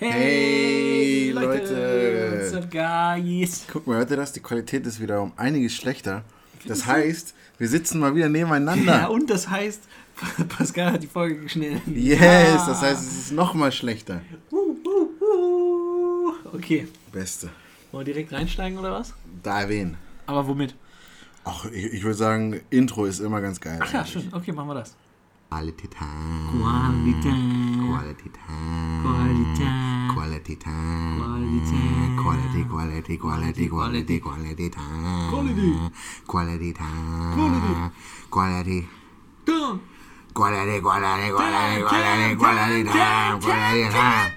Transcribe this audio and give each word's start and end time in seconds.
Hey, 0.00 1.32
Leute! 1.32 2.38
What's 2.40 2.54
up, 2.54 2.70
guys? 2.70 3.64
Guck 3.68 3.84
mal, 3.88 3.96
hört 3.96 4.10
ihr 4.12 4.16
das? 4.16 4.32
Die 4.32 4.38
Qualität 4.38 4.86
ist 4.86 5.00
wieder 5.00 5.20
um 5.20 5.32
einiges 5.36 5.74
schlechter. 5.74 6.22
Das 6.66 6.86
heißt, 6.86 7.34
wir 7.58 7.68
sitzen 7.68 7.98
mal 7.98 8.14
wieder 8.14 8.28
nebeneinander. 8.28 8.92
Ja, 9.00 9.06
und 9.08 9.28
das 9.28 9.48
heißt, 9.50 9.82
Pascal 10.56 10.92
hat 10.92 11.02
die 11.02 11.08
Folge 11.08 11.40
geschnitten. 11.40 11.96
Yes, 11.96 12.20
Ja. 12.20 12.64
das 12.68 12.80
heißt, 12.80 13.00
es 13.02 13.18
ist 13.18 13.32
noch 13.32 13.54
mal 13.54 13.72
schlechter. 13.72 14.20
Uh, 14.52 14.76
uh, 14.86 15.24
uh. 15.24 16.32
Okay, 16.54 16.86
Beste. 17.10 17.48
wollen 17.90 18.06
wir 18.06 18.14
direkt 18.14 18.32
reinsteigen 18.32 18.78
oder 18.78 18.92
was? 18.92 19.14
Da 19.42 19.62
erwähnen. 19.62 19.96
Aber 20.26 20.46
womit? 20.46 20.76
Ach, 21.42 21.64
ich, 21.72 21.86
ich 21.86 22.04
würde 22.04 22.14
sagen, 22.16 22.60
Intro 22.70 23.04
ist 23.04 23.18
immer 23.18 23.40
ganz 23.40 23.60
geil. 23.60 23.80
Ach 23.82 23.92
ja, 23.92 23.98
eigentlich. 24.02 24.10
stimmt. 24.10 24.32
Okay, 24.32 24.52
machen 24.52 24.68
wir 24.68 24.74
das. 24.74 24.94
Qualität. 25.50 25.90
Qualität. 25.90 27.34
Qualität. 27.82 28.32
Qualität. 29.02 29.87
Qualität. 30.14 30.64
Qualität. 30.64 32.16
Quality, 32.22 32.64
quality, 32.68 33.16
quality, 33.18 33.68
quality, 33.68 34.20
Quality. 34.20 34.20
Quality. 36.26 36.72
Quality. 36.74 36.74
Quality. 38.30 38.88
Dun. 39.44 39.80
Quality, 40.34 40.80
quality, 40.80 41.30
quality, 41.30 41.82
quality, 41.82 42.36
quality 42.36 42.84
time, 42.84 43.40
quality 43.40 43.88
time. 43.90 44.32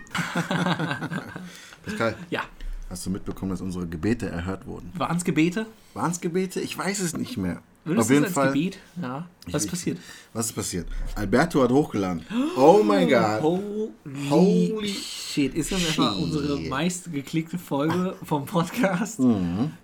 Pascal, 1.85 2.15
Ja, 2.29 2.41
hast 2.89 3.05
du 3.05 3.09
mitbekommen, 3.09 3.51
dass 3.51 3.61
unsere 3.61 3.87
Gebete 3.87 4.29
erhört 4.29 4.65
wurden? 4.65 4.91
waren 4.97 5.17
es 5.17 5.23
Gebete? 5.23 5.65
Waren 5.93 6.11
es 6.11 6.21
Gebete? 6.21 6.59
Ich 6.61 6.77
weiß 6.77 6.99
es 7.01 7.15
nicht 7.17 7.37
mehr. 7.37 7.61
Würdest 7.83 8.05
Auf 8.05 8.11
jeden 8.11 8.25
als 8.25 8.33
Fall. 8.33 8.47
Gebet? 8.53 8.77
Ja. 9.01 9.27
Was 9.47 9.63
ist 9.65 9.69
passiert? 9.71 9.97
Was 10.33 10.45
ist 10.47 10.53
passiert? 10.53 10.87
Alberto 11.15 11.63
hat 11.63 11.71
hochgeladen. 11.71 12.23
Oh 12.55 12.81
mein 12.83 13.09
Gott. 13.09 13.41
Holy, 13.41 13.91
Holy 14.29 14.87
shit. 14.89 15.55
Ist 15.55 15.71
das 15.71 15.81
shit. 15.81 15.99
unsere 15.99 16.59
meistgeklickte 16.59 17.57
Folge 17.57 18.15
vom 18.23 18.45
Podcast? 18.45 19.19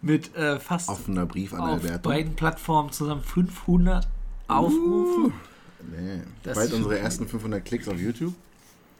Mit 0.02 0.36
äh, 0.36 0.60
fast 0.60 0.90
Offener 0.90 1.26
Brief 1.26 1.54
an 1.54 1.62
auf 1.62 1.84
Alberto. 1.84 2.10
beiden 2.10 2.36
Plattformen 2.36 2.92
zusammen 2.92 3.22
500 3.24 4.08
Aufrufe. 4.48 5.32
Nee. 5.90 6.22
Das 6.44 6.56
Bald 6.56 6.68
ist 6.70 6.76
unsere 6.76 7.00
ersten 7.00 7.28
500 7.28 7.64
Klicks 7.66 7.88
auf 7.88 8.00
YouTube. 8.00 8.34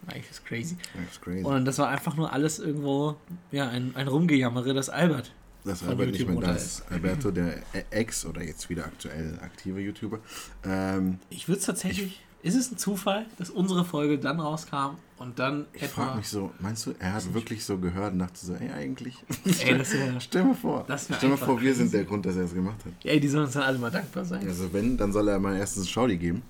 Eigentlich 0.08 0.32
ist 0.32 0.46
crazy. 0.46 0.78
That's 0.96 1.20
crazy. 1.20 1.44
Und 1.44 1.66
das 1.66 1.78
war 1.80 1.90
einfach 1.90 2.16
nur 2.16 2.32
alles 2.32 2.60
irgendwo, 2.60 3.16
ja, 3.52 3.68
ein, 3.68 3.92
ein 3.96 4.08
Rumgejammere, 4.08 4.74
das 4.74 4.90
Albert. 4.90 5.32
Dass 5.64 5.80
von 5.80 5.90
Albert 5.90 6.08
nicht 6.12 6.20
YouTube 6.20 6.40
mehr 6.40 6.50
da 6.50 6.56
ist. 6.56 6.84
Alberto, 6.90 7.32
der 7.32 7.56
Ex 7.92 8.26
oder 8.26 8.42
jetzt 8.44 8.70
wieder 8.70 8.86
aktuell 8.86 9.38
aktive 9.42 9.80
YouTuber. 9.82 10.20
Ähm, 10.64 11.20
Ich 11.30 11.48
würde 11.48 11.60
es 11.60 11.66
tatsächlich, 11.66 12.22
ist 12.44 12.56
es 12.56 12.72
ein 12.72 12.78
Zufall, 12.78 13.26
dass 13.38 13.50
unsere 13.50 13.84
Folge 13.84 14.18
dann 14.20 14.40
rauskam 14.40 14.98
und 15.18 15.40
dann 15.40 15.66
ich 15.74 15.82
etwa, 15.84 16.04
frage 16.04 16.18
mich 16.20 16.30
so, 16.30 16.52
meinst 16.60 16.86
du, 16.86 16.94
er 17.00 17.14
hat 17.14 17.34
wirklich 17.34 17.66
so 17.66 17.78
gehört 17.80 18.14
und 18.14 18.20
dachte 18.20 18.46
so, 18.46 18.54
ey, 18.54 18.70
eigentlich? 18.72 19.16
ey, 19.66 19.78
das 19.78 19.92
wär, 19.94 20.20
Stell 20.22 20.44
mir 20.44 20.56
vor. 20.56 20.86
Das 20.88 21.10
Stell 21.18 21.30
mir 21.30 21.38
vor, 21.38 21.60
wir 21.60 21.74
sind 21.74 21.92
der 21.92 22.04
Grund, 22.06 22.26
dass 22.26 22.36
er 22.36 22.44
es 22.44 22.54
gemacht 22.54 22.78
hat. 22.86 22.94
ey, 23.04 23.20
die 23.20 23.28
sollen 23.28 23.46
uns 23.46 23.54
dann 23.54 23.64
alle 23.64 23.80
mal 23.80 23.92
dankbar 23.92 24.24
sein. 24.26 24.48
Also 24.48 24.72
wenn, 24.72 24.96
dann 24.96 25.12
soll 25.12 25.28
er 25.28 25.40
mal 25.40 25.58
erstens 25.58 25.90
Schaudi 25.90 26.18
geben. 26.18 26.44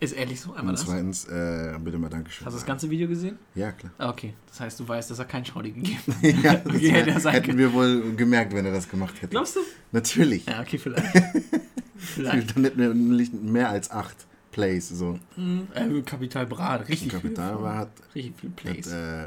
Ist 0.00 0.12
ehrlich 0.12 0.40
so, 0.40 0.50
einmal 0.52 0.68
Und 0.74 0.78
das. 0.78 0.86
zweitens, 0.86 1.24
äh, 1.24 1.76
bitte 1.80 1.98
mal 1.98 2.08
Dankeschön. 2.08 2.46
Hast 2.46 2.54
du 2.54 2.58
das 2.58 2.66
ganze 2.66 2.88
Video 2.88 3.08
gesehen? 3.08 3.36
Ja, 3.56 3.72
klar. 3.72 3.92
Ah, 3.98 4.10
okay. 4.10 4.34
Das 4.46 4.60
heißt, 4.60 4.78
du 4.78 4.86
weißt, 4.86 5.10
dass 5.10 5.18
er 5.18 5.24
kein 5.24 5.44
Schaudi 5.44 5.72
gegeben 5.72 5.98
hat. 6.22 6.22
ja, 6.44 6.54
das 6.54 6.66
Okay, 6.76 6.90
hätte 6.92 7.10
er 7.10 7.20
sein 7.20 7.32
hätten 7.34 7.46
können. 7.46 7.58
wir 7.58 7.72
wohl 7.72 8.14
gemerkt, 8.14 8.54
wenn 8.54 8.64
er 8.64 8.72
das 8.72 8.88
gemacht 8.88 9.16
hätte. 9.16 9.28
Glaubst 9.30 9.56
du? 9.56 9.60
Natürlich. 9.90 10.46
Ja, 10.46 10.60
okay, 10.60 10.78
vielleicht. 10.78 11.06
vielleicht. 11.96 12.56
Dann 12.56 12.64
hätten 12.64 12.78
wir 12.80 12.94
nicht 12.94 13.32
mehr 13.34 13.70
als 13.70 13.90
acht 13.90 14.16
Plays. 14.52 14.88
So. 14.88 15.18
Hm, 15.34 15.66
äh, 15.74 16.00
Kapital 16.02 16.46
Brat, 16.46 16.88
richtig 16.88 17.08
Kapital 17.10 17.56
viel. 17.56 17.66
hat, 17.68 17.90
Richtig 18.14 18.34
viel 18.40 18.50
hat 18.50 18.56
Plays. 18.56 18.86
äh, 18.92 19.24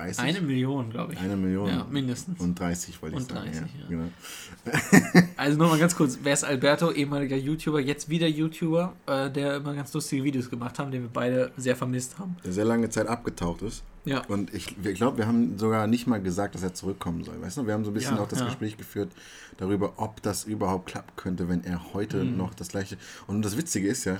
30. 0.00 0.20
Eine 0.24 0.40
Million, 0.40 0.90
glaube 0.90 1.12
ich. 1.12 1.18
Eine 1.20 1.36
Million. 1.36 1.68
Ja, 1.68 1.86
mindestens. 1.90 2.40
Und 2.40 2.58
30 2.58 3.00
wollte 3.02 3.16
ich 3.16 3.22
Und 3.22 3.30
sagen. 3.30 3.46
30, 3.50 3.62
ja. 3.62 3.66
ja. 3.82 3.88
Genau. 3.88 4.08
Also 5.36 5.56
nochmal 5.56 5.78
ganz 5.78 5.96
kurz, 5.96 6.18
wer 6.22 6.34
ist 6.34 6.44
Alberto, 6.44 6.92
ehemaliger 6.92 7.36
YouTuber, 7.36 7.80
jetzt 7.80 8.08
wieder 8.10 8.26
YouTuber, 8.28 8.92
äh, 9.06 9.30
der 9.30 9.56
immer 9.56 9.74
ganz 9.74 9.92
lustige 9.94 10.22
Videos 10.22 10.50
gemacht 10.50 10.78
haben, 10.78 10.90
den 10.90 11.02
wir 11.02 11.08
beide 11.10 11.50
sehr 11.56 11.76
vermisst 11.76 12.18
haben. 12.18 12.36
Der 12.44 12.52
sehr 12.52 12.66
lange 12.66 12.90
Zeit 12.90 13.06
abgetaucht 13.06 13.62
ist. 13.62 13.82
Ja. 14.04 14.22
Und 14.28 14.52
ich, 14.54 14.76
ich 14.84 14.94
glaube, 14.96 15.18
wir 15.18 15.26
haben 15.26 15.58
sogar 15.58 15.86
nicht 15.86 16.06
mal 16.06 16.20
gesagt, 16.20 16.54
dass 16.54 16.62
er 16.62 16.74
zurückkommen 16.74 17.24
soll. 17.24 17.40
Weißt 17.40 17.56
du, 17.56 17.66
wir 17.66 17.72
haben 17.74 17.84
so 17.84 17.90
ein 17.90 17.94
bisschen 17.94 18.16
Ja, 18.16 18.22
auch 18.22 18.28
das 18.28 18.40
ja. 18.40 18.46
Gespräch 18.46 18.76
geführt 18.76 19.12
darüber, 19.56 19.94
ob 19.96 20.22
das 20.22 20.44
überhaupt 20.44 20.86
klappen 20.90 21.12
könnte, 21.16 21.48
wenn 21.48 21.64
er 21.64 21.92
heute 21.94 22.24
Mhm. 22.24 22.36
noch 22.36 22.52
das 22.54 22.68
gleiche. 22.68 22.96
Und 23.26 23.42
das 23.42 23.56
Witzige 23.56 23.88
ist 23.88 24.04
ja, 24.04 24.18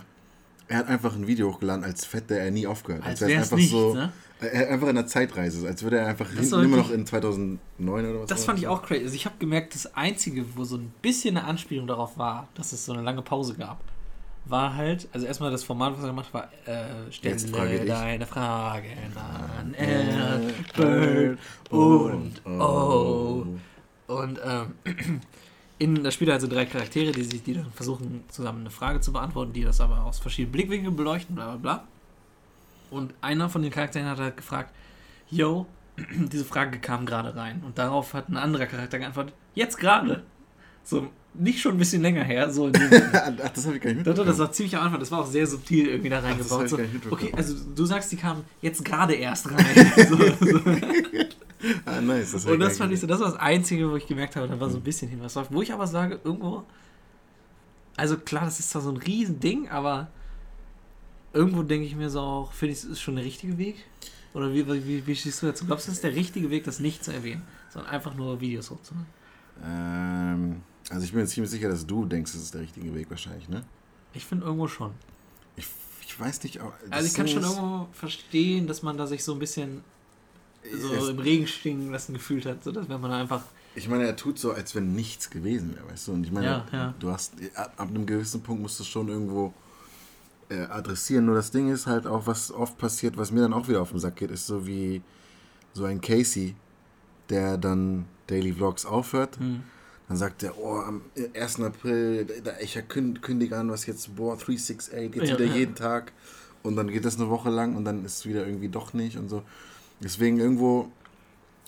er 0.70 0.78
hat 0.78 0.88
einfach 0.88 1.16
ein 1.16 1.26
Video 1.26 1.50
hochgeladen, 1.50 1.84
als 1.84 2.12
hätte 2.12 2.38
er 2.38 2.50
nie 2.52 2.64
aufgehört. 2.64 3.04
Als 3.04 3.20
wäre 3.20 3.32
es 3.32 3.50
wär's 3.50 3.52
nichts, 3.52 3.72
so. 3.72 3.94
ne? 3.94 4.12
Er 4.40 4.70
einfach 4.70 4.88
in 4.88 4.96
einer 4.96 5.06
Zeitreise, 5.06 5.66
als 5.66 5.82
würde 5.82 5.98
er 5.98 6.06
einfach 6.06 6.30
hinten 6.30 6.62
immer 6.62 6.76
noch 6.78 6.90
in 6.92 7.04
2009 7.04 7.60
oder 7.78 8.20
was. 8.20 8.28
Das 8.28 8.44
fand 8.44 8.60
ich 8.60 8.68
auch 8.68 8.80
crazy. 8.82 9.02
Also 9.02 9.16
ich 9.16 9.26
habe 9.26 9.34
gemerkt, 9.40 9.74
das 9.74 9.94
Einzige, 9.96 10.44
wo 10.54 10.62
so 10.62 10.76
ein 10.76 10.94
bisschen 11.02 11.36
eine 11.36 11.46
Anspielung 11.46 11.88
darauf 11.88 12.16
war, 12.16 12.48
dass 12.54 12.72
es 12.72 12.86
so 12.86 12.92
eine 12.92 13.02
lange 13.02 13.20
Pause 13.20 13.54
gab, 13.54 13.80
war 14.44 14.76
halt, 14.76 15.08
also 15.12 15.26
erstmal 15.26 15.50
das 15.50 15.64
Format, 15.64 15.94
was 15.94 16.04
er 16.04 16.10
gemacht 16.10 16.32
hat, 16.32 16.34
war, 16.34 16.72
äh, 16.72 17.12
stelle 17.12 17.38
frage 17.38 17.84
deine 17.84 18.26
Frage 18.26 18.88
an 19.16 19.74
Albert 19.76 21.38
und 21.70 22.46
oh. 22.46 23.44
Und 24.06 24.40
ähm, 24.44 24.74
in, 25.80 26.04
da 26.04 26.10
spielt 26.10 26.30
also 26.30 26.46
drei 26.46 26.66
Charaktere, 26.66 27.10
die 27.10 27.24
sich, 27.24 27.42
die 27.42 27.54
dann 27.54 27.72
versuchen, 27.72 28.22
zusammen 28.28 28.60
eine 28.60 28.70
Frage 28.70 29.00
zu 29.00 29.12
beantworten, 29.12 29.54
die 29.54 29.64
das 29.64 29.80
aber 29.80 30.04
aus 30.04 30.18
verschiedenen 30.18 30.52
Blickwinkeln 30.52 30.94
beleuchten, 30.94 31.34
bla 31.34 31.46
bla 31.46 31.56
bla. 31.56 31.88
Und 32.90 33.14
einer 33.22 33.48
von 33.48 33.62
den 33.62 33.72
Charakteren 33.72 34.06
hat 34.06 34.18
halt 34.18 34.36
gefragt, 34.36 34.74
yo, 35.30 35.66
diese 36.14 36.44
Frage 36.44 36.78
kam 36.80 37.06
gerade 37.06 37.34
rein. 37.34 37.62
Und 37.64 37.78
darauf 37.78 38.12
hat 38.12 38.28
ein 38.28 38.36
anderer 38.36 38.66
Charakter 38.66 38.98
geantwortet, 38.98 39.34
jetzt 39.54 39.78
gerade. 39.78 40.22
So, 40.84 41.08
nicht 41.32 41.62
schon 41.62 41.76
ein 41.76 41.78
bisschen 41.78 42.02
länger 42.02 42.24
her, 42.24 42.50
so 42.50 42.66
in 42.66 42.74
dem 42.74 42.90
Ach, 43.12 43.48
das 43.48 43.64
habe 43.64 43.76
ich 43.76 43.82
gar 43.82 43.90
nicht 43.90 44.04
mitbekommen. 44.04 44.26
das 44.26 44.38
war 44.38 44.52
ziemlich 44.52 44.76
am 44.76 44.82
Anfang, 44.82 45.00
das 45.00 45.10
war 45.10 45.20
auch 45.20 45.26
sehr 45.26 45.46
subtil 45.46 45.86
irgendwie 45.88 46.10
da 46.10 46.20
reingebaut. 46.20 46.64
ich 46.64 46.70
So, 46.70 46.78
okay, 47.10 47.32
also 47.34 47.54
du 47.74 47.86
sagst, 47.86 48.12
die 48.12 48.16
kamen 48.16 48.44
jetzt 48.60 48.84
gerade 48.84 49.14
erst 49.14 49.50
rein. 49.50 49.92
so, 50.08 50.16
so. 50.44 50.60
ah, 51.84 52.00
nice. 52.00 52.32
Das 52.32 52.44
Und 52.46 52.58
das 52.60 52.78
fand 52.78 52.92
ich 52.92 53.00
so, 53.00 53.06
das 53.06 53.20
war 53.20 53.30
das 53.30 53.38
Einzige, 53.38 53.90
wo 53.90 53.96
ich 53.96 54.06
gemerkt 54.06 54.36
habe, 54.36 54.48
da 54.48 54.58
war 54.58 54.70
so 54.70 54.76
ein 54.78 54.82
bisschen 54.82 55.08
hin 55.08 55.20
was 55.22 55.34
drauf. 55.34 55.48
Wo 55.50 55.62
ich 55.62 55.72
aber 55.72 55.86
sage, 55.86 56.20
irgendwo, 56.24 56.64
also 57.96 58.16
klar, 58.16 58.44
das 58.44 58.60
ist 58.60 58.70
zwar 58.70 58.82
so 58.82 58.90
ein 58.90 58.96
Riesending, 58.96 59.68
aber 59.68 60.08
irgendwo 61.32 61.62
denke 61.62 61.86
ich 61.86 61.94
mir 61.96 62.10
so 62.10 62.20
auch, 62.20 62.52
finde 62.52 62.72
ich, 62.72 62.78
es 62.78 62.84
ist 62.84 63.00
schon 63.00 63.16
der 63.16 63.24
richtige 63.24 63.56
Weg? 63.58 63.76
Oder 64.32 64.52
wie, 64.54 64.66
wie, 64.86 65.06
wie 65.06 65.16
stehst 65.16 65.42
du 65.42 65.46
dazu? 65.46 65.66
Glaubst 65.66 65.86
du, 65.86 65.90
das 65.90 65.96
ist 65.98 66.04
der 66.04 66.14
richtige 66.14 66.50
Weg, 66.50 66.64
das 66.64 66.78
nicht 66.80 67.04
zu 67.04 67.12
erwähnen, 67.12 67.42
sondern 67.70 67.90
einfach 67.90 68.14
nur 68.14 68.40
Videos 68.40 68.70
hochzumachen? 68.70 69.06
Ähm, 69.64 70.62
also 70.88 71.04
ich 71.04 71.12
bin 71.12 71.20
mir 71.20 71.26
ziemlich 71.26 71.50
sicher, 71.50 71.68
dass 71.68 71.86
du 71.86 72.04
denkst, 72.04 72.32
das 72.32 72.42
ist 72.42 72.54
der 72.54 72.60
richtige 72.62 72.94
Weg 72.94 73.10
wahrscheinlich, 73.10 73.48
ne? 73.48 73.64
Ich 74.14 74.24
finde 74.24 74.46
irgendwo 74.46 74.66
schon. 74.68 74.92
Ich, 75.56 75.66
ich 76.06 76.18
weiß 76.18 76.42
nicht. 76.44 76.60
auch- 76.60 76.72
Also 76.90 77.06
ich 77.06 77.14
kann 77.14 77.28
schon 77.28 77.42
irgendwo 77.42 77.86
verstehen, 77.92 78.66
dass 78.66 78.82
man 78.82 78.96
da 78.96 79.06
sich 79.06 79.22
so 79.22 79.32
ein 79.32 79.38
bisschen 79.38 79.82
so 80.72 80.92
es- 80.94 81.08
im 81.08 81.18
Regen 81.18 81.46
stehen 81.46 81.90
lassen 81.90 82.12
gefühlt 82.14 82.46
hat, 82.46 82.62
so 82.64 82.72
dass 82.72 82.88
wenn 82.88 83.00
man 83.00 83.12
einfach 83.12 83.42
Ich 83.74 83.88
meine, 83.88 84.04
er 84.06 84.16
tut 84.16 84.38
so, 84.38 84.52
als 84.52 84.74
wenn 84.74 84.94
nichts 84.94 85.30
gewesen 85.30 85.74
wäre, 85.74 85.88
weißt 85.90 86.08
du? 86.08 86.12
Und 86.12 86.24
ich 86.24 86.32
meine, 86.32 86.46
Ja, 86.46 86.66
ja. 86.72 86.94
du 86.98 87.10
hast, 87.10 87.34
ab, 87.54 87.72
ab 87.76 87.88
einem 87.88 88.04
gewissen 88.06 88.42
Punkt 88.42 88.60
musst 88.62 88.78
du 88.78 88.82
es 88.82 88.88
schon 88.88 89.08
irgendwo 89.08 89.52
äh, 90.48 90.62
adressieren. 90.64 91.26
Nur 91.26 91.36
das 91.36 91.50
Ding 91.52 91.70
ist 91.72 91.86
halt 91.86 92.06
auch, 92.06 92.26
was 92.26 92.50
oft 92.50 92.76
passiert, 92.78 93.16
was 93.16 93.30
mir 93.30 93.40
dann 93.42 93.52
auch 93.52 93.68
wieder 93.68 93.80
auf 93.80 93.90
den 93.90 94.00
Sack 94.00 94.16
geht, 94.16 94.30
ist 94.32 94.46
so 94.46 94.66
wie 94.66 95.00
so 95.72 95.84
ein 95.84 96.00
Casey, 96.00 96.56
der 97.28 97.56
dann 97.56 98.06
Daily 98.26 98.52
Vlogs 98.52 98.84
aufhört. 98.84 99.38
hm, 99.38 99.62
Dann 100.08 100.16
sagt 100.16 100.42
er, 100.42 100.58
oh, 100.58 100.80
am 100.80 101.02
1. 101.34 101.60
April, 101.62 102.26
da 102.42 102.54
ich 102.60 102.76
kündige 102.88 103.56
an, 103.56 103.70
was 103.70 103.86
jetzt, 103.86 104.16
boah, 104.16 104.36
368, 104.36 105.14
jetzt 105.14 105.28
Ja, 105.30 105.38
wieder 105.38 105.54
jeden 105.54 105.76
Tag. 105.76 106.12
Und 106.64 106.74
dann 106.74 106.88
geht 106.88 107.04
das 107.04 107.16
eine 107.16 107.30
Woche 107.30 107.48
lang 107.50 107.76
und 107.76 107.84
dann 107.84 108.04
ist 108.04 108.18
es 108.18 108.26
wieder 108.26 108.44
irgendwie 108.44 108.68
doch 108.68 108.92
nicht 108.92 109.16
und 109.16 109.28
so. 109.28 109.42
Deswegen 110.02 110.38
irgendwo 110.38 110.88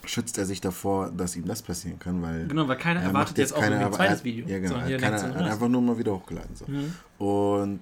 schützt 0.05 0.37
er 0.39 0.47
sich 0.47 0.61
davor, 0.61 1.11
dass 1.11 1.37
ihm 1.37 1.45
das 1.47 1.63
passieren 1.63 1.99
kann, 1.99 2.23
weil 2.23 2.49
genau, 2.49 2.67
weil 2.67 2.77
keiner 2.77 3.01
er 3.01 3.07
erwartet 3.07 3.29
macht 3.31 3.39
jetzt 3.39 3.55
auch 3.55 3.61
keine- 3.61 3.77
ein 3.77 3.85
aber 3.85 3.97
zweites 3.97 4.19
hat- 4.19 4.25
Video, 4.25 4.47
Ja, 4.49 4.57
genau. 4.59 4.69
sondern 4.71 4.91
Er 4.91 4.99
hier 4.99 5.07
hat, 5.13 5.21
so, 5.21 5.27
einfach 5.45 5.69
nur 5.69 5.83
mal 5.83 5.99
wieder 5.99 6.13
hochgeladen. 6.15 6.57
So. 6.57 6.67
Hm, 6.67 6.93
Und 7.19 7.81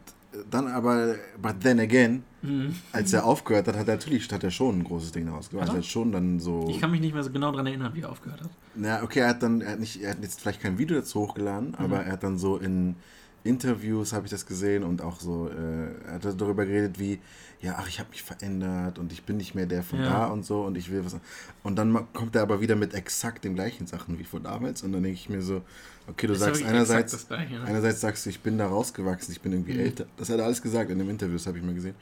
dann 0.51 0.69
aber, 0.69 1.15
but 1.41 1.61
then 1.61 1.81
again, 1.81 2.23
hm. 2.43 2.75
als 2.93 3.13
er 3.13 3.25
aufgehört 3.25 3.67
hat, 3.69 3.77
hat 3.77 3.89
er 3.89 3.95
natürlich 3.97 4.31
hat 4.31 4.45
er 4.45 4.51
schon 4.51 4.79
ein 4.81 4.85
großes 4.85 5.13
Ding 5.13 5.27
daraus 5.27 5.49
gemacht. 5.51 5.69
Er? 5.71 5.77
hat 5.77 5.85
schon 5.87 6.13
dann 6.13 6.39
so. 6.39 6.69
Ich 6.69 6.79
kann 6.81 6.91
mich 6.91 7.01
nicht 7.01 7.15
mehr 7.15 7.23
so 7.25 7.31
genau 7.31 7.51
daran 7.53 7.67
erinnern, 7.67 7.93
wie 7.95 8.03
er 8.03 8.11
aufgehört 8.11 8.43
hat. 8.43 8.51
Na, 8.75 9.03
okay, 9.03 9.21
er 9.21 9.29
hat 9.31 9.43
dann, 9.43 9.61
er 9.63 9.73
hat 9.73 9.81
nicht, 9.81 10.01
er 10.03 10.11
hat 10.11 10.19
jetzt 10.23 10.41
vielleicht 10.41 10.61
kein 10.61 10.77
Video 10.79 10.99
dazu 10.99 11.21
hochgeladen, 11.21 11.71
Mhm. 11.71 11.75
aber 11.85 12.01
er 12.05 12.13
hat 12.13 12.23
dann 12.23 12.37
so 12.39 12.59
in 12.59 12.97
Interviews 13.43 14.13
habe 14.13 14.27
ich 14.27 14.31
das 14.31 14.45
gesehen 14.45 14.85
und 14.85 15.01
auch 15.01 15.19
so, 15.19 15.49
äh, 15.49 15.95
er 16.07 16.15
hat 16.15 16.41
darüber 16.41 16.67
geredet, 16.67 16.99
wie, 16.99 17.19
ja, 17.63 17.75
ach, 17.79 17.89
ich 17.89 17.99
habe 18.01 18.09
mich 18.11 18.23
verändert 18.23 18.99
und 18.99 19.13
ich 19.13 19.25
bin 19.25 19.37
nicht 19.37 19.55
mehr 19.55 19.67
der 19.67 19.83
von 19.83 19.99
Ja. 20.01 20.05
da 20.07 20.27
und 20.29 20.45
so 20.47 20.63
und 20.65 20.77
ich 20.79 20.91
will 20.91 21.05
was. 21.05 21.17
Und 21.63 21.77
dann 21.77 22.11
kommt 22.15 22.35
er 22.35 22.43
aber 22.43 22.61
wieder 22.63 22.75
mit 22.75 22.95
exakt 22.95 23.45
den 23.45 23.55
gleichen 23.55 23.87
Sachen 23.87 24.19
wie 24.19 24.25
von 24.25 24.43
damals 24.43 24.83
und 24.83 24.93
dann 24.93 25.03
denke 25.03 25.19
ich 25.19 25.29
mir 25.29 25.43
so, 25.43 25.63
okay, 26.07 26.27
du 26.27 26.33
Das 26.33 26.41
sagst 26.43 26.65
einerseits, 26.65 27.29
Gleiche, 27.29 27.55
ne? 27.55 27.65
einerseits 27.65 28.01
sagst 28.01 28.25
du, 28.25 28.31
ich 28.31 28.41
bin 28.41 28.57
da 28.57 28.67
rausgewachsen, 28.67 29.33
ich 29.33 29.41
bin 29.43 29.53
irgendwie 29.53 29.75
Mhm. 29.75 29.81
älter. 29.81 30.07
Das 30.17 30.31
hat 30.31 30.39
er 30.39 30.47
alles 30.47 30.63
gesagt 30.63 30.91
in 30.91 30.99
dem 30.99 31.11
Interview, 31.11 31.35
das 31.35 31.47
habe 31.47 31.59
ich 31.59 31.65
mal 31.65 31.75
gesehen. 31.75 31.95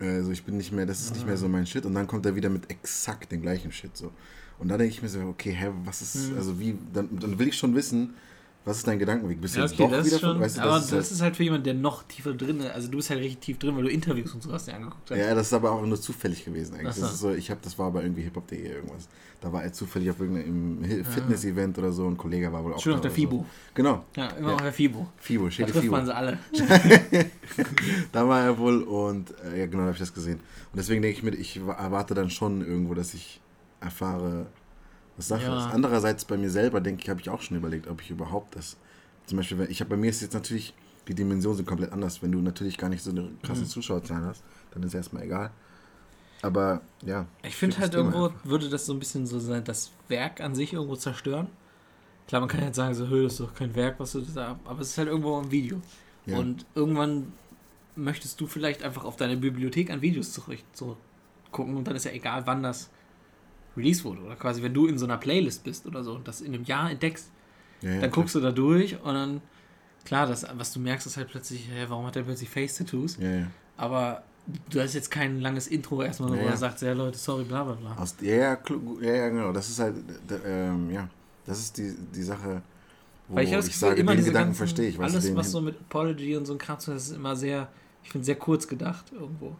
Also 0.00 0.32
ich 0.32 0.42
bin 0.44 0.56
nicht 0.56 0.72
mehr, 0.72 0.86
das 0.86 1.00
ist 1.00 1.14
nicht 1.14 1.24
mehr 1.26 1.36
so 1.36 1.48
mein 1.48 1.66
Shit. 1.66 1.86
Und 1.86 1.94
dann 1.94 2.06
kommt 2.06 2.26
er 2.26 2.34
wieder 2.34 2.50
mit 2.50 2.68
exakt 2.70 3.30
dem 3.30 3.42
gleichen 3.42 3.70
Shit 3.72 3.96
so. 3.96 4.10
Und 4.58 4.68
da 4.68 4.76
denke 4.78 4.92
ich 4.92 5.02
mir 5.02 5.08
so, 5.08 5.20
okay, 5.20 5.52
hä, 5.52 5.68
was 5.84 6.02
ist, 6.02 6.30
Mhm. 6.32 6.36
also 6.36 6.58
wie, 6.58 6.76
dann, 6.92 7.08
dann 7.18 7.38
will 7.38 7.48
ich 7.48 7.56
schon 7.56 7.74
wissen, 7.74 8.14
was 8.64 8.78
ist 8.78 8.86
dein 8.86 8.98
Gedankenweg? 8.98 9.40
Bist 9.40 9.54
du 9.54 9.58
Ja, 9.60 9.66
jetzt 9.66 9.74
okay, 9.74 9.82
doch 9.84 9.90
das 9.90 10.06
wieder 10.06 10.18
schon, 10.18 10.40
weißt 10.40 10.56
du, 10.56 10.60
aber 10.62 10.70
das 10.72 10.84
ist 10.84 10.92
das 10.92 11.12
ist 11.12 11.20
halt 11.20 11.36
für 11.36 11.42
jemanden, 11.42 11.64
der 11.64 11.74
noch 11.74 12.02
tiefer 12.04 12.32
drin 12.32 12.60
ist. 12.60 12.70
Also 12.70 12.88
du 12.90 12.96
bist 12.96 13.10
halt 13.10 13.20
richtig 13.20 13.40
tief 13.40 13.58
drin, 13.58 13.76
weil 13.76 13.84
du 13.84 13.90
Interviews 13.90 14.32
und 14.32 14.42
sowas 14.42 14.64
dir 14.64 14.74
angeguckt 14.74 15.10
hast. 15.10 15.18
halt, 15.18 15.28
ja, 15.28 15.34
das 15.34 15.48
ist 15.48 15.52
aber 15.52 15.72
auch 15.72 15.84
nur 15.84 16.00
zufällig 16.00 16.44
gewesen 16.44 16.74
eigentlich. 16.76 16.94
So. 16.94 17.02
Das 17.02 17.12
ist 17.12 17.20
so, 17.20 17.30
ich 17.32 17.50
habe, 17.50 17.60
das 17.62 17.78
war 17.78 17.88
aber 17.88 18.02
irgendwie 18.02 18.22
hiphop.de 18.22 18.66
irgendwas. 18.66 19.08
Da 19.40 19.52
war 19.52 19.62
er 19.62 19.72
zufällig 19.74 20.08
auf 20.10 20.18
irgendeinem 20.20 21.04
Fitness-Event 21.04 21.76
oder 21.76 21.92
so, 21.92 22.08
ein 22.08 22.16
Kollege 22.16 22.50
war 22.50 22.64
wohl 22.64 22.72
auch 22.72 22.80
Schön 22.80 22.92
da 22.92 22.96
auf 22.96 23.02
der 23.02 23.10
oder 23.10 23.20
so. 23.20 23.28
FIBO. 23.28 23.46
Genau, 23.74 24.04
Ja, 24.16 24.28
immer 24.28 24.48
Ja. 24.48 24.54
auf 24.54 24.62
der 24.62 24.72
FIBO. 24.72 25.06
FIBO, 25.18 25.44
Da 25.44 25.50
Shady 25.50 25.70
trifft 25.72 25.84
FIBO. 25.84 25.92
man 25.96 26.06
sie 26.06 26.14
alle. 26.14 26.38
Da 28.12 28.26
war 28.28 28.40
er 28.42 28.58
wohl 28.58 28.82
und 28.82 29.34
äh, 29.44 29.60
ja, 29.60 29.66
genau, 29.66 29.78
da 29.82 29.86
habe 29.88 29.92
ich 29.92 29.98
das 29.98 30.14
gesehen. 30.14 30.36
Und 30.72 30.76
deswegen 30.78 31.02
denke 31.02 31.18
ich 31.18 31.22
mir, 31.22 31.34
ich 31.34 31.64
wa- 31.66 31.74
erwarte 31.74 32.14
dann 32.14 32.30
schon 32.30 32.60
irgendwo, 32.66 32.94
dass 32.94 33.14
ich 33.14 33.40
erfahre, 33.80 34.46
was 35.16 35.28
Sache 35.28 35.44
Ja. 35.44 35.58
ist. 35.66 35.72
Andererseits 35.74 36.24
bei 36.24 36.36
mir 36.36 36.50
selber, 36.50 36.80
denke 36.80 37.02
ich, 37.02 37.08
habe 37.10 37.20
ich 37.20 37.30
auch 37.30 37.40
schon 37.42 37.56
überlegt, 37.56 37.86
ob 37.88 38.00
ich 38.02 38.10
überhaupt 38.10 38.56
das. 38.56 38.76
Zum 39.26 39.36
Beispiel, 39.38 39.58
wenn- 39.58 39.70
ich 39.70 39.80
habe 39.80 39.90
bei 39.90 39.96
mir 39.96 40.10
ist 40.10 40.20
jetzt 40.22 40.34
natürlich, 40.34 40.74
die 41.08 41.14
Dimensionen 41.14 41.56
sind 41.58 41.66
komplett 41.66 41.92
anders. 41.92 42.22
Wenn 42.22 42.32
du 42.32 42.40
natürlich 42.40 42.76
gar 42.78 42.88
nicht 42.88 43.02
so 43.02 43.10
eine 43.10 43.30
krasse 43.42 43.62
Mhm. 43.62 43.66
Zuschauerzahl 43.68 44.24
hast, 44.24 44.42
dann 44.72 44.82
ist 44.82 44.94
erstmal 44.94 45.22
egal. 45.22 45.50
Aber 46.42 46.82
ja. 47.02 47.26
Ich 47.42 47.56
finde 47.56 47.78
halt 47.78 47.94
irgendwo, 47.94 48.26
einfach. 48.26 48.44
würde 48.44 48.68
das 48.68 48.84
so 48.86 48.92
ein 48.92 48.98
bisschen 48.98 49.26
so 49.26 49.38
sein, 49.38 49.64
das 49.64 49.92
Werk 50.08 50.40
an 50.40 50.54
sich 50.54 50.72
irgendwo 50.74 50.96
zerstören. 50.96 51.46
Klar, 52.28 52.40
man 52.40 52.48
kann 52.48 52.62
jetzt 52.62 52.76
sagen, 52.76 52.94
so, 52.94 53.08
"Hö, 53.08 53.22
das 53.24 53.34
ist 53.34 53.40
doch 53.40 53.54
kein 53.54 53.74
Werk, 53.74 53.98
was 53.98 54.12
du 54.12 54.20
da, 54.20 54.58
aber 54.64 54.80
es 54.80 54.88
ist 54.90 54.98
halt 54.98 55.08
irgendwo 55.08 55.38
ein 55.38 55.50
Video. 55.50 55.80
Ja. 56.26 56.38
Und 56.38 56.64
irgendwann 56.74 57.32
möchtest 57.96 58.40
du 58.40 58.46
vielleicht 58.46 58.82
einfach 58.82 59.04
auf 59.04 59.16
deine 59.16 59.36
Bibliothek 59.36 59.90
an 59.90 60.00
Videos 60.02 60.32
zurück, 60.32 60.58
zurückgucken 60.72 61.76
und 61.76 61.86
dann 61.86 61.96
ist 61.96 62.04
ja 62.04 62.12
egal, 62.12 62.46
wann 62.46 62.62
das 62.62 62.90
released 63.76 64.04
wurde. 64.04 64.22
Oder 64.22 64.36
quasi, 64.36 64.62
wenn 64.62 64.74
du 64.74 64.86
in 64.86 64.98
so 64.98 65.06
einer 65.06 65.18
Playlist 65.18 65.64
bist 65.64 65.86
oder 65.86 66.02
so 66.04 66.14
und 66.14 66.26
das 66.26 66.40
in 66.40 66.54
einem 66.54 66.64
Jahr 66.64 66.90
entdeckst, 66.90 67.30
ja, 67.82 67.90
ja, 67.90 68.00
dann 68.00 68.10
guckst 68.10 68.34
du 68.34 68.40
da 68.40 68.50
durch 68.50 69.00
und 69.02 69.14
dann, 69.14 69.40
klar, 70.04 70.26
das, 70.26 70.46
was 70.56 70.72
du 70.72 70.80
merkst, 70.80 71.06
ist 71.06 71.16
halt 71.16 71.28
plötzlich, 71.28 71.68
hä, 71.68 71.84
warum 71.88 72.06
hat 72.06 72.14
der 72.14 72.22
plötzlich 72.22 72.48
Face-Tattoos? 72.48 73.18
Ja. 73.18 73.46
Aber 73.76 74.22
du 74.70 74.80
hast 74.80 74.94
jetzt 74.94 75.10
kein 75.10 75.40
langes 75.40 75.66
Intro 75.66 76.02
erstmal, 76.02 76.30
wo 76.30 76.34
er 76.34 76.46
ja. 76.46 76.56
sagt, 76.56 76.80
ja 76.82 76.92
Leute, 76.92 77.18
sorry, 77.18 77.44
bla 77.44 77.64
bla 77.64 77.74
bla. 77.74 77.94
Aus, 77.96 78.16
ja, 78.20 78.34
ja, 78.34 79.28
genau. 79.28 79.52
Das 79.52 79.68
ist 79.68 79.78
halt, 79.78 79.96
ähm, 80.44 80.90
ja, 80.90 81.08
das 81.46 81.58
ist 81.58 81.76
die, 81.78 81.94
die 82.14 82.22
Sache, 82.22 82.62
wo 83.28 83.36
Weil 83.36 83.44
ich, 83.44 83.52
ich, 83.52 83.56
das 83.56 83.80
sage, 83.80 84.00
immer 84.00 84.12
den 84.12 84.18
diese 84.18 84.30
Gedanken 84.30 84.54
verstehe 84.54 84.88
ich. 84.88 84.96
du, 84.96 85.02
alles, 85.02 85.34
was 85.34 85.50
so 85.50 85.60
mit 85.60 85.76
Apology 85.78 86.36
und 86.36 86.46
so 86.46 86.52
ein 86.52 86.58
Kram 86.58 86.78
zu 86.78 86.90
hat, 86.90 86.98
ist 86.98 87.10
immer 87.10 87.36
sehr, 87.36 87.68
ich 88.02 88.10
finde, 88.10 88.24
sehr 88.24 88.36
kurz 88.36 88.68
gedacht 88.68 89.06
irgendwo. 89.12 89.56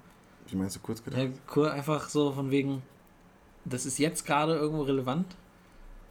Wie 0.48 0.56
meinst 0.56 0.76
du 0.76 0.80
kurz 0.80 1.02
gedacht? 1.02 1.30
Ja, 1.56 1.70
einfach 1.72 2.08
so 2.08 2.32
von 2.32 2.50
wegen, 2.50 2.82
das 3.64 3.86
ist 3.86 3.98
jetzt 3.98 4.26
gerade 4.26 4.54
irgendwo 4.54 4.82
relevant, 4.82 5.26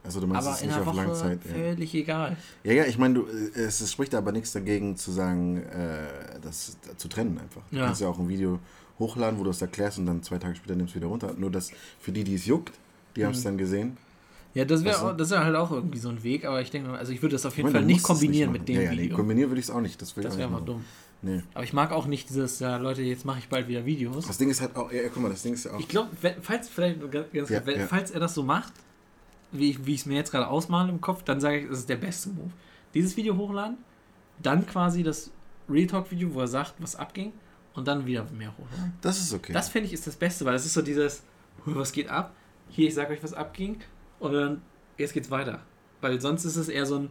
Also 0.04 0.20
du 0.20 0.28
meinst 0.28 0.48
aber 0.48 0.56
es 0.56 0.62
in 0.64 0.70
nicht 0.70 0.80
auf 0.80 0.86
Woche 0.88 0.96
Langzeit. 0.98 1.40
Ja. 1.46 1.52
völlig 1.54 1.94
egal. 1.96 2.38
ja, 2.64 2.74
ja, 2.74 2.86
ich 2.86 2.98
meine, 2.98 3.14
du, 3.16 3.28
es, 3.56 3.80
es 3.82 3.92
spricht 3.92 4.14
aber 4.16 4.32
nichts 4.32 4.52
dagegen 4.52 4.98
zu 4.98 5.12
sagen, 5.12 5.58
äh, 5.64 6.40
das 6.42 6.78
zu 6.98 7.08
trennen 7.08 7.38
einfach. 7.40 7.62
Du 7.72 7.78
Ja. 7.78 7.86
kannst 7.86 8.02
ja 8.02 8.08
auch 8.10 8.20
ein 8.20 8.28
Video 8.28 8.60
hochladen, 9.00 9.40
wo 9.40 9.44
du 9.44 9.50
es 9.50 9.62
erklärst 9.62 9.98
und 10.00 10.06
dann 10.06 10.22
zwei 10.24 10.38
Tage 10.38 10.56
später 10.56 10.76
nimmst 10.76 10.94
du 10.94 10.98
wieder 11.00 11.08
runter. 11.08 11.34
Nur 11.38 11.50
das 11.52 11.72
für 12.00 12.12
die, 12.12 12.24
die 12.24 12.36
es 12.36 12.46
juckt, 12.46 12.74
die 13.16 13.24
haben 13.26 13.32
es 13.32 13.40
Mhm. 13.40 13.44
dann 13.44 13.58
gesehen. 13.58 13.98
Ja, 14.54 14.66
das 14.66 14.84
wäre 14.84 15.16
das 15.18 15.32
wär 15.32 15.44
halt 15.44 15.56
auch 15.56 15.72
irgendwie 15.72 15.98
so 15.98 16.10
ein 16.10 16.22
Weg, 16.24 16.46
aber 16.46 16.62
ich 16.62 16.70
denke, 16.70 16.90
mal, 16.90 16.98
also 17.00 17.12
ich 17.12 17.22
würde 17.22 17.34
das 17.34 17.46
auf 17.46 17.58
jeden 17.58 17.68
meine, 17.70 17.80
Fall 17.80 17.86
nicht 17.88 17.98
es 17.98 18.04
kombinieren 18.04 18.52
machen. 18.52 18.60
mit 18.60 18.68
dem 18.70 18.76
ja, 18.76 18.82
ja, 18.84 18.92
nee, 18.92 19.02
Video. 19.04 19.16
kombinieren 19.18 19.50
würde 19.50 19.60
ich 19.60 19.66
es 19.68 19.72
auch 19.72 19.82
nicht. 19.82 20.00
Das, 20.02 20.14
das 20.14 20.38
wäre 20.38 20.46
einfach 20.48 20.60
nicht 20.60 20.68
dumm. 20.70 20.86
Nee. 21.24 21.42
Aber 21.54 21.64
ich 21.64 21.74
mag 21.74 21.92
auch 21.92 22.06
nicht 22.06 22.30
dieses, 22.30 22.60
ja 22.60 22.78
Leute, 22.78 23.02
jetzt 23.02 23.26
mache 23.26 23.40
ich 23.40 23.48
bald 23.50 23.68
wieder 23.68 23.86
Videos. 23.86 24.28
Das 24.28 24.38
Ding 24.38 24.50
ist 24.50 24.62
halt 24.62 24.76
auch, 24.76 24.92
ja, 24.92 25.02
guck 25.12 25.24
mal, 25.24 25.30
das 25.30 25.42
Ding 25.42 25.54
ist 25.54 25.64
ja 25.64 25.74
auch. 25.74 25.80
Ich 25.80 25.88
glaube, 25.88 26.10
falls 26.42 26.70
vielleicht 26.70 27.00
ganz, 27.12 27.50
Ja, 27.50 27.66
wenn- 27.66 27.80
ja. 27.80 27.88
falls 27.88 28.12
er 28.12 28.20
das 28.20 28.34
so 28.36 28.44
macht, 28.44 28.74
wie 29.52 29.70
ich 29.72 29.80
es 30.02 30.06
mir 30.06 30.16
jetzt 30.16 30.32
gerade 30.32 30.48
ausmale 30.48 30.90
im 30.92 31.00
Kopf, 31.02 31.24
dann 31.24 31.40
sage 31.40 31.60
ich, 31.62 31.70
das 31.70 31.80
ist 31.80 31.90
der 31.90 31.96
beste 31.96 32.30
Move. 32.30 32.52
Dieses 32.94 33.16
Video 33.18 33.36
hochladen, 33.38 33.78
dann 34.42 34.66
quasi 34.68 35.02
das 35.02 35.32
Real 35.70 35.88
Talk 35.88 36.12
Video, 36.12 36.34
wo 36.34 36.42
er 36.42 36.48
sagt, 36.48 36.74
was 36.80 36.96
abging, 36.96 37.32
und 37.74 37.88
dann 37.88 38.06
wieder 38.06 38.26
mehr 38.38 38.52
hochladen. 38.58 38.94
Das 39.02 39.20
ist 39.20 39.34
okay. 39.34 39.54
Das 39.54 39.70
finde 39.70 39.88
ich 39.88 39.94
ist 39.94 40.06
das 40.06 40.16
Beste, 40.16 40.44
weil 40.46 40.54
das 40.54 40.66
ist 40.66 40.74
so 40.74 40.82
dieses, 40.82 41.24
"Hui, 41.66 41.74
was 41.76 41.92
geht 41.92 42.10
ab? 42.10 42.34
Hier, 42.70 42.88
ich 42.90 42.94
sage 42.94 43.14
euch, 43.14 43.24
was 43.24 43.34
abging, 43.34 43.78
und 44.24 44.34
dann 44.34 44.62
jetzt 44.98 45.14
geht's 45.14 45.30
weiter. 45.32 45.60
Weil 46.02 46.20
sonst 46.20 46.46
ist 46.46 46.56
es 46.56 46.68
eher 46.70 46.86
so 46.86 46.98
ein, 47.00 47.10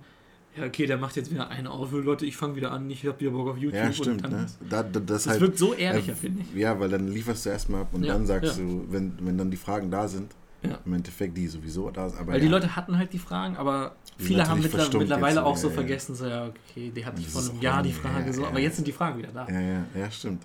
ja, 0.56 0.64
okay, 0.66 0.86
der 0.86 0.98
macht 0.98 1.16
jetzt 1.16 1.30
wieder 1.30 1.48
einen 1.48 1.66
auf, 1.66 1.92
Leute, 1.92 2.26
ich 2.26 2.36
fange 2.36 2.56
wieder 2.56 2.72
an, 2.72 2.90
ich 2.90 3.06
habe 3.06 3.18
wieder 3.20 3.30
Bock 3.30 3.48
auf 3.48 3.56
YouTube. 3.58 3.78
ja, 3.80 3.86
und 3.86 3.94
stimmt. 3.94 4.24
dann, 4.24 4.30
Ne? 4.32 4.46
Da, 4.68 4.82
da, 4.82 5.00
das 5.00 5.24
Das 5.24 5.26
halt, 5.28 5.40
wirkt 5.40 5.58
so 5.58 5.72
ehrlicher, 5.74 6.12
äh, 6.12 6.16
finde 6.16 6.42
ich. 6.42 6.54
Ja, 6.54 6.78
weil 6.78 6.90
dann 6.90 7.08
lieferst 7.08 7.46
du 7.46 7.50
erstmal 7.50 7.82
ab 7.82 7.88
und 7.92 8.04
Ja, 8.04 8.12
dann 8.14 8.26
sagst 8.26 8.58
ja. 8.58 8.62
du, 8.64 8.84
wenn, 8.90 9.14
wenn 9.20 9.38
dann 9.38 9.50
die 9.50 9.56
Fragen 9.56 9.90
da 9.90 10.06
sind, 10.08 10.34
Ja. 10.62 10.78
im 10.84 10.92
Endeffekt 10.92 11.36
die 11.38 11.46
sowieso 11.48 11.90
da 11.90 12.08
sind. 12.10 12.20
Aber 12.20 12.32
Weil 12.34 12.40
die 12.40 12.48
Leute 12.48 12.76
hatten 12.76 12.98
halt 12.98 13.12
die 13.14 13.18
Fragen, 13.18 13.56
aber 13.56 13.96
viele 14.18 14.46
haben 14.46 14.60
mittler 14.60 14.88
mittlerweile 14.98 15.36
jetzt, 15.36 15.44
auch 15.44 15.56
so 15.56 15.70
vergessen, 15.70 16.14
so 16.14 16.26
ja, 16.26 16.46
okay, 16.48 16.92
die 16.94 17.04
hatte 17.06 17.20
ich 17.20 17.28
vor 17.28 17.42
einem 17.42 17.60
Jahr 17.60 17.82
die 17.82 17.92
Frage 17.92 18.32
so, 18.32 18.44
aber 18.46 18.60
jetzt 18.60 18.76
sind 18.76 18.86
die 18.86 18.92
Fragen 18.92 19.18
wieder 19.18 19.30
da. 19.32 19.48
Ja, 19.48 19.60
ja, 19.60 19.84
ja, 19.94 20.10
stimmt. 20.10 20.42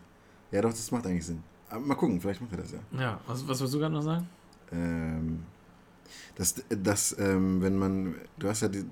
Ja, 0.52 0.62
doch, 0.62 0.70
das 0.70 0.90
macht 0.92 1.06
eigentlich 1.06 1.26
Sinn. 1.26 1.44
Aber 1.70 1.82
mal 1.82 1.96
gucken, 1.96 2.22
vielleicht 2.22 2.40
macht 2.40 2.54
er 2.54 2.60
das 2.60 2.72
ja. 2.72 2.80
Ja, 2.98 3.20
was, 3.28 3.46
was 3.46 3.60
willst 3.60 3.74
du 3.74 3.80
gerade 3.80 3.94
noch 3.94 4.02
sagen? 4.02 4.26
Ähm, 4.72 5.44
das, 6.36 6.56
das 6.70 7.16
ähm, 7.20 7.62
wenn 7.62 7.78
man, 7.78 8.16
du 8.40 8.48
hast 8.50 8.62
ja 8.62 8.68
die, 8.68 8.84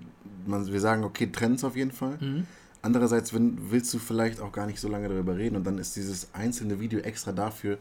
man, 0.46 0.66
wir 0.68 0.80
sagen, 0.82 1.04
okay, 1.04 1.28
Trends 1.32 1.64
auf 1.64 1.76
jeden 1.76 1.92
Fall. 1.92 2.18
Mhm. 2.20 2.46
Andererseits 2.82 3.34
wenn, 3.34 3.72
willst 3.72 3.94
du 3.94 4.00
vielleicht 4.00 4.40
auch 4.40 4.52
gar 4.52 4.68
nicht 4.68 4.80
so 4.80 4.88
lange 4.88 5.10
darüber 5.10 5.36
reden 5.38 5.56
und 5.56 5.64
dann 5.66 5.78
ist 5.80 5.96
dieses 5.96 6.34
einzelne 6.34 6.80
Video 6.80 7.00
extra 7.00 7.32
dafür, 7.32 7.78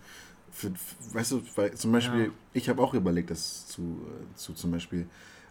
für, 0.51 0.71
für, 0.71 1.15
weißt 1.15 1.33
du, 1.33 1.43
weil 1.57 1.75
zum 1.75 1.93
Beispiel, 1.93 2.25
Ja. 2.27 2.31
ich 2.53 2.69
habe 2.69 2.81
auch 2.83 2.95
überlegt, 2.95 3.31
das 3.31 3.67
zu, 3.67 3.83
äh, 3.83 4.37
zu 4.37 4.53
zum 4.55 4.71
Beispiel 4.71 5.07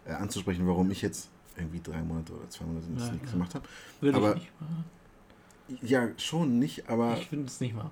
äh, 0.06 0.12
anzusprechen, 0.12 0.66
warum 0.66 0.90
ich 0.90 1.02
jetzt 1.02 1.28
irgendwie 1.56 1.80
drei 1.80 2.02
Monate 2.02 2.32
oder 2.32 2.48
zwei 2.50 2.64
Monate 2.64 2.86
Ja, 2.98 3.10
nichts 3.12 3.26
ja. 3.28 3.32
gemacht 3.32 3.54
habe. 3.54 3.64
Würde 4.00 4.16
Aber- 4.16 4.30
ich 4.36 4.42
nicht 4.42 4.52
machen. 4.60 4.84
Ja, 5.82 6.08
schon 6.18 6.58
nicht, 6.58 6.88
aber 6.90 7.16
Ich 7.18 7.28
finde 7.28 7.46
es 7.46 7.60
nicht 7.60 7.74
machen. 7.74 7.90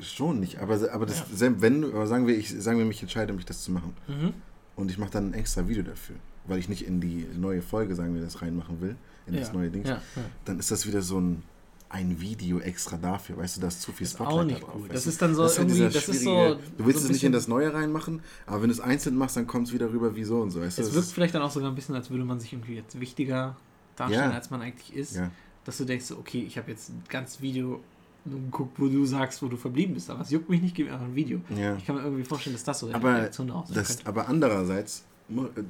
schon 0.00 0.40
nicht. 0.40 0.58
Aber, 0.60 0.78
aber 0.92 1.04
das, 1.06 1.24
wenn, 1.60 1.84
aber 1.84 2.06
sagen 2.06 2.26
wir, 2.26 2.36
ich 2.38 2.48
sagen 2.62 2.78
wir, 2.78 2.84
mich 2.86 3.02
entscheide, 3.02 3.32
mich 3.32 3.44
das 3.44 3.62
zu 3.62 3.72
machen. 3.72 3.94
Mhm. 4.08 4.32
Und 4.76 4.90
ich 4.90 4.98
mache 4.98 5.10
dann 5.10 5.30
ein 5.30 5.34
extra 5.34 5.68
Video 5.68 5.82
dafür, 5.82 6.16
weil 6.46 6.58
ich 6.58 6.68
nicht 6.68 6.86
in 6.86 7.00
die 7.00 7.26
neue 7.36 7.62
Folge, 7.62 7.94
sagen 7.94 8.14
wir, 8.14 8.22
das 8.22 8.40
reinmachen 8.42 8.80
will, 8.80 8.96
in 9.26 9.34
das 9.34 9.48
Ja, 9.48 9.54
neue 9.54 9.70
Ding. 9.70 9.84
Ja. 9.84 10.00
Dann 10.44 10.58
ist 10.58 10.70
das 10.70 10.86
wieder 10.86 11.02
so 11.02 11.20
ein, 11.20 11.42
ein 11.90 12.20
Video 12.20 12.60
extra 12.60 12.96
dafür, 12.96 13.36
weißt 13.36 13.56
du, 13.56 13.60
da 13.62 13.66
ist 13.68 13.82
zu 13.82 13.92
viel 13.92 14.06
Spotlight 14.06 14.32
auch 14.38 14.44
nicht 14.44 14.62
drauf, 14.62 14.72
gut. 14.74 14.94
Das 14.94 15.06
ist 15.06 15.20
dann 15.20 15.34
so 15.34 15.42
Das 15.42 15.58
halt 15.58 15.68
irgendwie, 15.68 15.92
das 15.92 16.08
ist 16.08 16.22
so. 16.22 16.54
Du 16.78 16.86
willst 16.86 17.00
so 17.00 17.06
es 17.06 17.12
nicht 17.12 17.24
in 17.24 17.32
das 17.32 17.48
Neue 17.48 17.74
reinmachen, 17.74 18.20
aber 18.46 18.62
wenn 18.62 18.68
du 18.68 18.74
es 18.74 18.80
einzeln 18.80 19.16
machst, 19.16 19.36
dann 19.36 19.46
kommt 19.46 19.66
es 19.68 19.74
wieder 19.74 19.90
rüber 19.92 20.14
wie 20.16 20.24
so 20.24 20.40
und 20.40 20.50
so. 20.50 20.60
Weißt 20.60 20.78
du? 20.78 20.82
Es 20.82 20.88
Das 20.88 20.96
wirkt 20.96 21.08
vielleicht 21.08 21.34
dann 21.34 21.42
auch 21.42 21.50
sogar 21.50 21.68
ein 21.70 21.74
bisschen, 21.74 21.94
als 21.96 22.08
würde 22.10 22.24
man 22.24 22.38
sich 22.40 22.52
irgendwie 22.52 22.74
jetzt 22.76 22.98
wichtiger 23.00 23.56
darstellen, 23.96 24.30
Ja. 24.30 24.36
als 24.36 24.50
man 24.50 24.62
eigentlich 24.62 24.94
ist. 24.94 25.16
ja. 25.16 25.30
Dass 25.64 25.76
du 25.76 25.84
denkst, 25.84 26.12
okay, 26.12 26.42
ich 26.46 26.56
habe 26.56 26.70
jetzt 26.70 26.88
ein 26.88 27.02
ganzes 27.08 27.42
Video 27.42 27.80
geguckt, 28.24 28.78
wo 28.78 28.86
du 28.88 29.04
sagst, 29.06 29.42
wo 29.42 29.48
du 29.48 29.56
verblieben 29.56 29.94
bist. 29.94 30.10
Aber 30.10 30.20
es 30.20 30.30
juckt 30.30 30.48
mich 30.48 30.60
nicht, 30.60 30.74
gib 30.74 30.86
mir 30.86 30.92
einfach 30.94 31.06
ein 31.06 31.14
Video. 31.14 31.40
ja. 31.56 31.76
Ich 31.76 31.86
kann 31.86 31.96
mir 31.96 32.02
irgendwie 32.02 32.24
vorstellen, 32.24 32.54
dass 32.54 32.64
das 32.64 32.80
so 32.80 32.92
Aber 32.92 33.14
Reaktion 33.16 33.48
daraus 33.48 33.68
sein 33.68 33.76
Das, 33.76 33.88
könnte. 33.88 34.06
aber 34.06 34.28
andererseits, 34.28 35.04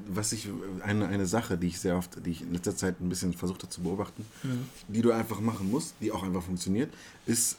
was 0.09 0.33
ich, 0.33 0.49
eine, 0.83 1.07
eine 1.09 1.27
Sache, 1.27 1.57
die 1.59 1.69
ich 1.69 1.79
sehr 1.81 1.97
oft, 1.97 2.25
die 2.25 2.31
ich 2.31 2.43
in 2.43 2.53
letzter 2.53 2.75
Zeit 2.75 3.01
ein 3.01 3.09
bisschen 3.09 3.33
versucht 3.33 3.63
habe 3.63 3.71
zu 3.71 3.83
beobachten, 3.83 4.25
Mhm. 4.43 4.67
die 4.89 5.03
du 5.03 5.13
einfach 5.13 5.41
machen 5.41 5.71
musst, 5.71 5.95
die 6.01 6.11
auch 6.13 6.23
einfach 6.23 6.43
funktioniert, 6.43 6.93
ist, 7.27 7.59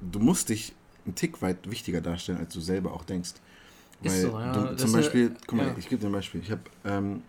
du 0.00 0.20
musst 0.20 0.48
dich 0.48 0.74
einen 1.04 1.14
Tick 1.16 1.42
weit 1.42 1.68
wichtiger 1.70 2.00
darstellen, 2.00 2.38
als 2.38 2.54
du 2.54 2.60
selber 2.60 2.92
auch 2.92 3.04
denkst. 3.04 3.32
Ist 4.02 4.12
Weil 4.12 4.20
so, 4.22 4.38
ja. 4.38 4.52
du, 4.52 4.76
zum 4.76 4.86
ist, 4.88 4.92
Beispiel, 4.92 5.26
äh, 5.26 5.30
guck 5.46 5.58
mal, 5.58 5.66
ja. 5.68 5.74
ich 5.78 5.88
gebe 5.88 6.00
dir 6.00 6.06
ein 6.08 6.12
Beispiel. 6.12 6.40
Ich 6.40 6.50
habe, 6.50 6.62
ähm, 6.84 7.22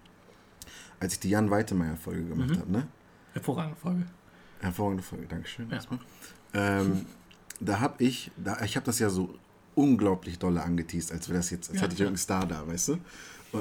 als 1.00 1.14
ich 1.14 1.20
die 1.20 1.30
Jan 1.30 1.50
Weitemeyer-Folge 1.50 2.24
gemacht 2.26 2.50
Mhm. 2.52 2.60
habe, 2.60 2.72
ne? 2.72 2.88
Hervorragende 3.34 3.76
Folge. 3.78 4.06
Hervorragende 4.62 5.04
Folge, 5.04 5.26
Dankeschön. 5.28 5.68
Ja. 5.70 5.76
erstmal. 5.76 6.00
Ähm, 6.56 7.06
da 7.60 7.80
habe 7.80 8.04
ich, 8.04 8.32
da, 8.38 8.58
ich 8.64 8.76
habe 8.76 8.86
das 8.86 9.00
ja 9.00 9.10
so 9.10 9.34
unglaublich 9.76 10.40
dolle 10.40 10.62
angeteased, 10.64 11.12
als 11.12 11.28
wäre 11.30 11.40
das 11.40 11.50
jetzt, 11.50 11.70
als 11.70 11.78
Ja, 11.80 11.84
hätte 11.84 11.96
ich 11.96 12.00
irgendeinen 12.00 12.18
Star 12.18 12.46
da, 12.48 12.66
weißt 12.68 12.90
du? 12.90 12.98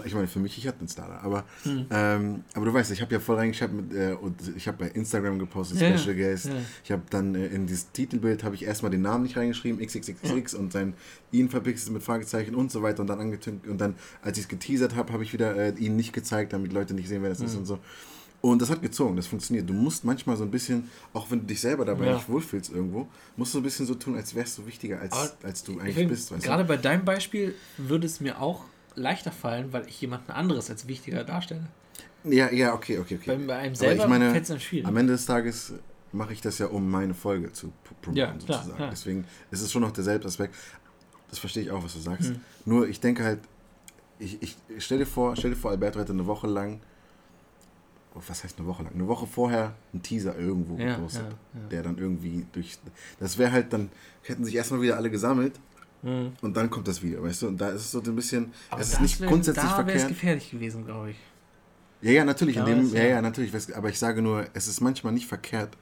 Ich 0.04 0.12
meine, 0.12 0.26
für 0.26 0.40
mich, 0.40 0.58
ich 0.58 0.66
hatte 0.66 0.80
einen 0.80 0.88
Star 0.88 1.06
da, 1.08 1.18
aber, 1.24 1.44
Mhm. 1.64 1.86
ähm, 1.90 2.44
aber 2.54 2.64
du 2.66 2.72
weißt, 2.74 2.90
ich 2.90 3.00
habe 3.00 3.12
ja 3.12 3.20
voll 3.20 3.36
reingeschaut 3.36 3.72
mit, 3.72 3.94
äh, 3.94 4.12
und 4.14 4.34
ich 4.56 4.66
habe 4.66 4.78
bei 4.78 4.88
Instagram 4.88 5.38
gepostet, 5.38 5.80
Ja. 5.80 5.96
Special 5.96 6.16
Guest. 6.16 6.46
Ja. 6.46 6.52
Ich 6.82 6.90
habe 6.90 7.02
dann 7.10 7.36
äh, 7.36 7.46
in 7.46 7.66
dieses 7.68 7.92
Titelbild 7.92 8.42
habe 8.42 8.56
ich 8.56 8.64
erstmal 8.64 8.90
den 8.90 9.02
Namen 9.02 9.22
nicht 9.22 9.36
reingeschrieben, 9.36 9.80
XXXX 9.80 10.54
und 10.54 10.72
sein 10.72 10.94
ihn 11.30 11.48
verpixelt 11.48 11.92
mit 11.92 12.02
Fragezeichen 12.02 12.56
und 12.56 12.72
so 12.72 12.82
weiter 12.82 13.02
und 13.02 13.06
dann 13.06 13.20
angetönt 13.20 13.68
und 13.68 13.78
dann, 13.80 13.94
als 14.22 14.36
ich 14.38 14.44
es 14.44 14.48
geteasert 14.48 14.96
habe, 14.96 15.12
habe 15.12 15.22
ich 15.22 15.32
wieder 15.32 15.54
äh, 15.54 15.74
ihn 15.78 15.94
nicht 15.94 16.12
gezeigt, 16.12 16.52
damit 16.54 16.72
Leute 16.72 16.94
nicht 16.94 17.08
sehen, 17.08 17.22
wer 17.22 17.28
das 17.30 17.40
ist 17.40 17.52
Mhm. 17.52 17.58
und 17.60 17.66
so. 17.66 17.78
Und 18.50 18.60
das 18.60 18.68
hat 18.68 18.82
gezogen, 18.82 19.16
das 19.16 19.26
funktioniert. 19.26 19.66
Du 19.66 19.72
musst 19.72 20.04
manchmal 20.04 20.36
so 20.36 20.44
ein 20.44 20.50
bisschen, 20.50 20.90
auch 21.14 21.30
wenn 21.30 21.40
du 21.40 21.46
dich 21.46 21.62
selber 21.62 21.86
dabei 21.86 22.08
Ja. 22.08 22.14
nicht 22.16 22.28
wohlfühlst 22.28 22.70
irgendwo, 22.70 23.08
musst 23.38 23.54
du 23.54 23.58
ein 23.60 23.62
bisschen 23.62 23.86
so 23.86 23.94
tun, 23.94 24.16
als 24.16 24.34
wärst 24.34 24.58
du 24.58 24.66
wichtiger, 24.66 25.00
als, 25.00 25.12
Aber 25.14 25.30
als 25.44 25.64
du 25.64 25.72
Ich 25.72 25.80
eigentlich 25.80 25.94
find, 25.94 26.08
bist. 26.10 26.30
Gerade 26.42 26.64
bei 26.64 26.76
deinem 26.76 27.06
Beispiel 27.06 27.54
würde 27.78 28.06
es 28.06 28.20
mir 28.20 28.42
auch 28.42 28.64
leichter 28.96 29.32
fallen, 29.32 29.72
weil 29.72 29.88
ich 29.88 29.98
jemanden 29.98 30.30
anderes 30.30 30.68
als 30.68 30.86
wichtiger 30.86 31.24
darstelle. 31.24 31.68
du? 32.22 32.32
Ja, 32.32 32.52
ja, 32.52 32.74
okay, 32.74 32.98
okay, 32.98 33.16
okay. 33.18 33.34
Bei, 33.34 33.46
bei 33.46 33.54
einem 33.56 33.74
selber 33.74 34.06
fällt 34.08 34.42
es 34.42 34.48
dann 34.48 34.60
schwierig. 34.60 34.86
Am 34.86 34.96
Ende 34.98 35.14
des 35.14 35.24
Tages 35.24 35.72
mache 36.12 36.34
ich 36.34 36.42
das 36.42 36.58
ja, 36.58 36.66
um 36.66 36.90
meine 36.90 37.14
Folge 37.14 37.50
zu 37.50 37.72
promoten, 38.02 38.14
Ja, 38.14 38.26
klar, 38.26 38.38
sozusagen. 38.58 38.76
klar. 38.76 38.90
Deswegen 38.90 39.24
ist 39.52 39.62
es 39.62 39.72
schon 39.72 39.80
noch 39.80 39.90
derselbe 39.92 40.26
Aspekt. 40.26 40.54
Das 41.30 41.38
verstehe 41.38 41.62
ich 41.62 41.70
auch, 41.70 41.82
was 41.82 41.94
du 41.94 41.98
sagst. 42.00 42.32
Mhm. 42.32 42.40
Nur 42.66 42.88
ich 42.88 43.00
denke 43.00 43.24
halt, 43.24 43.40
ich, 44.18 44.42
ich 44.42 44.54
stell 44.84 44.98
dir 44.98 45.06
vor, 45.06 45.34
stell 45.34 45.52
dir 45.52 45.56
vor, 45.56 45.70
Alberto 45.70 45.98
hätte 45.98 46.12
eine 46.12 46.26
Woche 46.26 46.46
lang, 46.46 46.80
was 48.14 48.44
heißt 48.44 48.58
eine 48.58 48.66
Woche 48.68 48.82
lang? 48.84 48.92
Eine 48.94 49.06
Woche 49.08 49.26
vorher 49.26 49.74
einen 49.92 50.02
Teaser 50.02 50.38
irgendwo 50.38 50.76
Ja, 50.78 50.94
gepostet, 50.96 51.22
ja, 51.54 51.60
ja. 51.60 51.66
der 51.68 51.82
dann 51.82 51.98
irgendwie 51.98 52.46
durch. 52.52 52.78
Das 53.20 53.36
wäre 53.38 53.52
halt 53.52 53.72
dann, 53.72 53.90
hätten 54.22 54.44
sich 54.44 54.54
erstmal 54.54 54.80
wieder 54.82 54.96
alle 54.96 55.10
gesammelt 55.10 55.54
Mhm. 56.02 56.32
und 56.42 56.56
dann 56.56 56.68
kommt 56.70 56.86
das 56.86 57.02
Video, 57.02 57.22
weißt 57.22 57.42
du? 57.42 57.48
Und 57.48 57.60
da 57.60 57.70
ist 57.70 57.80
es 57.82 57.90
so 57.90 58.00
ein 58.02 58.14
bisschen, 58.14 58.52
Aber 58.70 58.80
es 58.80 58.88
das 58.90 58.96
ist 58.96 59.00
nicht 59.02 59.20
wär- 59.20 59.28
grundsätzlich 59.28 59.64
da 59.64 59.78
wäre 59.78 59.80
es 59.96 60.02
verkehrt. 60.02 60.08
gefährlich 60.08 60.50
gewesen, 60.50 60.84
glaube 60.84 61.10
ich. 61.10 61.16
Ja, 62.02 62.10
ja, 62.10 62.24
natürlich. 62.24 62.56
In 62.56 62.66
Ja, 62.66 62.74
dem, 62.74 62.92
ja, 62.94 63.02
ja- 63.04 63.22
natürlich. 63.22 63.52
Aber 63.74 63.88
ich 63.88 63.98
sage 63.98 64.20
nur, 64.20 64.46
es 64.52 64.68
ist 64.68 64.80
manchmal 64.82 65.12
nicht 65.14 65.26
verkehrt, 65.26 65.76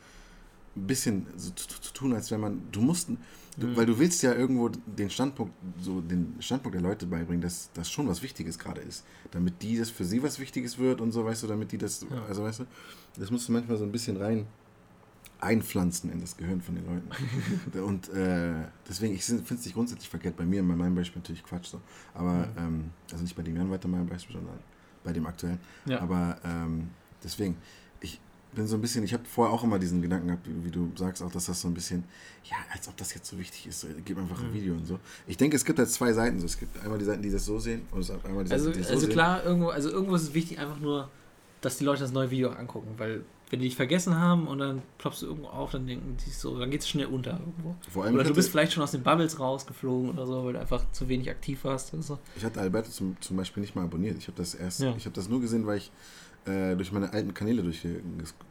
ein 0.76 0.86
bisschen 0.86 1.26
so 1.36 1.50
zu, 1.50 1.92
tun, 1.92 2.12
als 2.14 2.30
wenn 2.30 2.40
man. 2.40 2.62
Du 2.72 2.80
musst. 2.80 3.08
Du, 3.08 3.66
Mhm. 3.66 3.76
Weil 3.76 3.84
du 3.84 3.98
willst 3.98 4.22
ja 4.22 4.32
irgendwo 4.32 4.70
den 4.70 5.10
Standpunkt, 5.10 5.52
so 5.78 6.00
den 6.00 6.36
Standpunkt 6.40 6.74
der 6.74 6.80
Leute 6.80 7.04
beibringen, 7.06 7.42
dass 7.42 7.68
das 7.74 7.90
schon 7.90 8.08
was 8.08 8.22
Wichtiges 8.22 8.58
gerade 8.58 8.80
ist. 8.80 9.04
Damit 9.30 9.60
die 9.62 9.76
das 9.76 9.90
für 9.90 10.06
sie 10.06 10.22
was 10.22 10.38
Wichtiges 10.38 10.78
wird 10.78 11.02
und 11.02 11.12
so, 11.12 11.22
weißt 11.26 11.42
du, 11.42 11.48
damit 11.48 11.70
die 11.70 11.76
das. 11.76 12.00
Ja. 12.10 12.22
Also 12.26 12.44
weißt 12.44 12.60
du, 12.60 12.64
das 13.18 13.30
musst 13.30 13.48
du 13.48 13.52
manchmal 13.52 13.76
so 13.76 13.84
ein 13.84 13.92
bisschen 13.92 14.16
rein 14.16 14.46
einpflanzen 15.40 16.10
in 16.12 16.20
das 16.20 16.36
Gehirn 16.36 16.62
von 16.62 16.76
den 16.76 16.86
Leuten. 16.86 17.78
und 17.84 18.08
äh, 18.10 18.54
deswegen, 18.88 19.14
ich 19.14 19.24
finde 19.24 19.42
es 19.42 19.64
nicht 19.64 19.74
grundsätzlich 19.74 20.08
verkehrt. 20.08 20.36
Bei 20.36 20.46
mir, 20.46 20.62
bei 20.62 20.76
meinem 20.76 20.94
Beispiel 20.94 21.20
natürlich 21.20 21.42
Quatsch 21.42 21.66
so. 21.66 21.80
Aber, 22.14 22.32
Mhm. 22.46 22.46
ähm, 22.58 22.84
also 23.10 23.22
nicht 23.24 23.34
bei 23.36 23.42
dem 23.42 23.56
Jan 23.56 23.70
weiter 23.70 23.88
meinem 23.88 24.06
Beispiel, 24.06 24.36
sondern 24.36 24.58
bei 25.04 25.12
dem 25.12 25.26
aktuellen. 25.26 25.58
Ja. 25.84 26.00
Aber 26.00 26.38
ähm, 26.44 26.90
deswegen, 27.24 27.56
bin 28.54 28.66
so 28.66 28.76
ein 28.76 28.80
bisschen, 28.80 29.02
ich 29.04 29.12
habe 29.14 29.24
vorher 29.24 29.52
auch 29.52 29.64
immer 29.64 29.78
diesen 29.78 30.02
Gedanken 30.02 30.26
gehabt, 30.28 30.46
wie, 30.46 30.70
du 30.70 30.90
sagst, 30.96 31.22
auch, 31.22 31.30
dass 31.32 31.46
das 31.46 31.60
so 31.60 31.68
ein 31.68 31.74
bisschen, 31.74 32.04
ja, 32.44 32.56
als 32.72 32.86
ob 32.88 32.96
das 32.96 33.14
jetzt 33.14 33.26
so 33.28 33.38
wichtig 33.38 33.66
ist, 33.66 33.86
gib 34.04 34.18
einfach 34.18 34.40
ein 34.42 34.50
Mhm. 34.50 34.54
Video 34.54 34.74
und 34.74 34.86
so. 34.86 34.98
Ich 35.26 35.36
denke, 35.36 35.56
es 35.56 35.64
gibt 35.64 35.78
halt 35.78 35.88
zwei 35.90 36.12
Seiten. 36.12 36.38
So. 36.38 36.46
Es 36.46 36.58
gibt 36.58 36.82
einmal 36.82 36.98
die 36.98 37.04
Seiten, 37.04 37.22
die 37.22 37.30
das 37.30 37.44
so 37.44 37.58
sehen 37.58 37.82
und 37.90 38.00
es 38.00 38.08
gibt 38.08 38.24
einmal 38.26 38.44
die 38.44 38.50
Seiten, 38.50 38.60
Also, 38.60 38.72
die 38.72 38.78
das 38.78 38.88
so 38.88 38.94
also 38.94 39.06
sehen. 39.06 39.12
klar, 39.12 39.44
irgendwo, 39.44 39.68
also 39.68 39.90
irgendwo 39.90 40.14
ist 40.16 40.22
es 40.22 40.34
wichtig, 40.34 40.58
einfach 40.58 40.78
nur, 40.78 41.08
dass 41.60 41.78
die 41.78 41.84
Leute 41.84 42.00
das 42.02 42.12
neue 42.12 42.30
Video 42.30 42.50
angucken, 42.50 42.94
weil 42.98 43.24
wenn 43.50 43.60
die 43.60 43.66
dich 43.66 43.76
vergessen 43.76 44.18
haben 44.18 44.46
und 44.46 44.58
dann 44.58 44.80
ploppst 44.96 45.20
du 45.22 45.26
irgendwo 45.26 45.48
auf, 45.48 45.72
dann 45.72 45.86
denken 45.86 46.16
die 46.24 46.30
so, 46.30 46.58
dann 46.58 46.70
geht 46.70 46.80
es 46.80 46.88
schnell 46.88 47.04
unter 47.06 47.32
irgendwo. 47.32 47.76
Vor 47.90 48.04
allem, 48.04 48.14
Oder 48.14 48.24
du 48.24 48.32
bist 48.32 48.48
vielleicht 48.50 48.72
schon 48.72 48.82
aus 48.82 48.92
den 48.92 49.02
Bubbles 49.02 49.38
rausgeflogen 49.38 50.08
oder 50.10 50.26
so, 50.26 50.42
weil 50.44 50.54
du 50.54 50.60
einfach 50.60 50.82
zu 50.92 51.06
wenig 51.08 51.28
aktiv 51.28 51.62
warst 51.64 51.92
oder 51.92 52.02
so. 52.02 52.18
ich 52.34 52.44
hatte 52.44 52.60
Alberto 52.62 52.90
zum, 52.90 53.14
zum 53.20 53.36
Beispiel 53.36 53.60
nicht 53.60 53.74
mal 53.76 53.84
abonniert. 53.84 54.16
Ich 54.16 54.26
habe 54.28 54.38
das 54.38 54.54
erst, 54.54 54.80
Ja. 54.80 54.94
ich 54.96 55.04
habe 55.04 55.14
das 55.14 55.28
nur 55.28 55.40
gesehen, 55.42 55.66
weil 55.66 55.76
ich 55.76 55.92
äh, 56.46 56.74
durch 56.76 56.90
meine 56.92 57.12
alten 57.12 57.32
Kanäle 57.34 57.62
durch, 57.62 57.82
ge, 57.82 58.00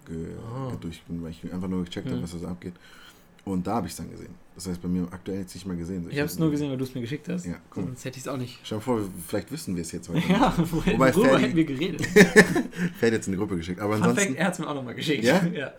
ge, 0.08 0.26
Ah. 0.54 0.72
durch 0.80 1.02
weil 1.08 1.32
ich 1.32 1.54
einfach 1.54 1.68
nur 1.68 1.84
gecheckt 1.84 2.08
habe, 2.08 2.18
Mhm. 2.18 2.24
was 2.24 2.32
da 2.32 2.38
so 2.40 2.48
abgeht. 2.48 2.74
Und 3.44 3.66
da 3.66 3.76
habe 3.78 3.88
ich 3.88 3.94
es 3.94 3.98
dann 3.98 4.12
gesehen. 4.12 4.36
Das 4.54 4.68
heißt, 4.68 4.80
bei 4.82 4.88
mir 4.88 5.08
aktuell 5.12 5.40
jetzt 5.40 5.56
nicht 5.56 5.66
mal 5.66 5.76
gesehen. 5.76 6.06
Ich 6.12 6.18
habe 6.20 6.28
es 6.28 6.38
nur 6.38 6.52
gesehen, 6.52 6.70
weil 6.70 6.78
du 6.78 6.84
es 6.84 6.94
mir 6.94 7.02
geschickt 7.02 7.28
hast. 7.28 7.46
Ja, 7.48 7.56
cool. 7.76 7.86
Sonst 7.86 8.06
hätte 8.06 8.18
ich 8.18 8.24
es 8.24 8.28
auch 8.28 8.38
nicht. 8.38 8.60
Stell 8.64 8.78
dir 8.78 8.84
vor, 8.84 9.02
vielleicht 9.28 9.52
wissen 9.52 9.76
wir 9.76 9.82
es 9.82 9.92
jetzt. 9.92 10.10
heute. 10.10 10.20
Ja, 10.30 10.54
woher, 10.72 10.94
Wobei 10.94 11.16
worüber 11.16 11.40
hätten 11.40 11.56
wir 11.56 11.66
geredet? 11.66 12.06
Fällt 13.00 13.14
jetzt 13.14 13.26
in 13.28 13.32
die 13.34 13.40
Gruppe 13.40 13.56
geschickt. 13.58 13.80
Aber 13.80 13.96
ansonsten. 13.96 14.20
Fact, 14.28 14.36
er 14.38 14.46
hat 14.46 14.54
es 14.54 14.60
mir 14.60 14.68
auch 14.70 14.76
nochmal 14.76 14.94
geschickt. 14.94 15.24
Ja? 15.24 15.44
ja. 15.48 15.74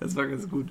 das 0.00 0.14
war 0.14 0.26
ganz 0.26 0.48
gut. 0.48 0.66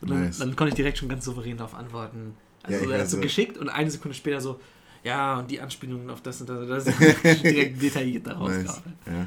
Dann, 0.00 0.24
Nice. 0.24 0.38
dann 0.38 0.54
konnte 0.54 0.68
ich 0.70 0.74
direkt 0.74 0.98
schon 0.98 1.08
ganz 1.08 1.24
souverän 1.24 1.56
darauf 1.56 1.74
antworten. 1.74 2.34
Ja, 2.68 2.76
Also 2.78 2.84
ich 2.84 2.90
er 2.92 3.00
hat 3.00 3.08
so 3.08 3.18
äh, 3.18 3.20
geschickt 3.22 3.58
und 3.58 3.68
eine 3.68 3.90
Sekunde 3.90 4.14
später 4.14 4.40
so, 4.40 4.60
ja, 5.06 5.38
und 5.38 5.48
die 5.50 5.60
Anspielungen 5.60 6.10
auf 6.10 6.20
das 6.20 6.40
und 6.40 6.50
das, 6.50 6.58
und 6.58 6.68
das 6.68 6.86
ist 6.86 6.98
direkt 7.44 7.80
detailliert 7.80 8.26
daraus 8.26 8.50
Nice. 8.50 8.82
Ja. 9.06 9.26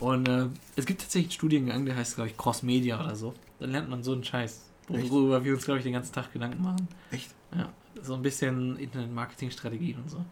Und 0.00 0.28
äh, 0.28 0.46
es 0.76 0.86
gibt 0.86 1.02
tatsächlich 1.02 1.26
einen 1.26 1.32
Studiengang, 1.32 1.84
der 1.84 1.94
heißt, 1.94 2.14
glaube 2.14 2.30
ich, 2.30 2.36
Cross 2.38 2.62
Media 2.62 2.98
oder 2.98 3.14
so. 3.14 3.34
Dann 3.60 3.72
lernt 3.72 3.90
man 3.90 4.02
so 4.02 4.12
einen 4.12 4.24
Scheiß, 4.24 4.62
worüber 4.88 5.44
wir 5.44 5.52
uns, 5.52 5.64
glaube 5.66 5.78
ich, 5.78 5.84
den 5.84 5.92
ganzen 5.92 6.14
Tag 6.14 6.32
Gedanken 6.32 6.62
machen. 6.62 6.88
Echt? 7.10 7.34
Ja, 7.54 7.70
so 8.00 8.14
ein 8.14 8.22
bisschen 8.22 8.78
Internet-Marketing-Strategien 8.78 9.98
und 9.98 10.10
so. 10.10 10.24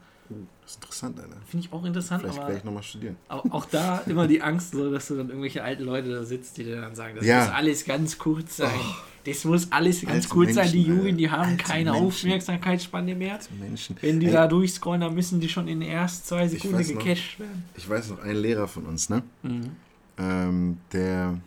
Das 0.62 0.72
ist 0.72 0.76
interessant, 0.82 1.18
Alter. 1.20 1.36
Finde 1.46 1.66
ich 1.66 1.72
auch 1.72 1.84
interessant, 1.84 2.22
Vielleicht 2.22 2.38
aber 2.38 2.48
werde 2.48 2.58
ich 2.58 2.64
nochmal 2.64 2.82
studieren. 2.82 3.16
auch, 3.28 3.44
auch 3.50 3.64
da 3.66 3.98
immer 4.06 4.26
die 4.26 4.42
Angst, 4.42 4.72
so, 4.72 4.90
dass 4.90 5.06
du 5.08 5.16
dann 5.16 5.28
irgendwelche 5.28 5.62
alten 5.62 5.84
Leute 5.84 6.10
da 6.10 6.24
sitzt, 6.24 6.56
die 6.58 6.64
dir 6.64 6.80
dann 6.80 6.94
sagen, 6.94 7.14
das 7.16 7.24
Ja. 7.24 7.44
muss 7.44 7.54
alles 7.54 7.84
ganz 7.84 8.18
kurz 8.18 8.56
sein. 8.56 8.70
Oh. 8.76 8.94
Das 9.24 9.44
muss 9.44 9.70
alles 9.72 10.02
ganz 10.02 10.12
Alte 10.14 10.28
kurz 10.28 10.54
sein. 10.54 10.70
Die 10.70 10.78
Menschen, 10.84 10.96
Jugend, 10.98 11.20
die 11.20 11.30
haben 11.30 11.50
Alte 11.50 11.64
keine 11.64 11.90
Menschen. 11.92 12.06
Aufmerksamkeitsspanne 12.06 13.14
mehr. 13.14 13.38
Menschen. 13.60 13.96
Wenn 14.00 14.20
die 14.20 14.26
Ey, 14.26 14.32
da 14.32 14.46
durchscrollen, 14.46 15.00
dann 15.00 15.14
müssen 15.14 15.40
die 15.40 15.48
schon 15.48 15.66
in 15.68 15.80
den 15.80 15.88
ersten 15.90 16.24
zwei 16.26 16.46
Sekunden 16.48 16.78
gecached 16.78 17.38
werden. 17.40 17.64
Ich 17.76 17.88
weiß 17.88 18.10
noch, 18.10 18.20
ein 18.20 18.36
Lehrer 18.36 18.68
von 18.68 18.86
uns, 18.86 19.08
ne? 19.08 19.22
Mhm. 19.42 19.70
Ähm, 20.18 20.78
der. 20.92 21.38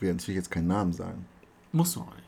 Will 0.00 0.12
natürlich 0.12 0.36
jetzt 0.36 0.50
keinen 0.50 0.66
Namen 0.66 0.92
sagen. 0.92 1.24
Muss 1.72 1.96
auch 1.96 2.04
nicht. 2.14 2.23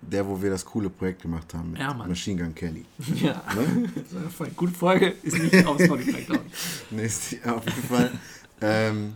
Der, 0.00 0.26
wo 0.26 0.40
wir 0.40 0.50
das 0.50 0.64
coole 0.64 0.88
Projekt 0.90 1.22
gemacht 1.22 1.52
haben 1.54 1.72
mit 1.72 1.80
Ja. 1.80 1.92
Machine 1.92 2.40
Gun 2.42 2.54
Kelly. 2.54 2.84
Ja, 3.16 3.42
Ne? 3.54 3.88
das 4.12 4.38
war 4.38 4.46
eine 4.46 4.54
gute 4.54 4.72
Folge. 4.72 5.14
Ist 5.22 5.38
nicht 5.38 5.66
auf 5.66 5.80
Spotify, 5.82 6.22
glaube 6.22 6.44
ich. 6.46 6.90
nee, 6.92 7.04
ist 7.04 7.32
die- 7.32 7.42
auf 7.44 7.64
jeden 7.64 7.82
Fall. 7.82 8.10
ähm, 8.60 9.14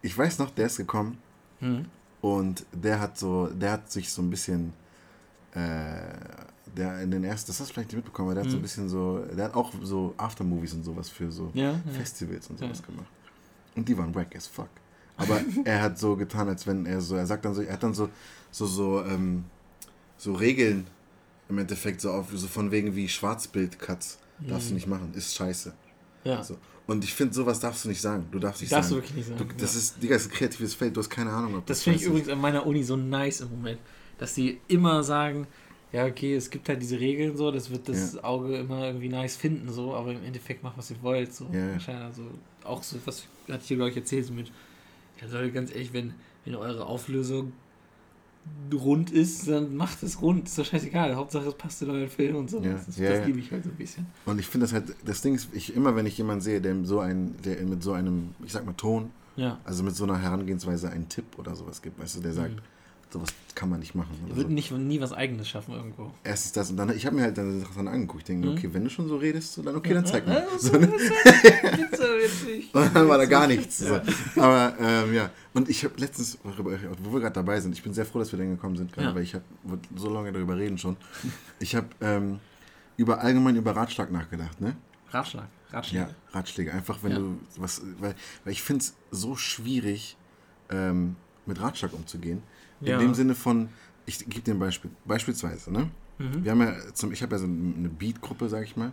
ich 0.00 0.16
weiß 0.16 0.38
noch, 0.38 0.50
der 0.50 0.66
ist 0.66 0.76
gekommen 0.76 1.18
Mhm. 1.60 1.86
und 2.20 2.64
der 2.72 3.00
hat 3.00 3.18
so, 3.18 3.48
der 3.48 3.72
hat 3.72 3.90
sich 3.90 4.10
so 4.12 4.22
ein 4.22 4.30
bisschen, 4.30 4.72
äh, 5.54 5.58
der 6.76 7.00
in 7.02 7.10
den 7.10 7.24
ersten, 7.24 7.48
das 7.50 7.58
hast 7.60 7.70
du 7.70 7.74
vielleicht 7.74 7.88
nicht 7.88 7.96
mitbekommen, 7.96 8.28
aber 8.28 8.34
der 8.36 8.44
hat 8.44 8.50
so 8.50 8.56
ein 8.56 8.60
Mhm. 8.60 8.62
bisschen 8.62 8.88
so, 8.88 9.18
der 9.36 9.46
hat 9.46 9.54
auch 9.54 9.72
so 9.82 10.14
Aftermovies 10.16 10.74
und 10.74 10.84
sowas 10.84 11.08
für 11.08 11.30
so 11.32 11.50
Ja, 11.54 11.72
ja. 11.72 11.80
Festivals 11.92 12.48
und 12.50 12.60
Ja. 12.60 12.66
sowas 12.68 12.82
gemacht. 12.82 13.06
Und 13.74 13.88
die 13.88 13.98
waren 13.98 14.14
wack 14.14 14.34
as 14.36 14.46
fuck. 14.46 14.68
Aber 15.16 15.40
er 15.64 15.82
hat 15.82 15.98
so 15.98 16.14
getan, 16.16 16.48
als 16.48 16.66
wenn 16.68 16.86
er 16.86 17.00
so, 17.00 17.16
er 17.16 17.26
sagt 17.26 17.44
dann 17.44 17.54
so, 17.54 17.62
er 17.62 17.72
hat 17.72 17.82
dann 17.82 17.94
so, 17.94 18.08
so, 18.52 18.66
so, 18.66 19.02
ähm, 19.04 19.44
so 20.18 20.34
Regeln 20.34 20.86
im 21.48 21.56
Endeffekt 21.58 22.00
so 22.02 22.10
auf, 22.10 22.26
so 22.34 22.46
von 22.46 22.70
wegen 22.70 22.94
wie 22.94 23.08
Schwarzbild-Cuts. 23.08 24.18
Darfst 24.46 24.68
du 24.68 24.72
Mhm. 24.72 24.74
nicht 24.76 24.86
machen, 24.86 25.12
ist 25.14 25.34
scheiße. 25.34 25.72
ja. 26.24 26.42
So. 26.42 26.56
Und 26.86 27.04
ich 27.04 27.12
finde, 27.12 27.34
sowas 27.34 27.60
darfst 27.60 27.84
du 27.84 27.88
nicht 27.90 28.00
sagen. 28.00 28.26
Du 28.32 28.38
darfst 28.38 28.62
nicht 28.62 28.72
Darfst 28.72 28.90
du 28.90 28.94
sagen. 28.94 29.06
wirklich 29.08 29.26
nicht 29.26 29.38
Du, 29.38 29.44
sagen. 29.44 29.54
das 29.58 29.74
ja. 29.74 29.78
ist, 29.78 30.02
Digga, 30.02 30.14
das 30.14 30.22
ist 30.22 30.30
ein 30.32 30.34
kreatives 30.34 30.74
Feld, 30.74 30.96
du 30.96 31.00
hast 31.00 31.10
keine 31.10 31.30
Ahnung, 31.30 31.56
ob 31.56 31.66
Das 31.66 31.82
finde 31.82 31.98
ich 31.98 32.04
übrigens 32.06 32.28
an 32.30 32.40
meiner 32.40 32.64
Uni 32.66 32.82
so 32.82 32.96
nice 32.96 33.40
im 33.42 33.50
Moment, 33.50 33.78
dass 34.16 34.32
die 34.34 34.58
immer 34.68 35.02
sagen, 35.02 35.46
ja, 35.92 36.06
okay, 36.06 36.34
es 36.34 36.48
gibt 36.48 36.66
halt 36.68 36.80
diese 36.80 36.98
Regeln 36.98 37.36
so, 37.36 37.50
das 37.50 37.68
wird 37.70 37.88
das 37.90 38.22
Auge 38.24 38.56
immer 38.56 38.86
irgendwie 38.86 39.08
nice 39.10 39.36
finden, 39.36 39.70
so, 39.70 39.94
aber 39.94 40.12
im 40.12 40.24
Endeffekt 40.24 40.62
macht, 40.62 40.78
was 40.78 40.90
ihr 40.90 40.96
wollt, 41.02 41.34
so. 41.34 41.46
Ja, 41.52 41.58
ja. 41.58 41.72
Wahrscheinlich 41.72 42.04
also 42.04 42.22
auch 42.64 42.82
so, 42.82 42.96
was 43.04 43.24
hatte 43.48 43.60
ich 43.62 43.68
dir, 43.68 43.76
glaube 43.76 43.90
ich, 43.90 43.96
erzählt, 43.96 44.24
so 44.26 44.32
mit, 44.32 44.50
ja, 45.20 45.26
Leute, 45.30 45.52
ganz 45.52 45.70
ehrlich, 45.70 45.92
wenn, 45.92 46.14
wenn 46.46 46.54
eure 46.54 46.86
Auflösung 46.86 47.52
rund 48.74 49.10
ist, 49.10 49.48
dann 49.48 49.76
macht 49.76 50.02
es 50.02 50.20
rund, 50.20 50.46
ist 50.46 50.58
doch 50.58 50.64
scheißegal, 50.64 51.14
Hauptsache 51.16 51.48
es 51.48 51.54
passt 51.54 51.80
in 51.82 51.90
euren 51.90 52.08
Film 52.08 52.36
und 52.36 52.50
so. 52.50 52.60
Ja, 52.60 52.72
Das, 52.74 52.98
ja, 52.98 53.08
das 53.10 53.18
ja. 53.20 53.24
liebe 53.26 53.38
ich 53.38 53.50
halt 53.50 53.64
so 53.64 53.70
ein 53.70 53.76
bisschen. 53.76 54.06
Und 54.26 54.38
ich 54.38 54.46
finde 54.46 54.64
das 54.66 54.72
halt, 54.74 54.94
das 55.04 55.22
Ding 55.22 55.34
ist, 55.34 55.48
ich, 55.52 55.74
immer 55.74 55.96
wenn 55.96 56.04
ich 56.06 56.18
jemanden 56.18 56.42
sehe, 56.42 56.60
der 56.60 56.74
so 56.84 57.00
ein, 57.00 57.34
der 57.44 57.62
mit 57.64 57.82
so 57.82 57.92
einem, 57.92 58.30
ich 58.44 58.52
sag 58.52 58.66
mal, 58.66 58.74
Ton, 58.74 59.10
Ja. 59.36 59.58
also 59.64 59.82
mit 59.82 59.96
so 59.96 60.04
einer 60.04 60.18
Herangehensweise 60.20 60.90
einen 60.90 61.08
Tipp 61.08 61.38
oder 61.38 61.54
sowas 61.54 61.80
gibt, 61.80 61.98
weißt 61.98 62.16
du, 62.16 62.20
der 62.20 62.32
sagt, 62.34 62.54
Mhm. 62.56 62.60
Sowas 63.10 63.30
kann 63.54 63.68
man 63.70 63.80
nicht 63.80 63.94
machen. 63.94 64.10
Ihr 64.26 64.32
Oder 64.34 64.42
so. 64.42 64.48
nicht, 64.48 64.70
nie 64.70 65.00
was 65.00 65.12
Eigenes 65.12 65.48
schaffen 65.48 65.74
irgendwo. 65.74 66.10
Erstens 66.24 66.52
das 66.52 66.70
und 66.70 66.76
dann, 66.76 66.94
ich 66.94 67.06
habe 67.06 67.16
mir 67.16 67.22
halt 67.22 67.38
dann 67.38 67.60
Sachen 67.60 67.88
angeguckt, 67.88 68.20
ich 68.20 68.26
denke, 68.26 68.48
Mhm. 68.48 68.52
okay, 68.56 68.68
wenn 68.72 68.84
du 68.84 68.90
schon 68.90 69.08
so 69.08 69.16
redest, 69.16 69.54
so, 69.54 69.62
dann 69.62 69.74
okay, 69.76 69.94
dann 69.94 70.06
zeig 70.06 70.26
mal. 70.26 70.46
So, 70.58 70.76
ne? 70.78 70.88
Und 72.72 72.94
dann 72.94 73.08
war 73.08 73.18
da 73.18 73.24
gar 73.26 73.46
nichts. 73.46 73.80
Ja. 73.80 74.02
So. 74.34 74.40
Aber 74.42 74.74
ähm, 74.80 75.14
ja, 75.14 75.30
und 75.54 75.68
ich 75.68 75.84
habe 75.84 75.94
letztens, 75.98 76.38
wo 76.42 77.12
wir 77.12 77.20
gerade 77.20 77.32
dabei 77.34 77.60
sind, 77.60 77.72
ich 77.72 77.82
bin 77.82 77.92
sehr 77.92 78.06
froh, 78.06 78.18
dass 78.18 78.30
wir 78.32 78.38
dann 78.38 78.50
gekommen 78.50 78.76
sind, 78.76 78.92
gerade 78.92 79.08
Ja. 79.08 79.14
weil 79.14 79.22
ich 79.22 79.34
habe 79.34 79.44
so 79.96 80.12
lange 80.12 80.32
darüber 80.32 80.56
reden 80.56 80.78
schon. 80.78 80.96
Ich 81.58 81.74
habe 81.74 81.86
ähm, 82.00 82.38
über 82.96 83.20
allgemein 83.20 83.56
über 83.56 83.74
Ratschlag 83.74 84.10
nachgedacht, 84.12 84.60
ne? 84.60 84.76
Ratschlag. 85.10 85.48
Ratschlag. 85.72 86.08
Ja, 86.08 86.14
Ratschläge. 86.32 86.72
Einfach, 86.72 87.02
wenn 87.02 87.14
du 87.14 87.38
was, 87.56 87.82
weil, 87.98 88.14
weil 88.44 88.52
ich 88.52 88.62
finde 88.62 88.82
es 88.84 88.94
so 89.10 89.36
schwierig, 89.36 90.16
ähm, 90.70 91.16
mit 91.46 91.60
Ratschlag 91.60 91.92
umzugehen. 91.92 92.42
In 92.80 92.86
Ja. 92.88 92.98
dem 92.98 93.14
Sinne 93.14 93.34
von, 93.34 93.68
ich 94.06 94.18
gebe 94.18 94.40
dir 94.40 94.54
ein 94.54 94.58
Beispiel. 94.58 94.90
Beispielsweise, 95.04 95.72
ne? 95.72 95.90
Mhm. 96.18 96.44
Wir 96.44 96.50
haben 96.52 96.60
ja, 96.60 96.74
zum, 96.94 97.12
ich 97.12 97.22
habe 97.22 97.34
ja 97.34 97.38
so 97.38 97.44
eine 97.46 97.88
Beat-Gruppe, 97.88 98.48
sag 98.48 98.64
ich 98.64 98.76
mal, 98.76 98.92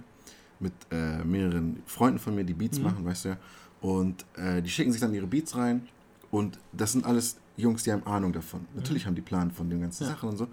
mit 0.60 0.74
äh, 0.92 1.24
mehreren 1.24 1.82
Freunden 1.86 2.20
von 2.20 2.36
mir, 2.36 2.44
die 2.44 2.54
Beats 2.54 2.78
Mhm. 2.80 2.84
machen, 2.86 3.06
weißt 3.06 3.26
du 3.26 3.30
ja. 3.30 3.38
Und 3.82 4.26
äh, 4.36 4.62
die 4.62 4.70
schicken 4.70 4.92
sich 4.92 5.02
dann 5.02 5.14
ihre 5.14 5.28
Beats 5.28 5.56
rein 5.56 5.88
und 6.32 6.58
das 6.72 6.92
sind 6.94 7.06
alles 7.06 7.38
Jungs, 7.58 7.84
die 7.84 7.92
haben 7.92 8.06
Ahnung 8.06 8.34
davon. 8.34 8.66
Natürlich 8.76 9.06
haben 9.06 9.16
die 9.16 9.22
Plan 9.22 9.52
von 9.52 9.70
den 9.70 9.82
ganzen 9.82 10.04
Mhm. 10.04 10.10
Ja. 10.10 10.16
Sachen 10.16 10.30
und 10.30 10.38
so. 10.38 10.48